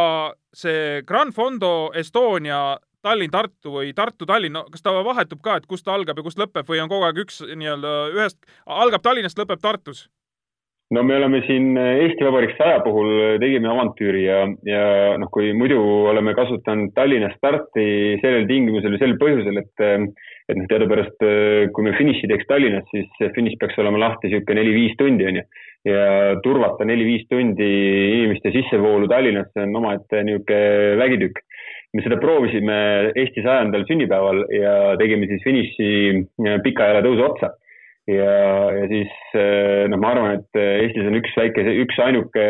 see 0.55 1.03
Grand 1.05 1.33
Fondo 1.37 1.91
Estonia 1.93 2.79
Tallinn-Tartu 3.05 3.75
või 3.77 3.93
Tartu-Tallinn, 3.93 4.57
kas 4.73 4.81
ta 4.81 4.93
vahetub 5.05 5.41
ka, 5.45 5.59
et 5.59 5.69
kust 5.69 5.85
ta 5.85 5.93
algab 5.93 6.17
ja 6.17 6.25
kust 6.25 6.39
lõpeb 6.41 6.65
või 6.65 6.81
on 6.81 6.89
kogu 6.89 7.05
aeg 7.05 7.21
üks 7.21 7.43
nii-öelda 7.45 7.95
ühest, 8.15 8.39
algab 8.65 9.05
Tallinnast, 9.05 9.37
lõpeb 9.37 9.61
Tartus? 9.61 10.07
No 10.93 11.01
me 11.03 11.15
oleme 11.17 11.41
siin 11.47 11.73
Eesti 11.77 12.25
Vabariik 12.25 12.53
saja 12.59 12.81
puhul 12.85 13.39
tegime 13.41 13.69
avantüüri 13.71 14.21
ja, 14.27 14.43
ja 14.69 14.83
noh, 15.17 15.31
kui 15.33 15.49
muidu 15.57 15.79
oleme 16.11 16.35
kasutanud 16.37 16.93
Tallinna 16.97 17.31
starti 17.33 17.85
sellel 18.21 18.45
tingimusel 18.49 18.93
ja 18.93 19.01
sel 19.01 19.15
põhjusel, 19.21 19.61
et 19.63 19.85
et 20.45 20.59
noh, 20.59 20.67
teadupärast 20.69 21.25
kui 21.73 21.87
me 21.87 21.95
finiši 21.97 22.29
teeks 22.29 22.45
Tallinnas, 22.51 22.85
siis 22.93 23.33
finiš 23.33 23.57
peaks 23.61 23.79
olema 23.81 24.03
lahti 24.03 24.29
niisugune 24.29 24.61
neli-viis 24.61 24.93
tundi, 24.99 25.25
on 25.25 25.41
ju. 25.41 25.45
ja 25.89 26.05
turvata 26.45 26.85
neli-viis 26.85 27.25
tundi 27.29 27.71
inimeste 28.19 28.53
sissevoolu 28.53 29.09
Tallinnasse 29.09 29.65
on 29.65 29.75
omaette 29.81 30.21
niisugune 30.27 31.01
vägitükk. 31.01 31.41
me 31.95 32.03
seda 32.03 32.17
proovisime 32.21 32.77
Eesti 33.15 33.41
sajandal 33.41 33.85
sünnipäeval 33.89 34.45
ja 34.53 34.71
tegime 35.01 35.25
siis 35.31 35.41
finiši 35.47 35.91
pika 36.61 36.91
jala 36.91 37.01
tõusu 37.05 37.23
otsa 37.25 37.55
ja, 38.11 38.31
ja 38.79 38.87
siis 38.91 39.13
eh, 39.37 39.85
noh, 39.91 39.99
ma 40.01 40.13
arvan, 40.13 40.39
et 40.39 40.59
eh, 40.59 40.85
Eestis 40.85 41.09
on 41.09 41.19
üks 41.19 41.35
väike, 41.37 41.65
üks 41.85 42.01
ainuke 42.03 42.47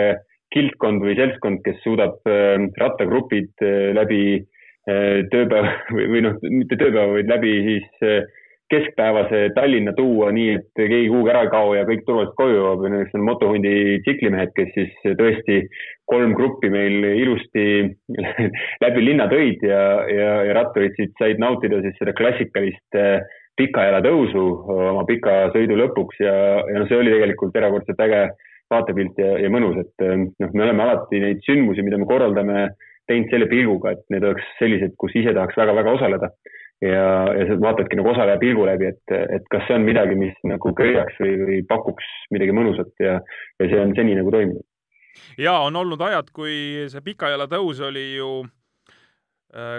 kildkond 0.55 1.03
või 1.03 1.17
seltskond, 1.19 1.61
kes 1.65 1.81
suudab 1.83 2.19
eh, 2.29 2.57
rattagrupid 2.81 3.67
läbi 3.97 4.25
tööpäeva 4.85 5.71
või, 5.95 6.09
või 6.13 6.25
noh, 6.27 6.41
mitte 6.45 6.77
tööpäeva, 6.77 7.15
vaid 7.15 7.31
läbi 7.31 7.53
siis 7.65 8.03
keskpäevase 8.69 9.51
Tallinna 9.53 9.93
tuua 9.97 10.31
nii, 10.33 10.55
et 10.57 10.69
keegi 10.77 11.09
kuhugi 11.09 11.31
ära 11.31 11.43
ei 11.45 11.49
kao 11.53 11.73
ja 11.77 11.85
kõik 11.85 12.01
turvaliselt 12.05 12.37
koju 12.37 12.55
jõuab. 12.55 12.83
Ja 12.85 12.91
nendeks 12.93 13.17
on 13.17 13.25
motohundi 13.27 13.73
tsiklimehed, 14.05 14.53
kes 14.57 14.71
siis 14.73 14.93
tõesti 15.19 15.59
kolm 16.09 16.33
gruppi 16.37 16.71
meil 16.73 17.05
ilusti 17.11 17.65
läbi 18.85 19.05
linna 19.05 19.29
tõid 19.29 19.65
ja, 19.65 19.81
ja, 20.09 20.31
ja 20.49 20.57
ratturid 20.57 20.97
siit 20.97 21.13
said 21.21 21.41
nautida 21.41 21.81
siis 21.85 21.97
seda 22.01 22.13
klassikalist 22.17 22.99
äh, 23.01 23.21
pikajala 23.59 24.01
tõusu 24.03 24.41
oma 24.75 25.05
pika 25.07 25.45
sõidu 25.53 25.77
lõpuks 25.79 26.19
ja, 26.23 26.33
ja 26.67 26.81
noh, 26.81 26.89
see 26.89 26.97
oli 26.99 27.13
tegelikult 27.13 27.55
erakordselt 27.55 28.01
äge 28.05 28.25
vaatepilt 28.71 29.21
ja, 29.21 29.35
ja 29.43 29.51
mõnus, 29.53 29.77
et 29.83 30.05
noh, 30.41 30.51
me 30.51 30.65
oleme 30.65 30.83
alati 30.85 31.21
neid 31.21 31.43
sündmusi, 31.45 31.85
mida 31.85 31.99
me 32.01 32.07
korraldame, 32.09 32.67
teinud 33.09 33.31
selle 33.31 33.47
pilguga, 33.49 33.93
et 33.93 34.03
need 34.13 34.25
oleks 34.25 34.45
sellised, 34.59 34.95
kus 35.01 35.13
ise 35.17 35.33
tahaks 35.35 35.57
väga-väga 35.59 35.97
osaleda. 35.99 36.31
ja, 36.83 37.03
ja 37.37 37.45
sa 37.47 37.55
vaatadki 37.61 37.95
nagu 37.95 38.09
osaleja 38.11 38.39
pilgu 38.41 38.65
läbi, 38.67 38.89
et, 38.91 39.13
et 39.37 39.45
kas 39.53 39.63
see 39.67 39.77
on 39.77 39.85
midagi, 39.87 40.17
mis 40.19 40.33
nagu 40.43 40.73
köidaks 40.75 41.15
või, 41.21 41.37
või 41.47 41.59
pakuks 41.69 42.09
midagi 42.35 42.51
mõnusat 42.57 42.91
ja, 42.99 43.19
ja 43.61 43.69
see 43.71 43.79
on 43.79 43.93
seni 43.95 44.17
nagu 44.17 44.33
toiminud. 44.33 44.65
ja 45.39 45.55
on 45.63 45.79
olnud 45.79 46.01
ajad, 46.01 46.33
kui 46.35 46.89
see 46.91 47.05
pikajala 47.05 47.47
tõus 47.51 47.79
oli 47.85 48.09
ju 48.17 48.43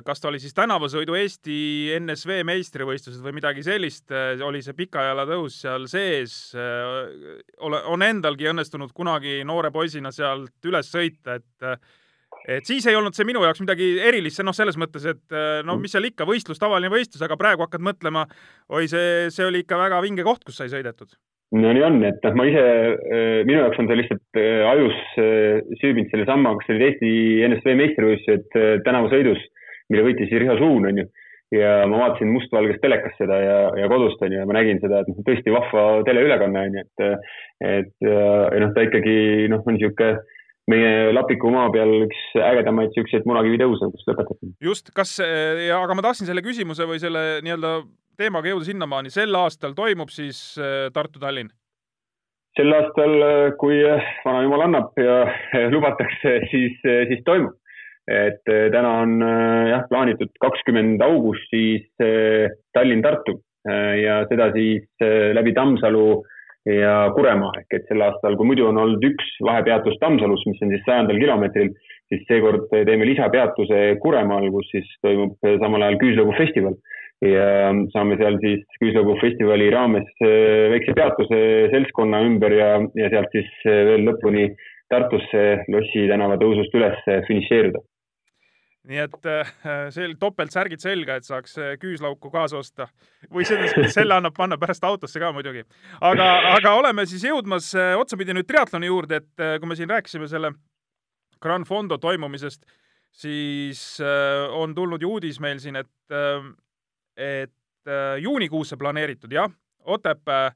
kas 0.06 0.22
ta 0.22 0.30
oli 0.30 0.38
siis 0.40 0.54
tänavasõidu 0.56 1.16
Eesti 1.20 1.56
NSV 1.98 2.40
meistrivõistlused 2.48 3.20
või 3.24 3.34
midagi 3.36 3.64
sellist, 3.66 4.08
oli 4.46 4.62
see 4.64 4.76
pikajala 4.78 5.26
tõus 5.28 5.58
seal 5.66 5.84
sees. 5.90 6.54
ole, 6.56 7.82
on 7.92 8.06
endalgi 8.06 8.48
õnnestunud 8.48 8.94
kunagi 8.96 9.42
noore 9.44 9.70
poisina 9.74 10.12
sealt 10.14 10.70
üles 10.70 10.88
sõita, 10.92 11.36
et 11.36 11.78
et 12.48 12.66
siis 12.68 12.84
ei 12.86 12.96
olnud 12.96 13.14
see 13.16 13.26
minu 13.26 13.42
jaoks 13.42 13.60
midagi 13.62 13.96
erilist, 14.02 14.42
noh, 14.44 14.54
selles 14.54 14.76
mõttes, 14.78 15.04
et 15.08 15.36
no 15.66 15.76
mis 15.80 15.92
seal 15.92 16.08
ikka, 16.08 16.26
võistlus, 16.28 16.60
tavaline 16.62 16.90
võistlus, 16.92 17.22
aga 17.24 17.38
praegu 17.38 17.64
hakkad 17.64 17.82
mõtlema, 17.82 18.26
oi, 18.70 18.86
see, 18.90 19.30
see 19.34 19.46
oli 19.46 19.64
ikka 19.64 19.78
väga 19.80 20.00
vinge 20.04 20.24
koht, 20.26 20.44
kus 20.46 20.60
sai 20.60 20.70
sõidetud 20.72 21.16
no 21.54 21.72
nii 21.72 21.84
on, 21.86 21.98
et 22.06 22.24
noh, 22.26 22.34
ma 22.38 22.46
ise, 22.48 22.62
minu 23.46 23.60
jaoks 23.60 23.80
on 23.82 23.90
see 23.90 23.98
lihtsalt 24.00 24.40
ajus 24.72 25.02
süübinud 25.82 26.10
sellesama, 26.12 26.56
kas 26.58 26.68
see 26.68 26.76
oli 26.76 26.88
Eesti 26.88 27.12
NSV 27.50 27.76
meistrivõistlused 27.82 28.58
tänavasõidus 28.86 29.44
mille 29.92 30.04
võitis 30.08 30.32
Riho 30.34 30.58
Suun, 30.60 30.88
onju. 30.90 31.06
ja 31.54 31.72
ma 31.86 32.00
vaatasin 32.00 32.32
mustvalgest 32.34 32.80
telekast 32.82 33.20
seda 33.22 33.36
ja, 33.38 33.58
ja 33.78 33.90
kodust 33.90 34.22
onju 34.22 34.40
ja 34.40 34.46
ma 34.48 34.56
nägin 34.58 34.80
seda, 34.82 35.02
et 35.02 35.10
noh, 35.12 35.20
tõesti 35.26 35.52
vahva 35.54 35.84
teleülekanne 36.08 36.64
onju, 36.68 36.86
et, 36.86 37.28
et 37.74 38.08
ja 38.08 38.62
noh, 38.64 38.72
ta 38.74 38.86
ikkagi 38.88 39.18
noh, 39.52 39.62
on 39.66 39.78
sihuke 39.78 40.16
meie 40.70 41.12
Lapiku 41.14 41.52
maa 41.54 41.68
peal 41.74 42.08
üks 42.08 42.22
ägedamaid 42.34 42.96
siukseid 42.96 43.28
munakivitõuse, 43.30 43.90
kus 43.92 44.08
lõpetati. 44.10 44.50
just, 44.66 44.90
kas, 44.96 45.18
ja 45.22 45.78
aga 45.78 45.94
ma 45.94 46.04
tahtsin 46.08 46.26
selle 46.26 46.42
küsimuse 46.42 46.88
või 46.88 46.98
selle 47.02 47.22
nii-öelda 47.46 47.76
teemaga 48.18 48.50
jõuda 48.50 48.66
sinnamaani, 48.66 49.12
sel 49.14 49.38
aastal 49.38 49.76
toimub 49.76 50.10
siis 50.14 50.40
äh, 50.58 50.88
Tartu-Tallinn? 50.94 51.52
sel 52.56 52.72
aastal, 52.72 53.14
äh, 53.20 53.50
kui 53.60 53.78
vanajumal 54.24 54.66
annab 54.66 54.98
ja 54.98 55.22
lubatakse, 55.70 56.40
siis, 56.52 56.82
siis 56.82 57.22
toimub 57.28 57.54
et 58.06 58.52
eh, 58.52 58.68
täna 58.70 58.92
on 59.02 59.18
eh, 59.18 59.72
jah, 59.72 59.84
plaanitud 59.90 60.30
kakskümmend 60.42 61.02
august 61.02 61.50
siis 61.50 61.86
eh, 62.02 62.46
Tallinn-Tartu. 62.76 63.40
Ja 63.66 64.20
seda 64.30 64.44
siis 64.54 64.84
läbi 65.34 65.50
Tammsalu 65.50 66.20
ja 66.70 67.08
Kuremaa. 67.16 67.48
Ehk 67.58 67.74
et 67.74 67.88
sel 67.88 68.04
aastal, 68.06 68.36
kui 68.38 68.46
muidu 68.46 68.68
on 68.68 68.76
olnud 68.78 69.02
üks 69.08 69.32
vahepeatus 69.42 69.96
Tammsalus, 69.98 70.44
mis 70.46 70.60
on 70.62 70.70
siis 70.70 70.84
sajandal 70.86 71.18
kilomeetril, 71.18 71.72
siis 72.06 72.22
seekord 72.28 72.68
teeme 72.70 73.08
lisapeatuse 73.08 73.80
Kuremaal, 74.04 74.46
kus 74.54 74.70
siis 74.70 74.92
toimub 75.02 75.34
samal 75.64 75.82
ajal 75.82 75.98
Küüslõbu 76.04 76.36
festival. 76.38 76.78
Ja 77.26 77.74
saame 77.96 78.20
seal 78.22 78.38
siis 78.44 78.62
Küüslõbu 78.78 79.18
festivali 79.18 79.66
raames 79.74 80.14
väikse 80.22 80.94
peatuse 80.94 81.42
seltskonna 81.74 82.22
ümber 82.28 82.54
ja, 82.54 82.70
ja 83.02 83.10
sealt 83.16 83.34
siis 83.34 83.50
veel 83.66 84.06
lõpuni 84.12 84.46
Tartusse 84.94 85.44
Lossi 85.74 86.06
tänava 86.06 86.38
tõusust 86.38 86.78
üles 86.78 87.02
finišeeruda 87.26 87.82
nii 88.86 89.00
et 89.02 89.26
äh, 89.30 89.50
see 89.94 90.14
topeltsärgid 90.20 90.82
selga, 90.82 91.18
et 91.18 91.26
saaks 91.26 91.56
äh, 91.58 91.74
küüslauku 91.82 92.30
kaasa 92.30 92.60
osta 92.60 92.86
või 93.32 93.46
selle, 93.48 93.88
selle 93.92 94.14
annab 94.16 94.36
panna 94.36 94.58
pärast 94.60 94.84
autosse 94.86 95.20
ka 95.22 95.32
muidugi. 95.34 95.64
aga, 96.00 96.28
aga 96.54 96.74
oleme 96.78 97.06
siis 97.10 97.26
jõudmas 97.26 97.72
äh, 97.78 97.94
otsapidi 97.98 98.36
nüüd 98.36 98.48
triatloni 98.48 98.90
juurde, 98.90 99.22
et 99.22 99.60
kui 99.60 99.70
me 99.70 99.78
siin 99.78 99.90
rääkisime 99.90 100.30
selle 100.30 100.52
Gran 101.42 101.66
Fondo 101.68 101.98
toimumisest, 102.00 102.62
siis 103.12 103.80
on 104.56 104.72
tulnud 104.74 105.02
ju 105.02 105.10
uudis 105.16 105.36
meil 105.40 105.58
siin, 105.60 105.76
et, 105.76 106.14
et 107.20 107.92
juunikuusse 108.24 108.78
planeeritud, 108.80 109.32
jah, 109.32 109.52
Otepää 109.86 110.48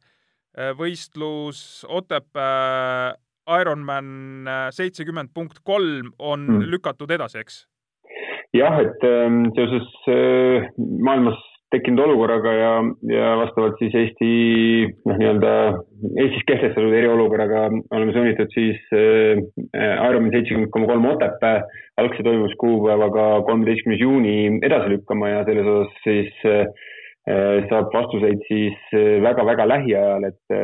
võistlus, 0.78 1.84
Otepää 1.86 3.12
Ironman 3.60 4.48
seitsekümmend 4.74 5.30
punkt 5.34 5.60
kolm 5.64 6.14
on 6.18 6.48
mm. 6.48 6.70
lükatud 6.72 7.12
edasi, 7.12 7.44
eks? 7.44 7.60
Jah, 8.56 8.80
et 8.82 9.06
ähm, 9.06 9.44
seoses 9.54 9.86
äh, 10.10 10.68
maailmas 10.78 11.38
tekkinud 11.70 12.02
olukorraga 12.02 12.52
ja, 12.52 12.70
ja 13.14 13.26
vastavalt 13.38 13.78
siis 13.78 13.94
Eesti 13.94 14.30
noh, 15.06 15.18
nii-öelda 15.20 15.52
Eestis 16.18 16.42
kehtestatud 16.48 16.94
eriolukorraga 16.98 17.68
oleme 17.94 18.14
sunnitud 18.16 18.50
siis 18.54 18.80
äh, 18.90 19.38
Ironman 19.78 20.34
seitsekümmend 20.34 20.72
koma 20.74 20.90
kolm 20.90 21.06
Otepää 21.12 21.60
algse 22.02 22.26
toimumiskuupäevaga 22.26 23.26
kolmeteistkümnes 23.46 24.02
juuni 24.02 24.34
edasi 24.66 24.96
lükkama 24.96 25.30
ja 25.30 25.44
selles 25.46 25.70
osas 25.74 26.02
siis 26.08 26.42
äh, 26.50 26.64
saab 27.70 27.92
vastuseid 27.94 28.40
siis 28.48 28.94
väga-väga 29.22 29.66
lähiajal, 29.68 30.24
et 30.24 30.54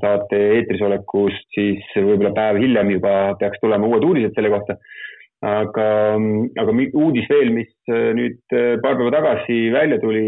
saate 0.00 0.38
eetris 0.54 0.80
olekust 0.86 1.48
siis 1.52 1.82
võib-olla 1.98 2.30
päev 2.32 2.60
hiljem 2.62 2.94
juba 2.94 3.14
peaks 3.42 3.60
tulema 3.60 3.90
uued 3.90 4.06
uudised 4.06 4.38
selle 4.38 4.52
kohta 4.54 4.78
aga, 5.40 5.86
aga 6.60 6.72
uudis 6.92 7.28
veel, 7.30 7.52
mis 7.54 7.70
äh, 7.88 8.10
nüüd 8.16 8.40
äh, 8.52 8.76
paar 8.82 8.98
päeva 8.98 9.12
tagasi 9.14 9.70
välja 9.72 10.00
tuli, 10.02 10.24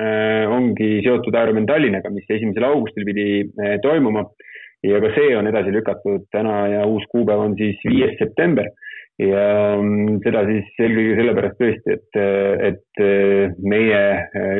äh, 0.00 0.44
ongi 0.48 1.00
seotud 1.04 1.36
Ironman 1.36 1.68
Tallinnaga, 1.68 2.12
mis 2.14 2.28
esimesel 2.28 2.64
augustil 2.70 3.04
pidi 3.08 3.26
toimuma. 3.84 4.26
Ja 4.80 4.96
ka 5.02 5.10
see 5.12 5.34
on 5.36 5.44
edasi 5.50 5.74
lükatud 5.74 6.22
täna 6.32 6.62
ja 6.72 6.86
uus 6.88 7.04
kuupäev 7.12 7.42
on 7.44 7.56
siis 7.58 7.76
viies 7.84 8.14
september 8.16 8.70
ja 9.20 9.44
mm, 9.76 10.20
seda 10.24 10.42
siis 10.48 10.80
eelkõige 10.80 11.16
sellepärast 11.18 11.58
tõesti, 11.60 11.96
et, 11.96 12.20
et 12.70 13.02
meie 13.60 14.00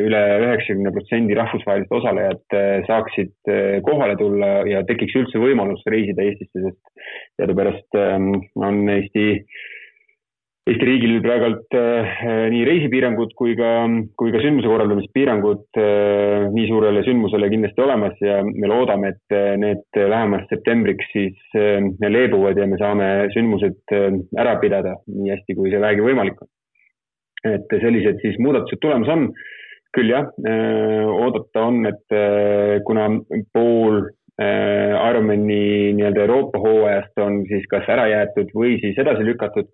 üle 0.05 0.23
üheksakümne 0.45 0.93
protsendi 0.95 1.39
rahvusvahelised 1.39 1.97
osalejad 2.01 2.57
saaksid 2.89 3.53
kohale 3.87 4.19
tulla 4.21 4.53
ja 4.69 4.85
tekiks 4.89 5.17
üldse 5.23 5.43
võimalus 5.43 5.85
reisida 5.91 6.27
Eestisse, 6.27 6.67
sest 6.67 7.11
teadupärast 7.41 8.01
on 8.01 8.83
Eesti 8.97 9.27
Eesti 10.69 10.85
riigil 10.85 11.23
praegult 11.25 11.73
äh, 11.73 12.19
nii 12.53 12.67
reisipiirangud 12.69 13.31
kui 13.39 13.55
ka, 13.57 13.71
kui 14.21 14.33
ka 14.35 14.43
sündmuse 14.43 14.69
korraldamispiirangud 14.69 15.81
äh, 15.81 16.45
nii 16.53 16.67
suurele 16.69 17.01
sündmusele 17.07 17.49
kindlasti 17.49 17.81
olemas 17.81 18.21
ja 18.21 18.43
me 18.45 18.69
loodame, 18.69 19.15
et 19.15 19.37
äh, 19.37 19.55
need 19.63 19.97
vähemalt 19.97 20.53
septembriks 20.53 21.09
siis 21.15 21.57
leebuvad 22.05 22.61
ja 22.61 22.69
me 22.69 22.77
saame 22.81 23.09
sündmused 23.33 23.97
ära 24.37 24.59
pidada 24.61 24.99
nii 25.09 25.33
hästi, 25.33 25.57
kui 25.57 25.73
see 25.73 25.81
vähegi 25.81 26.05
võimalik 26.05 26.45
on. 26.45 26.53
et 27.57 27.77
sellised 27.81 28.21
siis 28.21 28.37
muudatused 28.37 28.85
tulemas 28.85 29.09
on. 29.09 29.31
küll 29.97 30.13
jah, 30.13 30.29
oodata 31.11 31.65
on, 31.67 31.83
et 31.89 32.13
kuna 32.87 33.09
pool 33.51 34.05
Ironmani 34.39 35.97
nii-öelda 35.97 36.29
Euroopa 36.29 36.61
hooajast 36.63 37.19
on 37.25 37.41
siis 37.49 37.65
kas 37.73 37.89
ära 37.91 38.07
jäetud 38.13 38.53
või 38.55 38.77
siis 38.85 39.01
edasi 39.03 39.27
lükatud 39.27 39.67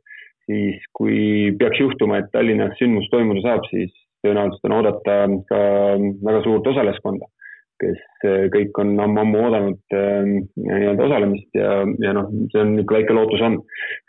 siis 0.46 0.82
kui 0.96 1.52
peaks 1.58 1.80
juhtuma, 1.82 2.20
et 2.20 2.32
Tallinnas 2.34 2.76
sündmus 2.80 3.08
toimuda 3.12 3.42
saab, 3.44 3.66
siis 3.70 3.94
tõenäoliselt 4.24 4.68
on 4.68 4.76
oodata 4.78 5.16
ka 5.50 5.62
väga 6.28 6.42
suurt 6.44 6.68
osalejaskonda, 6.72 7.28
kes 7.82 8.26
eh, 8.26 8.46
kõik 8.54 8.78
on 8.82 8.94
ammu-ammu 9.04 9.42
oodanud 9.46 9.96
eh, 9.98 10.28
nii-öelda 10.56 11.08
osalemist 11.08 11.58
ja, 11.58 11.72
ja 12.02 12.14
noh, 12.16 12.30
see 12.52 12.62
on 12.62 12.76
ikka 12.82 12.98
väike 12.98 13.16
lootus 13.18 13.42
on, 13.46 13.58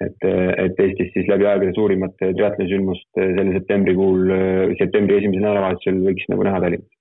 et, 0.05 0.29
et 0.65 0.85
Eestis 0.85 1.11
siis 1.15 1.29
läbi 1.31 1.49
aegade 1.49 1.73
suurimat 1.77 2.15
triatloni 2.21 2.69
sündmust 2.71 3.09
selle 3.17 3.57
septembrikuul, 3.57 4.37
septembri 4.79 5.19
esimesel 5.19 5.49
nädalavahetusel 5.49 6.05
võiks 6.05 6.29
nagu 6.33 6.47
näha 6.47 6.63
Tallinnas 6.63 6.93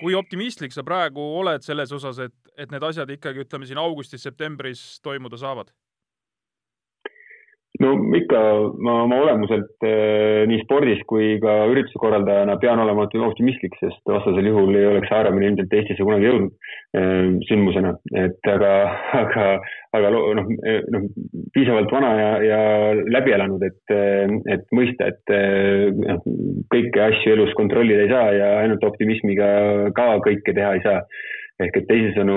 kui 0.00 0.16
optimistlik 0.18 0.74
sa 0.74 0.82
praegu 0.84 1.22
oled 1.38 1.62
selles 1.64 1.92
osas, 1.94 2.18
et, 2.20 2.34
et 2.60 2.72
need 2.72 2.82
asjad 2.84 3.08
ikkagi, 3.14 3.44
ütleme 3.46 3.68
siin 3.68 3.80
augustis-septembris 3.80 4.82
toimuda 5.04 5.38
saavad? 5.40 5.70
No 7.82 7.90
ikka 8.14 8.40
ma 8.86 9.00
oma 9.02 9.16
olemuselt 9.24 9.82
eh, 9.86 10.44
nii 10.46 10.62
spordis 10.62 11.00
kui 11.10 11.34
ka 11.42 11.56
ürituse 11.72 11.98
korraldajana 11.98 12.54
pean 12.62 12.82
olema 12.84 13.08
optimistlik, 13.08 13.74
sest 13.80 13.98
vastasel 14.06 14.46
juhul 14.46 14.78
ei 14.78 14.86
oleks 14.92 15.10
Ironman 15.10 15.48
ilmselt 15.48 15.74
Eestisse 15.74 16.06
kunagi 16.06 16.28
jõudnud 16.28 16.54
eh, 17.00 17.32
sündmusena, 17.48 17.96
et 18.22 18.50
aga, 18.54 18.72
aga, 19.24 19.48
aga 19.98 20.14
noh, 20.14 20.54
eh, 20.70 20.80
noh, 20.94 21.08
piisavalt 21.56 21.90
vana 21.96 22.14
ja, 22.20 22.30
ja 22.46 22.60
läbi 23.18 23.34
elanud, 23.34 23.66
et, 23.66 23.96
et 24.54 24.66
mõista, 24.74 25.10
et 25.10 25.34
noh, 25.98 26.22
kõiki 26.70 27.06
asju 27.08 27.34
elus 27.34 27.54
kontrollida 27.58 28.06
ei 28.06 28.12
saa 28.12 28.34
ja 28.38 28.50
ainult 28.62 28.86
optimismiga 28.86 29.48
ka 29.98 30.12
kõike 30.22 30.54
teha 30.54 30.76
ei 30.78 30.86
saa 30.86 31.02
ehk 31.62 31.76
et 31.78 31.86
teisisõnu, 31.86 32.36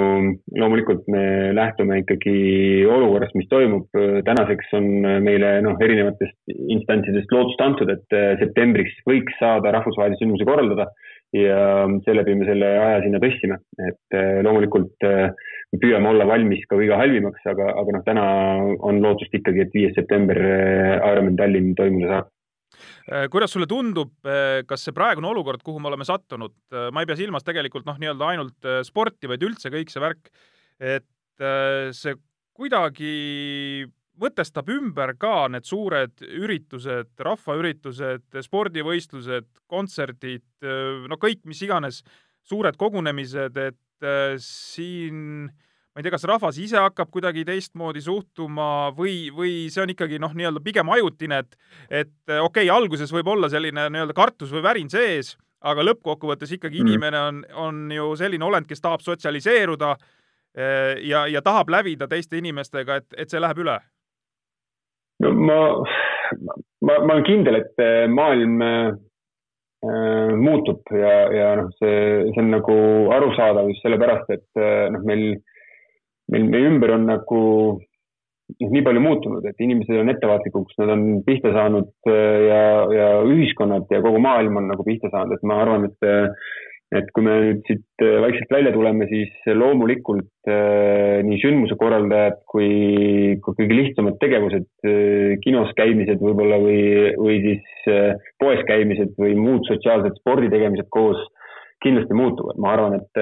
loomulikult 0.62 1.08
me 1.10 1.50
lähtume 1.58 2.02
ikkagi 2.04 2.86
olukorrast, 2.86 3.34
mis 3.38 3.50
toimub. 3.50 3.90
tänaseks 4.28 4.74
on 4.78 4.88
meile 5.26 5.58
noh, 5.66 5.78
erinevatest 5.82 6.38
instantsidest 6.54 7.34
lootust 7.34 7.64
antud, 7.66 7.90
et 7.94 8.18
äh, 8.18 8.36
septembriks 8.44 9.00
võiks 9.10 9.38
saada 9.42 9.74
rahvusvahelise 9.74 10.22
sündmuse 10.22 10.48
korraldada. 10.48 10.90
Ja 11.36 11.84
seeläbi 12.06 12.38
me 12.40 12.46
selle 12.48 12.68
aja 12.80 13.02
sinna 13.04 13.20
tõstsime, 13.20 13.58
et 13.84 14.16
äh, 14.16 14.38
loomulikult 14.46 15.04
äh, 15.04 15.34
me 15.74 15.82
püüame 15.82 16.14
olla 16.14 16.30
valmis 16.30 16.62
ka 16.70 16.78
kõige 16.78 16.96
halvimaks, 17.02 17.44
aga, 17.52 17.74
aga 17.82 17.98
noh, 17.98 18.06
täna 18.06 18.28
on 18.88 19.02
lootust 19.04 19.34
ikkagi, 19.36 19.66
et 19.66 19.76
viies 19.76 19.98
september 19.98 20.40
Ironman 20.40 21.36
Tallinn 21.42 21.76
toimuda 21.76 22.14
saab 22.14 22.32
kuidas 23.32 23.54
sulle 23.54 23.68
tundub, 23.70 24.12
äh, 24.28 24.62
kas 24.68 24.84
see 24.84 24.96
praegune 24.96 25.30
olukord, 25.30 25.64
kuhu 25.64 25.80
me 25.80 25.88
oleme 25.92 26.08
sattunud, 26.08 26.56
äh, 26.74 26.90
ma 26.92 27.04
ei 27.04 27.10
pea 27.10 27.20
silmas 27.20 27.46
tegelikult 27.48 27.88
noh, 27.88 28.00
nii-öelda 28.02 28.32
ainult 28.34 28.72
sporti, 28.88 29.30
vaid 29.32 29.46
üldse 29.48 29.72
kõik 29.74 29.94
see 29.94 30.04
värk, 30.04 30.32
et 30.78 31.08
see 31.94 32.16
kuidagi 32.58 33.86
mõtestab 34.18 34.70
ümber 34.74 35.14
ka 35.22 35.46
need 35.54 35.68
suured 35.70 36.24
üritused, 36.26 37.12
rahvaüritused, 37.22 38.26
spordivõistlused, 38.42 39.48
kontserdid, 39.70 40.48
no 41.06 41.20
kõik, 41.22 41.44
mis 41.46 41.62
iganes 41.62 42.02
suured 42.50 42.80
kogunemised, 42.82 43.62
et 43.62 44.10
siin 44.42 45.52
ma 45.98 46.02
ei 46.02 46.06
tea, 46.06 46.14
kas 46.14 46.28
rahvas 46.30 46.60
ise 46.62 46.78
hakkab 46.78 47.10
kuidagi 47.10 47.42
teistmoodi 47.48 48.04
suhtuma 48.06 48.92
või, 48.94 49.32
või 49.34 49.54
see 49.74 49.82
on 49.82 49.94
ikkagi 49.96 50.20
noh, 50.22 50.36
nii-öelda 50.38 50.62
pigem 50.62 50.92
ajutine, 50.94 51.42
et 51.42 51.58
et 51.90 52.14
okei 52.38 52.68
okay,, 52.68 52.70
alguses 52.70 53.10
võib 53.14 53.32
olla 53.34 53.50
selline 53.50 53.88
nii-öelda 53.90 54.14
kartus 54.14 54.54
või 54.54 54.62
värin 54.68 54.92
sees, 54.94 55.34
aga 55.66 55.82
lõppkokkuvõttes 55.88 56.54
ikkagi 56.54 56.84
mm. 56.84 56.86
inimene 56.86 57.24
on, 57.32 57.42
on 57.58 57.82
ju 57.96 58.12
selline 58.20 58.46
olend, 58.46 58.70
kes 58.70 58.84
tahab 58.84 59.02
sotsialiseeruda 59.02 59.96
ja, 61.06 61.26
ja 61.30 61.42
tahab 61.46 61.70
lävida 61.70 62.08
teiste 62.10 62.38
inimestega, 62.38 63.02
et, 63.02 63.18
et 63.18 63.34
see 63.34 63.42
läheb 63.42 63.60
üle 63.66 63.76
no 65.26 65.34
ma, 65.34 65.58
ma, 66.82 66.94
ma 66.94 67.18
olen 67.18 67.26
kindel, 67.26 67.60
et 67.62 67.84
maailm 68.14 68.62
äh, 68.62 70.34
muutub 70.38 70.82
ja, 70.94 71.14
ja 71.34 71.52
noh, 71.62 71.70
see, 71.78 72.00
see 72.32 72.42
on 72.42 72.52
nagu 72.54 72.78
arusaadav 73.18 73.70
just 73.72 73.86
sellepärast, 73.86 74.34
et 74.34 74.62
äh, 74.62 74.88
noh, 74.94 75.06
meil, 75.08 75.26
meil, 76.32 76.48
meie 76.52 76.72
ümber 76.72 76.96
on 76.98 77.08
nagu 77.10 77.42
noh, 78.56 78.70
nii 78.72 78.86
palju 78.86 79.04
muutunud, 79.04 79.48
et 79.48 79.60
inimesed 79.64 80.00
on 80.02 80.14
ettevaatlikuks, 80.14 80.78
nad 80.82 80.94
on 80.96 81.04
pihta 81.28 81.52
saanud 81.56 81.92
äh, 82.10 82.40
ja, 82.48 82.62
ja 82.96 83.10
ühiskonnad 83.28 83.92
ja 83.92 84.04
kogu 84.06 84.22
maailm 84.24 84.62
on 84.62 84.72
nagu 84.72 84.88
pihta 84.88 85.12
saanud, 85.14 85.38
et 85.38 85.46
ma 85.48 85.62
arvan, 85.64 85.92
et 85.92 86.08
äh, 86.08 86.32
et 86.96 87.10
kui 87.12 87.20
me 87.26 87.34
nüüd 87.44 87.66
siit 87.68 88.04
äh, 88.06 88.14
vaikselt 88.24 88.54
välja 88.54 88.72
tuleme, 88.72 89.10
siis 89.10 89.50
loomulikult 89.52 90.48
nii 91.28 91.40
sündmuse 91.42 91.76
korraldajad 91.76 92.38
kui, 92.48 92.70
kui 93.44 93.58
kõige 93.58 93.76
lihtsamad 93.76 94.16
tegevused 94.22 94.70
kinos 95.44 95.74
käimised 95.76 96.24
võib-olla 96.24 96.62
või, 96.64 96.78
või 97.20 97.42
siis 97.44 97.90
poes 98.40 98.64
käimised 98.70 99.12
või 99.20 99.36
muud 99.36 99.68
sotsiaalsed 99.68 100.16
sporditegemised 100.22 100.88
koos 100.96 101.20
kindlasti 101.84 102.16
muutuvad. 102.16 102.56
ma 102.64 102.72
arvan, 102.78 102.96
et 103.02 103.20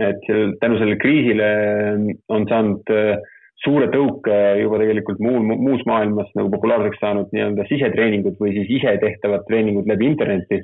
et 0.00 0.24
sel, 0.26 0.56
tänu 0.60 0.80
sellele 0.80 1.00
kriisile 1.02 1.52
äh, 1.52 2.10
on 2.32 2.48
saanud 2.48 2.92
äh, 2.94 3.16
suure 3.62 3.86
tõuke 3.92 4.36
juba 4.58 4.80
tegelikult 4.80 5.20
muul, 5.22 5.44
muus 5.46 5.84
maailmas 5.86 6.30
nagu 6.38 6.50
populaarseks 6.54 6.98
saanud 7.02 7.30
nii-öelda 7.34 7.66
sisetreeningud 7.68 8.40
või 8.40 8.56
siis 8.56 8.70
ise 8.78 8.96
tehtavad 9.02 9.44
treeningud 9.46 9.86
läbi 9.90 10.08
interneti 10.10 10.62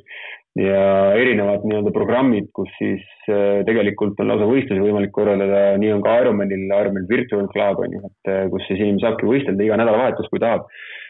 ja 0.59 1.14
erinevad 1.14 1.66
nii-öelda 1.68 1.93
programmid, 1.95 2.49
kus 2.57 2.70
siis 2.79 3.05
äh, 3.31 3.61
tegelikult 3.68 4.18
on 4.18 4.31
lausa 4.33 4.49
võistlusi 4.51 4.83
võimalik 4.83 5.12
korraldada, 5.14 5.76
nii 5.79 5.93
on 5.95 6.03
ka 6.05 6.16
Ironmanil, 6.24 6.64
Ironman 6.66 7.07
Virtual 7.11 7.47
Club 7.53 7.85
on 7.85 7.95
ju, 7.95 8.03
et 8.09 8.33
äh, 8.33 8.47
kus 8.53 8.66
siis 8.66 8.81
inimene 8.81 9.05
saabki 9.05 9.29
võistelda 9.29 9.66
iga 9.66 9.79
nädalavahetus, 9.79 10.31
kui 10.33 10.43
tahab. 10.43 10.66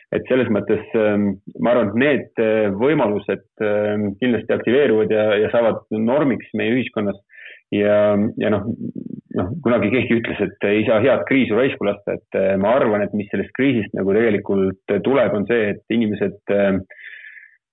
et 0.09 0.25
selles 0.25 0.49
mõttes 0.49 0.95
ähm, 0.97 1.25
ma 1.61 1.75
arvan, 1.75 1.91
et 1.91 1.99
need 2.01 2.41
äh, 2.41 2.69
võimalused 2.81 3.45
ähm, 3.65 4.07
kindlasti 4.21 4.55
aktiveeruvad 4.57 5.11
ja, 5.13 5.25
ja 5.37 5.51
saavad 5.53 5.83
normiks 5.93 6.49
meie 6.57 6.73
ühiskonnas 6.79 7.19
ja, 7.75 7.99
ja 8.41 8.53
noh, 8.55 8.71
noh, 9.39 9.51
kunagi 9.65 9.91
keegi 9.93 10.21
ütles, 10.21 10.41
et 10.47 10.69
ei 10.69 10.87
saa 10.89 11.03
head 11.05 11.27
kriisi 11.29 11.57
raisku 11.57 11.89
lasta, 11.89 12.17
et 12.19 12.41
ma 12.61 12.77
arvan, 12.79 13.05
et 13.05 13.15
mis 13.17 13.29
sellest 13.33 13.55
kriisist 13.57 13.95
nagu 13.99 14.15
tegelikult 14.17 14.97
tuleb, 15.05 15.37
on 15.37 15.47
see, 15.51 15.75
et 15.75 15.97
inimesed 15.99 16.55
äh, 16.55 16.81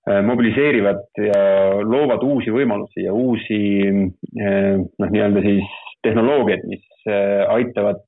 Äh, 0.05 0.21
mobiliseerivad 0.21 1.17
ja 1.17 1.37
loovad 1.81 2.21
uusi 2.21 2.51
võimalusi 2.53 3.07
ja 3.07 3.13
uusi 3.17 3.57
noh, 3.89 5.07
nii-öelda 5.09 5.41
siis 5.41 5.71
tehnoloogiaid, 6.05 6.67
mis 6.69 7.07
aitavad 7.49 8.03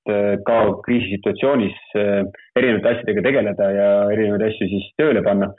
ka 0.46 0.58
kriisisituatsioonis 0.86 1.80
erinevate 1.98 2.92
asjadega 2.92 3.24
tegeleda 3.26 3.70
ja 3.74 3.88
erinevaid 4.14 4.46
asju 4.46 4.70
siis 4.70 4.86
tööle 5.02 5.24
panna. 5.26 5.50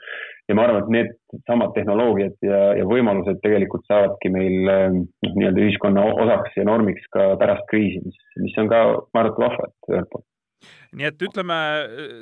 Ja 0.49 0.57
ma 0.57 0.65
arvan, 0.65 0.81
et 0.81 0.89
needsamad 0.95 1.75
tehnoloogiad 1.75 2.35
ja, 2.45 2.61
ja 2.79 2.87
võimalused 2.89 3.37
tegelikult 3.43 3.85
saavadki 3.89 4.31
meil 4.33 4.57
noh, 4.65 5.05
nii-öelda 5.35 5.61
ühiskonna 5.65 6.07
osaks 6.23 6.57
ja 6.57 6.65
normiks 6.67 7.05
ka 7.13 7.31
pärast 7.41 7.67
kriisi, 7.69 8.01
mis, 8.05 8.17
mis 8.41 8.57
on 8.61 8.71
ka, 8.71 8.81
ma 9.13 9.23
arvan, 9.23 9.31
et 9.35 9.43
vahva, 9.45 9.69
et 9.69 9.93
ühelt 9.93 10.11
poolt. 10.13 10.25
Nii 10.99 11.05
et 11.07 11.21
ütleme, 11.23 11.57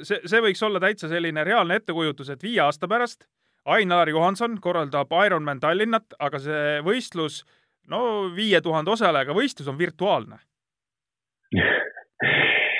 see, 0.05 0.19
see 0.27 0.43
võiks 0.43 0.61
olla 0.67 0.81
täitsa 0.83 1.09
selline 1.09 1.45
reaalne 1.47 1.79
ettekujutus, 1.79 2.29
et 2.33 2.43
viie 2.43 2.59
aasta 2.61 2.89
pärast 2.91 3.25
Ain-Alar 3.67 4.11
Johanson 4.11 4.59
korraldab 4.63 5.11
Ironman 5.25 5.59
Tallinnat, 5.63 6.15
aga 6.23 6.39
see 6.39 6.77
võistlus, 6.85 7.41
no 7.91 8.27
viie 8.35 8.61
tuhande 8.63 8.93
osalejaga 8.93 9.35
võistlus 9.35 9.67
on 9.71 9.79
virtuaalne. 9.79 10.39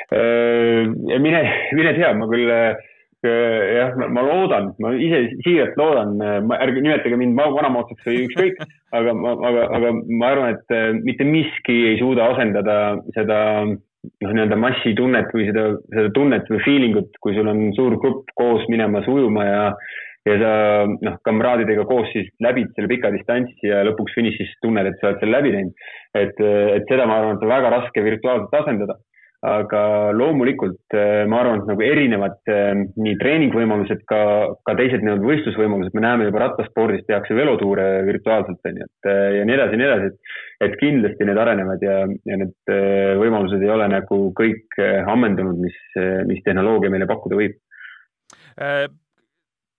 Mine, 0.08 1.40
mine 1.76 1.92
tea, 1.98 2.14
ma 2.16 2.30
küll 2.32 2.48
jah, 3.28 3.96
ma 4.14 4.24
loodan, 4.26 4.72
ma 4.84 4.94
ise 4.96 5.24
siiralt 5.46 5.78
loodan, 5.80 6.16
ärge 6.58 6.84
nimetage 6.84 7.20
mind 7.20 7.38
vanamoodsaks 7.38 8.08
või 8.08 8.24
ükskõik, 8.28 8.64
aga 8.98 9.14
aga, 9.34 9.68
aga 9.80 9.92
ma 10.08 10.32
arvan, 10.32 10.56
et 10.58 10.76
äh, 10.76 10.90
mitte 11.04 11.28
miski 11.28 11.78
ei 11.92 12.00
suuda 12.02 12.32
asendada 12.34 12.78
seda 13.18 13.40
noh, 13.68 14.34
nii-öelda 14.34 14.60
massitunnet 14.60 15.32
või 15.36 15.48
seda, 15.52 15.70
seda 15.94 16.12
tunnet 16.16 16.52
või 16.52 16.64
feeling 16.66 17.00
ut, 17.04 17.22
kui 17.24 17.36
sul 17.38 17.50
on 17.52 17.70
suur 17.78 17.98
grupp 18.02 18.36
koos 18.40 18.68
minemas 18.72 19.08
ujuma 19.12 19.48
ja 19.48 19.64
ja 20.28 20.36
sa 20.42 20.52
noh, 20.88 21.18
kamraadidega 21.24 21.86
koos 21.88 22.10
siis 22.12 22.28
läbid 22.44 22.74
selle 22.76 22.90
pika 22.92 23.12
distantsi 23.14 23.70
ja 23.70 23.84
lõpuks 23.88 24.16
finišis 24.18 24.58
tunned, 24.64 24.90
et 24.90 24.98
sa 25.00 25.12
oled 25.12 25.22
selle 25.22 25.38
läbi 25.38 25.54
teinud. 25.56 25.86
et, 26.18 26.42
et 26.76 26.90
seda 26.90 27.06
ma 27.08 27.22
arvan, 27.22 27.38
et 27.38 27.46
on 27.46 27.54
väga 27.54 27.72
raske 27.72 28.04
virtuaalselt 28.04 28.58
asendada. 28.62 28.98
Aga 29.46 29.82
loomulikult 30.18 30.96
ma 31.30 31.42
arvan, 31.44 31.62
et 31.62 31.70
nagu 31.70 31.84
erinevad 31.86 32.52
nii 32.98 33.16
treeningvõimalused, 33.22 34.02
ka, 34.10 34.20
ka 34.66 34.76
teised 34.80 35.04
nii-öelda 35.06 35.30
võistlusvõimalused, 35.30 35.94
me 35.94 36.04
näeme 36.04 36.28
juba 36.30 36.42
rattaspordis 36.42 37.06
tehakse 37.06 37.38
velotuure 37.38 37.86
virtuaalselt, 38.08 38.60
on 38.66 38.82
ju, 38.82 38.88
et 38.90 39.10
ja 39.38 39.46
nii 39.46 39.58
edasi 39.60 39.78
ja 39.78 39.82
nii 39.82 39.90
edasi, 39.92 40.12
et 40.12 40.36
et 40.68 40.74
kindlasti 40.82 41.26
need 41.30 41.38
arenevad 41.38 41.84
ja, 41.86 42.00
ja 42.26 42.38
need 42.42 42.72
võimalused 43.22 43.62
ei 43.62 43.70
ole 43.70 43.86
nagu 43.94 44.18
kõik 44.40 44.80
ammendunud, 45.06 45.60
mis, 45.62 45.78
mis 46.26 46.42
tehnoloogia 46.48 46.90
meile 46.90 47.06
pakkuda 47.06 47.38
võib 47.38 47.60
äh, 48.58 48.88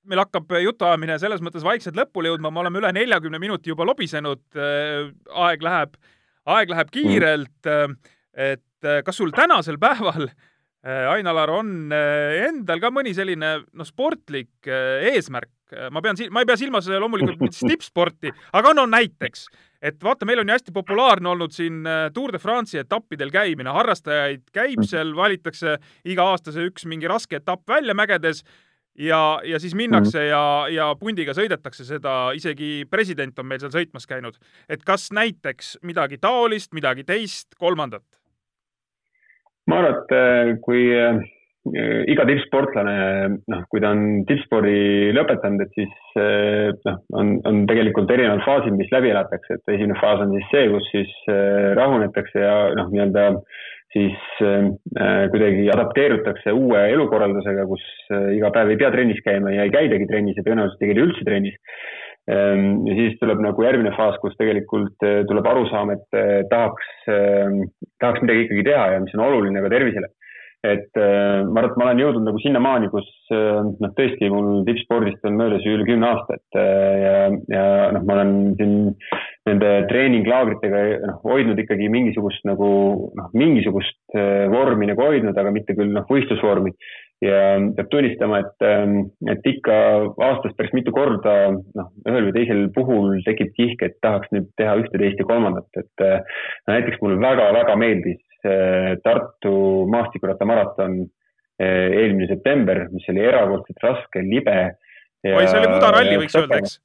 meil 0.09 0.22
hakkab 0.22 0.54
jutuajamine 0.62 1.18
selles 1.20 1.42
mõttes 1.44 1.64
vaikselt 1.66 1.98
lõpule 1.98 2.32
jõudma, 2.32 2.52
me 2.52 2.62
oleme 2.62 2.80
üle 2.80 2.92
neljakümne 2.96 3.40
minuti 3.42 3.72
juba 3.72 3.86
lobisenud, 3.88 4.44
aeg 4.54 5.64
läheb, 5.64 5.98
aeg 6.48 6.72
läheb 6.72 6.94
kiirelt. 6.94 7.68
Äh, 7.68 8.56
et 8.79 8.89
äh, 8.89 9.03
kas 9.07 9.18
sul 9.20 9.35
tänasel 9.35 9.81
päeval, 9.81 10.31
Ain-Alar, 10.89 11.51
on 11.51 11.91
endal 11.91 12.79
ka 12.79 12.89
mõni 12.95 13.11
selline 13.12 13.49
noh, 13.66 13.87
sportlik 13.87 14.68
eesmärk? 14.70 15.51
ma 15.93 16.01
pean, 16.01 16.16
ma 16.33 16.41
ei 16.41 16.47
pea 16.49 16.57
silmas 16.57 16.87
loomulikult 16.89 17.43
mitte 17.43 17.66
tippsporti, 17.72 18.31
aga 18.57 18.70
no 18.79 18.87
näiteks, 18.89 19.43
et 19.85 19.99
vaata, 20.01 20.24
meil 20.24 20.41
on 20.41 20.49
ju 20.49 20.55
hästi 20.55 20.72
populaarne 20.72 21.29
olnud 21.29 21.53
siin 21.53 21.83
Tour 22.14 22.33
de 22.33 22.41
France'i 22.41 22.79
etappidel 22.81 23.35
käimine, 23.35 23.74
harrastajaid 23.74 24.47
käib 24.55 24.79
mm. 24.79 24.89
seal, 24.89 25.12
valitakse 25.18 25.74
iga 26.09 26.31
aasta 26.31 26.55
see 26.55 26.70
üks 26.70 26.87
mingi 26.89 27.11
raske 27.11 27.43
etapp 27.43 27.66
välja 27.68 27.99
mägedes 27.99 28.47
ja, 28.99 29.41
ja 29.45 29.59
siis 29.61 29.74
minnakse 29.74 30.18
mm. 30.18 30.29
ja, 30.29 30.43
ja 30.72 30.89
pundiga 30.99 31.35
sõidetakse 31.37 31.87
seda, 31.87 32.31
isegi 32.37 32.85
president 32.91 33.39
on 33.39 33.49
meil 33.49 33.61
seal 33.62 33.72
sõitmas 33.74 34.09
käinud. 34.11 34.39
et 34.68 34.85
kas 34.87 35.11
näiteks 35.14 35.79
midagi 35.87 36.18
taolist, 36.18 36.72
midagi 36.76 37.05
teist, 37.07 37.55
kolmandat? 37.59 38.07
Ma 39.69 39.83
arvan, 39.83 39.99
et 39.99 40.14
äh, 40.16 40.55
kui 40.64 40.87
äh, 40.97 41.21
iga 42.09 42.25
tippsportlane, 42.29 42.97
noh, 43.53 43.64
kui 43.69 43.83
ta 43.85 43.93
on 43.93 44.23
tippspordi 44.29 45.12
lõpetanud, 45.16 45.64
et 45.64 45.75
siis 45.77 46.21
äh, 46.21 46.71
noh, 46.89 47.01
on, 47.21 47.35
on 47.49 47.64
tegelikult 47.69 48.11
erinevad 48.14 48.45
faasid, 48.47 48.77
mis 48.79 48.93
läbi 48.95 49.12
elatakse, 49.12 49.59
et 49.59 49.75
esimene 49.75 49.99
faas 50.01 50.25
on 50.25 50.33
siis 50.37 50.53
see, 50.55 50.69
kus 50.73 50.93
siis 50.95 51.16
rahunetakse 51.79 52.45
ja 52.45 52.55
noh, 52.79 52.89
nii-öelda 52.95 53.33
siis 53.89 54.16
kuidagi 55.33 55.62
adapteerutakse 55.73 56.53
uue 56.53 56.81
elukorraldusega, 56.93 57.62
kus 57.71 57.85
iga 58.37 58.51
päev 58.53 58.75
ei 58.75 58.77
pea 58.83 58.91
trennis 58.93 59.23
käima 59.25 59.55
ja 59.55 59.64
ei 59.64 59.73
käidagi 59.73 60.05
trennis 60.11 60.37
ja 60.37 60.45
tõenäoliselt 60.45 60.85
ei 60.85 60.91
käida 60.91 61.07
üldse 61.07 61.25
trennis. 61.25 61.57
Ja 62.29 62.99
siis 62.99 63.16
tuleb 63.22 63.41
nagu 63.45 63.64
järgmine 63.64 63.95
faas, 63.97 64.18
kus 64.22 64.37
tegelikult 64.41 65.07
äh, 65.07 65.22
tuleb 65.29 65.49
arusaam, 65.49 65.95
et 65.97 66.16
äh, 66.18 66.43
tahaks 66.53 67.09
äh,, 67.09 67.59
tahaks 68.03 68.24
midagi 68.24 68.47
ikkagi 68.47 68.68
teha 68.68 68.87
ja 68.95 69.03
mis 69.05 69.16
on 69.16 69.26
oluline 69.29 69.64
ka 69.64 69.72
tervisele 69.72 70.12
et 70.66 70.99
äh, 70.99 71.47
ma 71.47 71.62
arvan, 71.62 71.70
et 71.70 71.76
ma 71.79 71.87
olen 71.87 72.01
jõudnud 72.03 72.24
nagu 72.26 72.41
sinnamaani, 72.43 72.89
kus 72.91 73.07
noh, 73.31 73.93
tõesti 73.95 74.29
mul 74.33 74.64
tippspordist 74.66 75.24
on 75.29 75.37
möödas 75.39 75.66
üle 75.70 75.87
kümne 75.87 76.09
aasta, 76.09 76.35
et 76.35 76.59
ja, 76.59 77.12
ja 77.53 77.64
noh, 77.95 78.03
ma 78.09 78.16
olen 78.16 78.33
siin 78.59 78.72
nende 79.47 79.70
treeninglaagritega 79.93 80.81
noh, 81.05 81.20
hoidnud 81.22 81.62
ikkagi 81.62 81.87
mingisugust 81.93 82.43
nagu 82.49 82.70
noh, 83.14 83.29
mingisugust 83.39 84.18
vormi 84.51 84.91
nagu 84.91 85.07
hoidnud, 85.07 85.39
aga 85.39 85.55
mitte 85.55 85.79
küll 85.79 85.95
noh, 85.95 86.09
võistlusvormi. 86.11 86.74
Ja 87.25 87.39
peab 87.75 87.89
tunnistama, 87.91 88.41
et, 88.45 88.64
et 89.33 89.47
ikka 89.51 89.75
aastas 90.23 90.55
päris 90.59 90.75
mitu 90.77 90.95
korda 90.95 91.35
noh, 91.51 91.91
ühel 92.07 92.29
või 92.29 92.35
teisel 92.37 92.64
puhul 92.75 93.19
tekib 93.27 93.51
kihk, 93.57 93.83
et 93.83 93.99
tahaks 94.05 94.31
nüüd 94.35 94.47
teha 94.61 94.77
ühte, 94.79 95.01
teist 95.01 95.19
ja 95.19 95.27
kolmandat, 95.27 95.69
et 95.81 96.05
no 96.07 96.77
näiteks 96.77 97.03
mulle 97.03 97.21
väga-väga 97.23 97.79
meeldis 97.81 98.23
Tartu 99.03 99.53
maastikurattamaraton 99.91 101.01
eelmine 101.59 102.29
september, 102.31 102.85
mis 102.93 103.09
oli 103.11 103.25
erakordselt 103.27 103.83
raske, 103.83 104.23
libe. 104.23 104.59
oi, 105.27 105.47
see 105.49 105.59
oli 105.59 105.73
mudaralli, 105.73 106.21
võiks 106.23 106.39
öelda, 106.39 106.61
eks? 106.62 106.79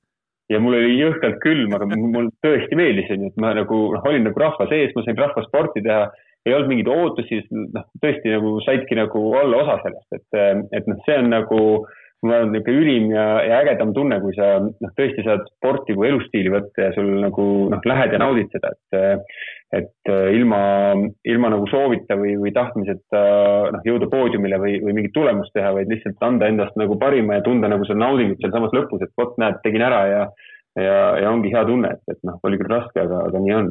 ja 0.51 0.59
mul 0.61 0.77
oli 0.77 0.97
jõhkralt 0.97 1.39
külm, 1.43 1.75
aga 1.77 1.87
mul 1.93 2.29
tõesti 2.43 2.77
meeldis, 2.77 3.11
onju, 3.13 3.31
et 3.31 3.41
ma 3.41 3.53
nagu 3.57 3.79
noh, 3.93 4.07
olin 4.09 4.25
nagu 4.27 4.41
rahva 4.41 4.67
sees, 4.71 4.93
ma 4.97 5.05
sain 5.05 5.19
rahvasporti 5.19 5.85
teha. 5.85 6.07
Ei 6.45 6.53
olnud 6.53 6.71
mingeid 6.71 6.91
ootusi, 6.91 7.41
noh, 7.51 7.85
tõesti 8.03 8.31
nagu 8.33 8.55
saidki 8.65 8.97
nagu 8.99 9.25
olla 9.39 9.63
osa 9.63 9.79
sellest, 9.85 10.09
et, 10.17 10.71
et 10.79 10.89
noh, 10.89 11.03
see 11.07 11.19
on 11.21 11.29
nagu 11.31 11.59
ma 12.23 12.37
arvan, 12.37 12.53
niisugune 12.53 12.83
ülim 12.83 13.09
ja, 13.11 13.25
ja 13.43 13.57
ägedam 13.63 13.91
tunne, 13.95 14.19
kui 14.23 14.35
sa 14.37 14.53
noh, 14.63 14.93
tõesti 14.97 15.25
saad 15.25 15.43
sporti 15.49 15.95
kui 15.95 16.07
elustiili 16.07 16.51
võtta 16.53 16.87
ja 16.87 16.93
sul 16.95 17.09
nagu 17.23 17.47
noh, 17.73 17.83
lähed 17.89 18.15
ja 18.15 18.21
naudid 18.23 18.53
seda, 18.55 18.73
et 18.73 19.27
et 19.73 20.09
ilma, 20.37 20.59
ilma 21.25 21.49
nagu 21.49 21.65
soovita 21.65 22.13
või, 22.19 22.35
või 22.37 22.51
tahtmiseta 22.53 23.21
noh, 23.73 23.85
jõuda 23.87 24.05
poodiumile 24.11 24.59
või, 24.61 24.75
või 24.85 24.93
mingit 24.99 25.15
tulemust 25.15 25.49
teha, 25.57 25.71
vaid 25.73 25.89
lihtsalt 25.89 26.21
anda 26.21 26.47
endast 26.51 26.77
nagu 26.77 26.99
parima 27.01 27.39
ja 27.39 27.45
tunda 27.47 27.71
nagu 27.71 27.87
seda 27.89 28.03
naudingut 28.03 28.43
sealsamas 28.43 28.75
lõpus, 28.77 29.01
et 29.01 29.15
vot 29.17 29.33
näed, 29.41 29.57
tegin 29.65 29.87
ära 29.87 30.03
ja 30.11 30.25
ja, 30.77 30.99
ja 31.21 31.31
ongi 31.31 31.51
hea 31.53 31.65
tunne, 31.67 31.91
et, 31.95 32.15
et 32.15 32.21
noh, 32.25 32.39
oli 32.47 32.57
küll 32.61 32.71
raske, 32.71 32.97
aga, 33.01 33.25
aga 33.29 33.41
nii 33.41 33.55
on 33.57 33.67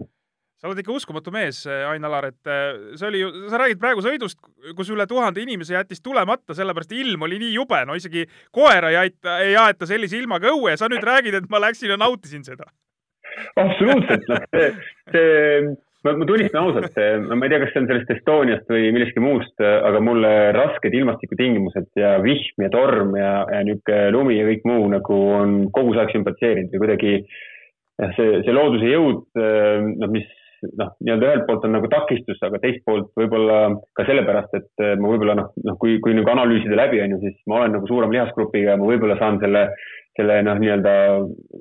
sa 0.63 0.71
oled 0.71 0.79
ikka 0.79 0.95
uskumatu 0.95 1.33
mees, 1.35 1.65
Ain-Alar, 1.67 2.29
et 2.31 2.51
äh, 2.51 2.69
see 2.95 3.09
oli 3.09 3.23
ju, 3.25 3.31
sa 3.51 3.59
räägid 3.59 3.81
praegu 3.83 4.03
sõidust, 4.05 4.39
kus 4.79 4.93
üle 4.95 5.09
tuhande 5.11 5.43
inimese 5.43 5.75
jättis 5.75 5.99
tulemata, 6.05 6.55
sellepärast 6.55 6.93
ilm 6.95 7.25
oli 7.27 7.41
nii 7.43 7.57
jube, 7.57 7.81
no 7.89 7.97
isegi 7.99 8.29
koera 8.55 8.93
ei 8.93 9.01
aita, 9.01 9.41
ei 9.43 9.57
aeta 9.59 9.89
sellise 9.91 10.21
ilmaga 10.21 10.53
õue 10.55 10.77
ja 10.77 10.79
sa 10.79 10.87
nüüd 10.93 11.03
räägid, 11.03 11.35
et 11.35 11.49
ma 11.51 11.59
läksin 11.65 11.91
ja 11.91 11.97
nautisin 11.99 12.47
seda. 12.47 12.69
absoluutselt, 13.59 14.29
noh, 14.31 14.45
see, 14.55 14.69
see, 15.11 15.65
ma, 16.07 16.15
ma 16.21 16.29
tunnistan 16.31 16.61
ausalt, 16.63 17.01
ma 17.27 17.41
ei 17.41 17.51
tea, 17.51 17.59
kas 17.65 17.73
see 17.75 17.83
on 17.83 17.89
sellest 17.91 18.13
Estoniast 18.15 18.71
või 18.71 18.93
millestki 18.95 19.25
muust, 19.25 19.65
aga 19.67 20.03
mulle 20.05 20.31
rasked 20.55 20.95
ilmastikutingimused 20.95 21.91
ja 21.99 22.13
vihm 22.23 22.63
ja 22.63 22.71
torm 22.71 23.17
ja, 23.19 23.33
ja 23.51 23.65
niisugune 23.67 24.15
lumi 24.15 24.39
ja 24.39 24.47
kõik 24.47 24.71
muu 24.71 24.87
nagu 24.95 25.19
on 25.41 25.59
kogu 25.75 25.99
aeg 25.99 26.15
sümpatiseerinud 26.15 26.79
ja 26.79 26.83
kuidagi 26.85 27.17
see, 28.15 28.31
see 28.47 28.55
looduse 28.55 28.95
jõud, 28.95 29.27
noh, 29.35 30.15
mis 30.15 30.31
noh, 30.79 30.93
nii-öelda 31.03 31.29
ühelt 31.29 31.47
poolt 31.49 31.65
on 31.67 31.75
nagu 31.77 31.89
takistus, 31.93 32.41
aga 32.47 32.61
teist 32.63 32.85
poolt 32.87 33.11
võib-olla 33.19 33.59
ka 33.99 34.07
sellepärast, 34.09 34.55
et 34.59 34.85
ma 35.01 35.11
võib-olla 35.13 35.37
noh, 35.39 35.51
noh, 35.67 35.79
kui, 35.81 35.99
kui 36.05 36.15
nagu 36.17 36.31
analüüsida 36.33 36.79
läbi, 36.79 37.03
on 37.05 37.17
ju, 37.17 37.23
siis 37.25 37.39
ma 37.51 37.61
olen 37.61 37.77
nagu 37.79 37.91
suurema 37.91 38.17
lihasgrupiga 38.17 38.75
ja 38.75 38.81
ma 38.81 38.89
võib-olla 38.91 39.19
saan 39.21 39.41
selle, 39.43 39.67
selle 40.19 40.39
noh, 40.47 40.59
nii-öelda 40.61 40.95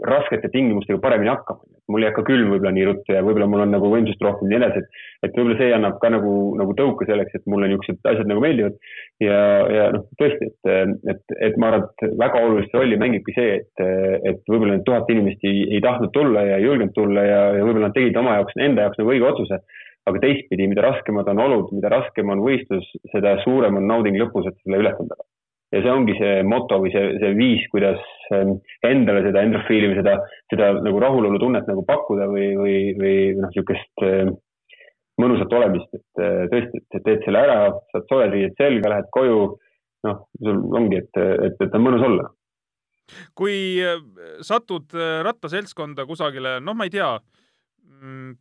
raskete 0.07 0.49
tingimustega 0.53 0.99
paremini 1.03 1.31
hakkama. 1.31 1.63
mul 1.91 2.05
ei 2.05 2.07
hakka 2.07 2.23
külm 2.23 2.53
võib-olla 2.53 2.71
nii 2.71 2.83
ruttu 2.87 3.11
ja 3.11 3.21
võib-olla 3.25 3.47
mul 3.51 3.63
on 3.65 3.73
nagu 3.73 3.89
võimsust 3.91 4.21
rohkem 4.23 4.47
ja 4.47 4.51
nii 4.51 4.59
edasi, 4.61 4.79
et, 4.79 5.01
et 5.27 5.33
võib-olla 5.35 5.57
see 5.59 5.73
annab 5.75 5.97
ka 5.99 6.11
nagu, 6.13 6.35
nagu 6.59 6.75
tõuke 6.77 7.07
selleks, 7.09 7.35
et 7.35 7.49
mulle 7.51 7.67
niisugused 7.67 8.11
asjad 8.13 8.31
nagu 8.31 8.43
meeldivad. 8.43 8.77
ja, 9.23 9.39
ja 9.75 9.89
noh, 9.97 10.05
tõesti, 10.21 10.47
et, 10.51 10.95
et, 11.15 11.35
et 11.49 11.59
ma 11.59 11.71
arvan, 11.71 11.89
et 11.89 12.15
väga 12.21 12.45
olulist 12.47 12.77
rolli 12.77 12.99
mängibki 13.01 13.35
see, 13.35 13.59
et, 13.59 13.85
et 14.31 14.39
võib-olla 14.47 14.77
need 14.77 14.87
tuhat 14.87 15.11
inimest 15.11 15.43
ei, 15.43 15.65
ei 15.67 15.83
tahtnud 15.83 16.15
tulla 16.15 16.45
ja 16.47 16.61
ei 16.61 16.69
julgenud 16.69 16.95
tulla 16.95 17.27
ja, 17.27 17.41
ja 17.57 17.65
võib-olla 17.65 17.89
nad 17.89 17.97
tegid 17.97 18.23
oma 18.23 18.39
jaoks, 18.39 18.59
enda 18.69 18.87
jaoks 18.87 19.01
nagu 19.01 19.15
õige 19.15 19.31
otsuse 19.33 19.63
aga 20.09 20.21
teistpidi, 20.21 20.69
mida 20.69 20.85
raskemad 20.85 21.27
on 21.29 21.43
olud, 21.43 21.75
mida 21.77 21.91
raskem 21.93 22.31
on 22.33 22.41
võistlus, 22.45 22.87
seda 23.13 23.35
suurem 23.43 23.77
on 23.77 23.87
nauding 23.89 24.17
lõpus, 24.21 24.47
et 24.49 24.57
selle 24.63 24.81
ületada. 24.81 25.19
Ja 25.71 25.81
see 25.81 25.91
ongi 25.91 26.15
see 26.19 26.41
moto 26.47 26.81
või 26.83 26.91
see, 26.93 27.15
see 27.21 27.33
viis, 27.37 27.63
kuidas 27.71 28.01
ähm, 28.35 28.57
endale 28.87 29.23
seda 29.27 29.43
endorfiili 29.45 29.91
või 29.91 29.99
seda, 30.01 30.17
seda 30.51 30.71
nagu 30.83 30.99
rahulolutunnet 31.03 31.69
nagu 31.71 31.85
pakkuda 31.87 32.27
või, 32.31 32.51
või, 32.59 32.77
või 32.99 33.15
noh, 33.37 33.47
niisugust 33.47 34.05
ähm, 34.07 34.35
mõnusat 35.21 35.55
olemist, 35.55 35.89
et 35.95 36.23
äh, 36.23 36.43
tõesti, 36.51 36.83
et 36.83 37.07
teed 37.07 37.25
selle 37.25 37.45
ära, 37.45 37.57
saad 37.93 38.11
soojad 38.11 38.35
riided 38.35 38.59
selga, 38.59 38.93
lähed 38.93 39.09
koju, 39.15 39.41
noh, 40.07 40.21
sul 40.43 40.61
ongi, 40.81 41.01
et, 41.03 41.23
et, 41.47 41.57
et 41.67 41.79
on 41.79 41.87
mõnus 41.87 42.05
olla. 42.09 42.29
kui 43.35 43.55
äh, 43.83 44.03
satud 44.45 44.95
äh, 44.95 45.19
rattaseltskonda 45.27 46.07
kusagile, 46.09 46.59
noh, 46.63 46.75
ma 46.75 46.87
ei 46.87 46.93
tea, 46.93 47.13
mm, 47.87 48.37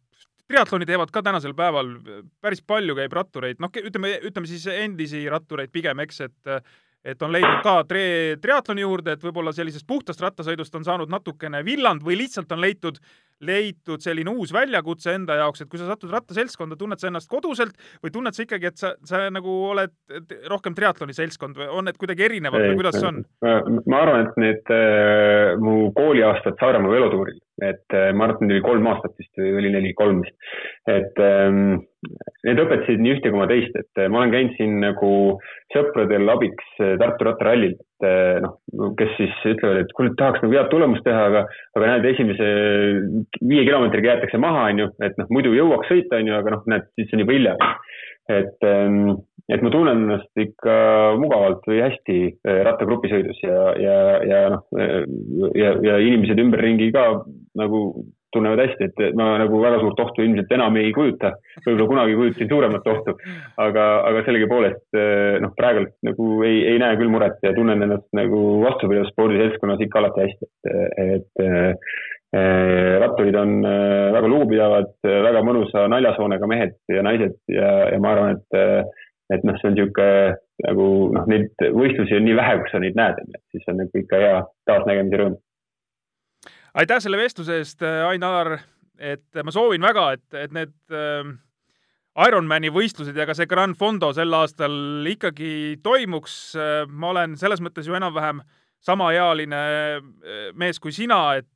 triatloni 0.51 0.87
teevad 0.87 1.15
ka 1.15 1.23
tänasel 1.23 1.55
päeval 1.59 1.95
päris 2.43 2.63
palju 2.67 2.99
käib 2.99 3.15
rattureid, 3.15 3.63
noh, 3.63 3.71
ütleme, 3.71 4.17
ütleme 4.27 4.51
siis 4.51 4.67
endisi 4.75 5.29
rattureid 5.31 5.71
pigem, 5.75 6.03
eks, 6.03 6.25
et 6.27 6.55
et 7.05 7.23
on 7.23 7.33
leidnud 7.33 7.63
ka 7.65 7.81
tri-, 7.89 8.37
triatloni 8.43 8.85
juurde, 8.85 9.17
et 9.17 9.25
võib-olla 9.25 9.55
sellisest 9.57 9.87
puhtast 9.89 10.21
rattasõidust 10.21 10.75
on 10.77 10.87
saanud 10.87 11.13
natukene 11.13 11.65
villand 11.65 12.05
või 12.05 12.19
lihtsalt 12.21 12.53
on 12.53 12.61
leitud 12.61 13.01
leitud 13.41 14.03
selline 14.05 14.33
uus 14.37 14.53
väljakutse 14.53 15.15
enda 15.17 15.39
jaoks, 15.41 15.63
et 15.63 15.71
kui 15.71 15.81
sa 15.81 15.89
satud 15.89 16.13
rattaseltskonda, 16.13 16.77
tunned 16.77 17.01
sa 17.01 17.09
ennast 17.09 17.31
koduselt 17.31 17.77
või 18.05 18.13
tunned 18.13 18.37
sa 18.37 18.45
ikkagi, 18.45 18.69
et 18.69 18.81
sa, 18.81 18.93
sa 19.07 19.23
nagu 19.33 19.55
oled 19.71 19.95
rohkem 20.51 20.77
triatloni 20.77 21.17
seltskond 21.17 21.57
või 21.57 21.71
on 21.73 21.89
need 21.89 22.01
kuidagi 22.01 22.27
erinevad 22.29 22.67
või 22.69 22.81
kuidas 22.83 22.99
see 23.01 23.09
on? 23.09 23.23
ma 23.41 24.03
arvan, 24.05 24.27
et 24.27 24.41
need 24.45 24.75
äh, 24.77 25.57
mu 25.61 25.89
kooliaastad 25.97 26.61
Saaremaa 26.61 26.93
velotuuril, 26.93 27.41
et 27.65 27.97
äh, 27.97 28.11
ma 28.17 28.27
arvan, 28.27 28.39
et 28.39 28.47
neil 28.47 28.59
oli 28.59 28.67
kolm 28.67 28.89
aastat 28.91 29.15
vist 29.21 29.41
või 29.41 29.53
oli 29.61 29.73
neli, 29.75 29.93
kolm 29.99 30.23
vist. 30.25 30.37
et 30.91 31.21
ähm, 31.25 31.81
need 32.47 32.61
õpetasid 32.63 33.03
nii 33.03 33.17
ühte 33.17 33.33
koma 33.33 33.47
teist, 33.51 33.77
et 33.77 34.01
äh, 34.01 34.09
ma 34.13 34.23
olen 34.23 34.35
käinud 34.35 34.57
siin 34.57 34.79
nagu 34.83 35.13
sõpradel 35.75 36.33
abiks 36.33 36.71
äh, 36.81 36.97
Tartu 37.01 37.29
rattarallil, 37.29 37.77
et 37.77 38.45
noh, 38.45 38.57
kes 38.97 39.13
siis 39.19 39.35
ütlevad, 39.53 39.83
et 39.83 39.91
kuule, 39.97 40.15
tahaks 40.17 40.41
nagu 40.45 40.57
head 40.57 40.71
tulemust 40.73 41.05
teha, 41.05 41.27
aga, 41.31 41.45
aga 41.77 41.91
näed, 41.91 42.07
esimese 42.15 42.47
viie 43.45 43.67
kilomeetriga 43.69 44.15
jäetakse 44.15 44.41
maha, 44.41 44.71
on 44.71 44.85
ju, 44.85 44.93
et 45.05 45.21
noh, 45.21 45.29
muidu 45.35 45.53
jõuaks 45.57 45.93
sõita, 45.93 46.21
on 46.21 46.31
ju, 46.33 46.39
aga 46.39 46.57
noh, 46.57 46.65
näed, 46.73 46.89
siis 46.97 47.13
on 47.13 47.25
juba 47.27 47.37
hilja. 47.37 47.59
et, 48.31 48.57
ähm, 48.65 49.19
et 49.51 49.65
ma 49.65 49.73
tunnen 49.73 50.05
ennast 50.05 50.31
ikka 50.39 50.77
mugavalt 51.21 51.67
või 51.69 51.83
hästi 51.83 52.19
äh, 52.31 52.63
rattagrupisõidus 52.67 53.43
ja, 53.43 53.59
ja, 53.83 53.99
ja 54.27 54.41
noh, 54.55 54.65
ja, 55.59 55.75
ja 55.83 55.99
inimesed 56.07 56.39
ümberringi 56.43 56.91
ka 56.95 57.07
nagu 57.59 57.85
tunnevad 58.31 58.61
hästi, 58.63 58.87
et 58.87 59.17
ma 59.19 59.33
nagu 59.41 59.59
väga 59.59 59.81
suurt 59.83 59.99
ohtu 60.05 60.23
ilmselt 60.23 60.53
enam 60.55 60.77
ei 60.79 60.93
kujuta. 60.95 61.33
võib-olla 61.65 61.89
kunagi 61.91 62.15
kujutasin 62.19 62.51
suuremat 62.53 62.87
ohtu, 62.93 63.17
aga, 63.65 63.87
aga 64.07 64.23
sellegipoolest 64.29 65.01
äh, 65.01 65.41
noh, 65.43 65.51
praegult 65.59 65.97
nagu 66.07 66.29
ei, 66.47 66.63
ei 66.71 66.79
näe 66.83 67.01
küll 67.01 67.11
muret 67.11 67.43
ja 67.43 67.55
tunnen 67.57 67.83
ennast 67.83 68.07
nagu 68.15 68.61
vastupidavas 68.63 69.11
spordiseltskonnas 69.17 69.83
ikka 69.83 70.03
alati 70.03 70.29
hästi, 70.29 70.51
et, 71.03 71.31
et 71.43 71.93
ratturid 73.03 73.35
on 73.35 73.57
väga 74.15 74.29
lugupidavad, 74.31 74.93
väga 75.03 75.41
mõnusa 75.43 75.89
naljasoonega 75.91 76.47
mehed 76.47 76.77
ja 76.87 77.03
naised 77.03 77.35
ja, 77.51 77.71
ja 77.91 77.99
ma 77.99 78.13
arvan, 78.15 78.37
et, 78.39 78.99
et 79.35 79.45
noh, 79.47 79.59
see 79.61 79.71
on 79.71 79.77
niisugune 79.77 80.35
nagu 80.67 80.89
noh, 81.15 81.29
neid 81.31 81.65
võistlusi 81.77 82.17
on 82.19 82.27
nii 82.27 82.39
vähe, 82.39 82.57
kus 82.63 82.75
sa 82.75 82.81
neid 82.83 82.99
näed, 82.99 83.21
et 83.23 83.45
siis 83.55 83.69
on 83.71 83.81
nagu 83.83 84.03
ikka 84.03 84.21
hea 84.21 84.41
taasnägemise 84.69 85.21
rõõm. 85.23 85.39
Aitäh 86.81 87.01
selle 87.03 87.19
vestluse 87.19 87.57
eest, 87.59 87.83
Ain-Alar, 87.83 88.61
et 89.01 89.43
ma 89.45 89.55
soovin 89.55 89.83
väga, 89.83 90.11
et, 90.19 90.27
et 90.39 90.53
need 90.55 90.75
äh, 90.95 91.31
Ironmani 92.27 92.71
võistlused 92.75 93.17
ja 93.17 93.27
ka 93.27 93.35
see 93.39 93.49
Grand 93.51 93.79
Fondo 93.79 94.11
sel 94.15 94.35
aastal 94.35 95.07
ikkagi 95.11 95.79
toimuks. 95.83 96.37
Äh, 96.59 96.85
ma 96.87 97.15
olen 97.15 97.37
selles 97.41 97.63
mõttes 97.65 97.89
ju 97.89 97.97
enam-vähem 97.99 98.43
samaealine 98.85 99.63
äh, 99.63 100.05
mees 100.59 100.83
kui 100.83 100.95
sina, 100.95 101.23
et 101.41 101.49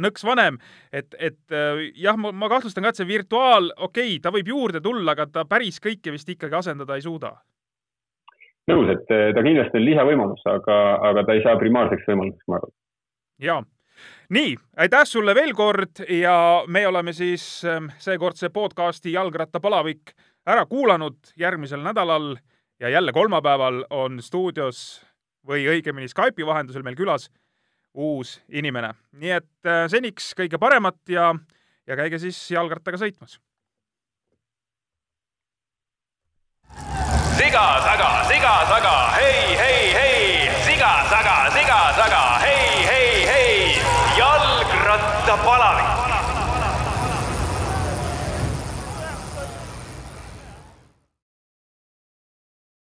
nõks 0.00 0.24
vanem, 0.24 0.58
et, 0.92 1.14
et 1.18 1.56
jah, 2.00 2.16
ma, 2.20 2.32
ma 2.32 2.48
kahtlustan 2.52 2.86
ka, 2.86 2.92
et 2.92 3.00
see 3.00 3.08
virtuaal, 3.08 3.70
okei 3.76 4.14
okay,, 4.14 4.20
ta 4.24 4.32
võib 4.34 4.48
juurde 4.52 4.80
tulla, 4.84 5.12
aga 5.12 5.26
ta 5.30 5.44
päris 5.48 5.80
kõike 5.82 6.14
vist 6.14 6.28
ikkagi 6.32 6.56
asendada 6.60 6.96
ei 6.96 7.04
suuda. 7.04 7.34
nõus, 8.70 8.88
et 8.94 9.04
ta 9.08 9.42
kindlasti 9.42 9.80
on 9.80 9.84
lisavõimalus, 9.84 10.46
aga, 10.46 10.78
aga 11.10 11.26
ta 11.26 11.36
ei 11.36 11.44
saa 11.44 11.58
primaarseks 11.60 12.08
võimaluseks, 12.08 12.48
ma 12.48 12.60
arvan. 12.60 12.74
jaa 13.40 13.60
nii, 14.30 14.54
aitäh 14.76 15.04
sulle 15.04 15.34
veel 15.34 15.52
kord 15.54 16.02
ja 16.08 16.64
me 16.66 16.86
oleme 16.86 17.12
siis 17.12 17.64
ähm, 17.64 17.90
seekordse 17.98 18.50
podcasti 18.50 19.12
Jalgrattapalavik 19.12 20.14
ära 20.46 20.66
kuulanud 20.66 21.34
järgmisel 21.36 21.82
nädalal 21.84 22.36
ja 22.80 22.88
jälle 22.88 23.12
kolmapäeval 23.12 23.84
on 23.90 24.22
stuudios 24.22 25.02
või 25.46 25.66
õigemini 25.68 26.08
Skype'i 26.08 26.46
vahendusel 26.46 26.84
meil 26.86 26.96
külas 26.96 27.28
uus 27.94 28.40
inimene. 28.48 28.94
nii 29.12 29.36
et 29.40 29.66
äh, 29.66 29.86
seniks 29.90 30.32
kõige 30.38 30.58
paremat 30.58 30.98
ja, 31.08 31.32
ja 31.86 31.96
käige 31.98 32.18
siis 32.22 32.38
jalgrattaga 32.50 33.00
sõitmas. 33.00 33.40
siga 37.40 37.66
taga, 37.82 38.10
siga 38.28 38.54
taga, 38.68 38.94
hei, 39.16 39.56
hei, 39.58 39.82
hei, 39.96 40.50
siga 40.66 40.90
taga, 41.10 41.36
siga 41.54 41.78
taga, 41.96 42.22
hei, 42.44 42.84
hei, 42.86 43.26
hei 43.26 43.80
jalgrattapalav 44.18 45.79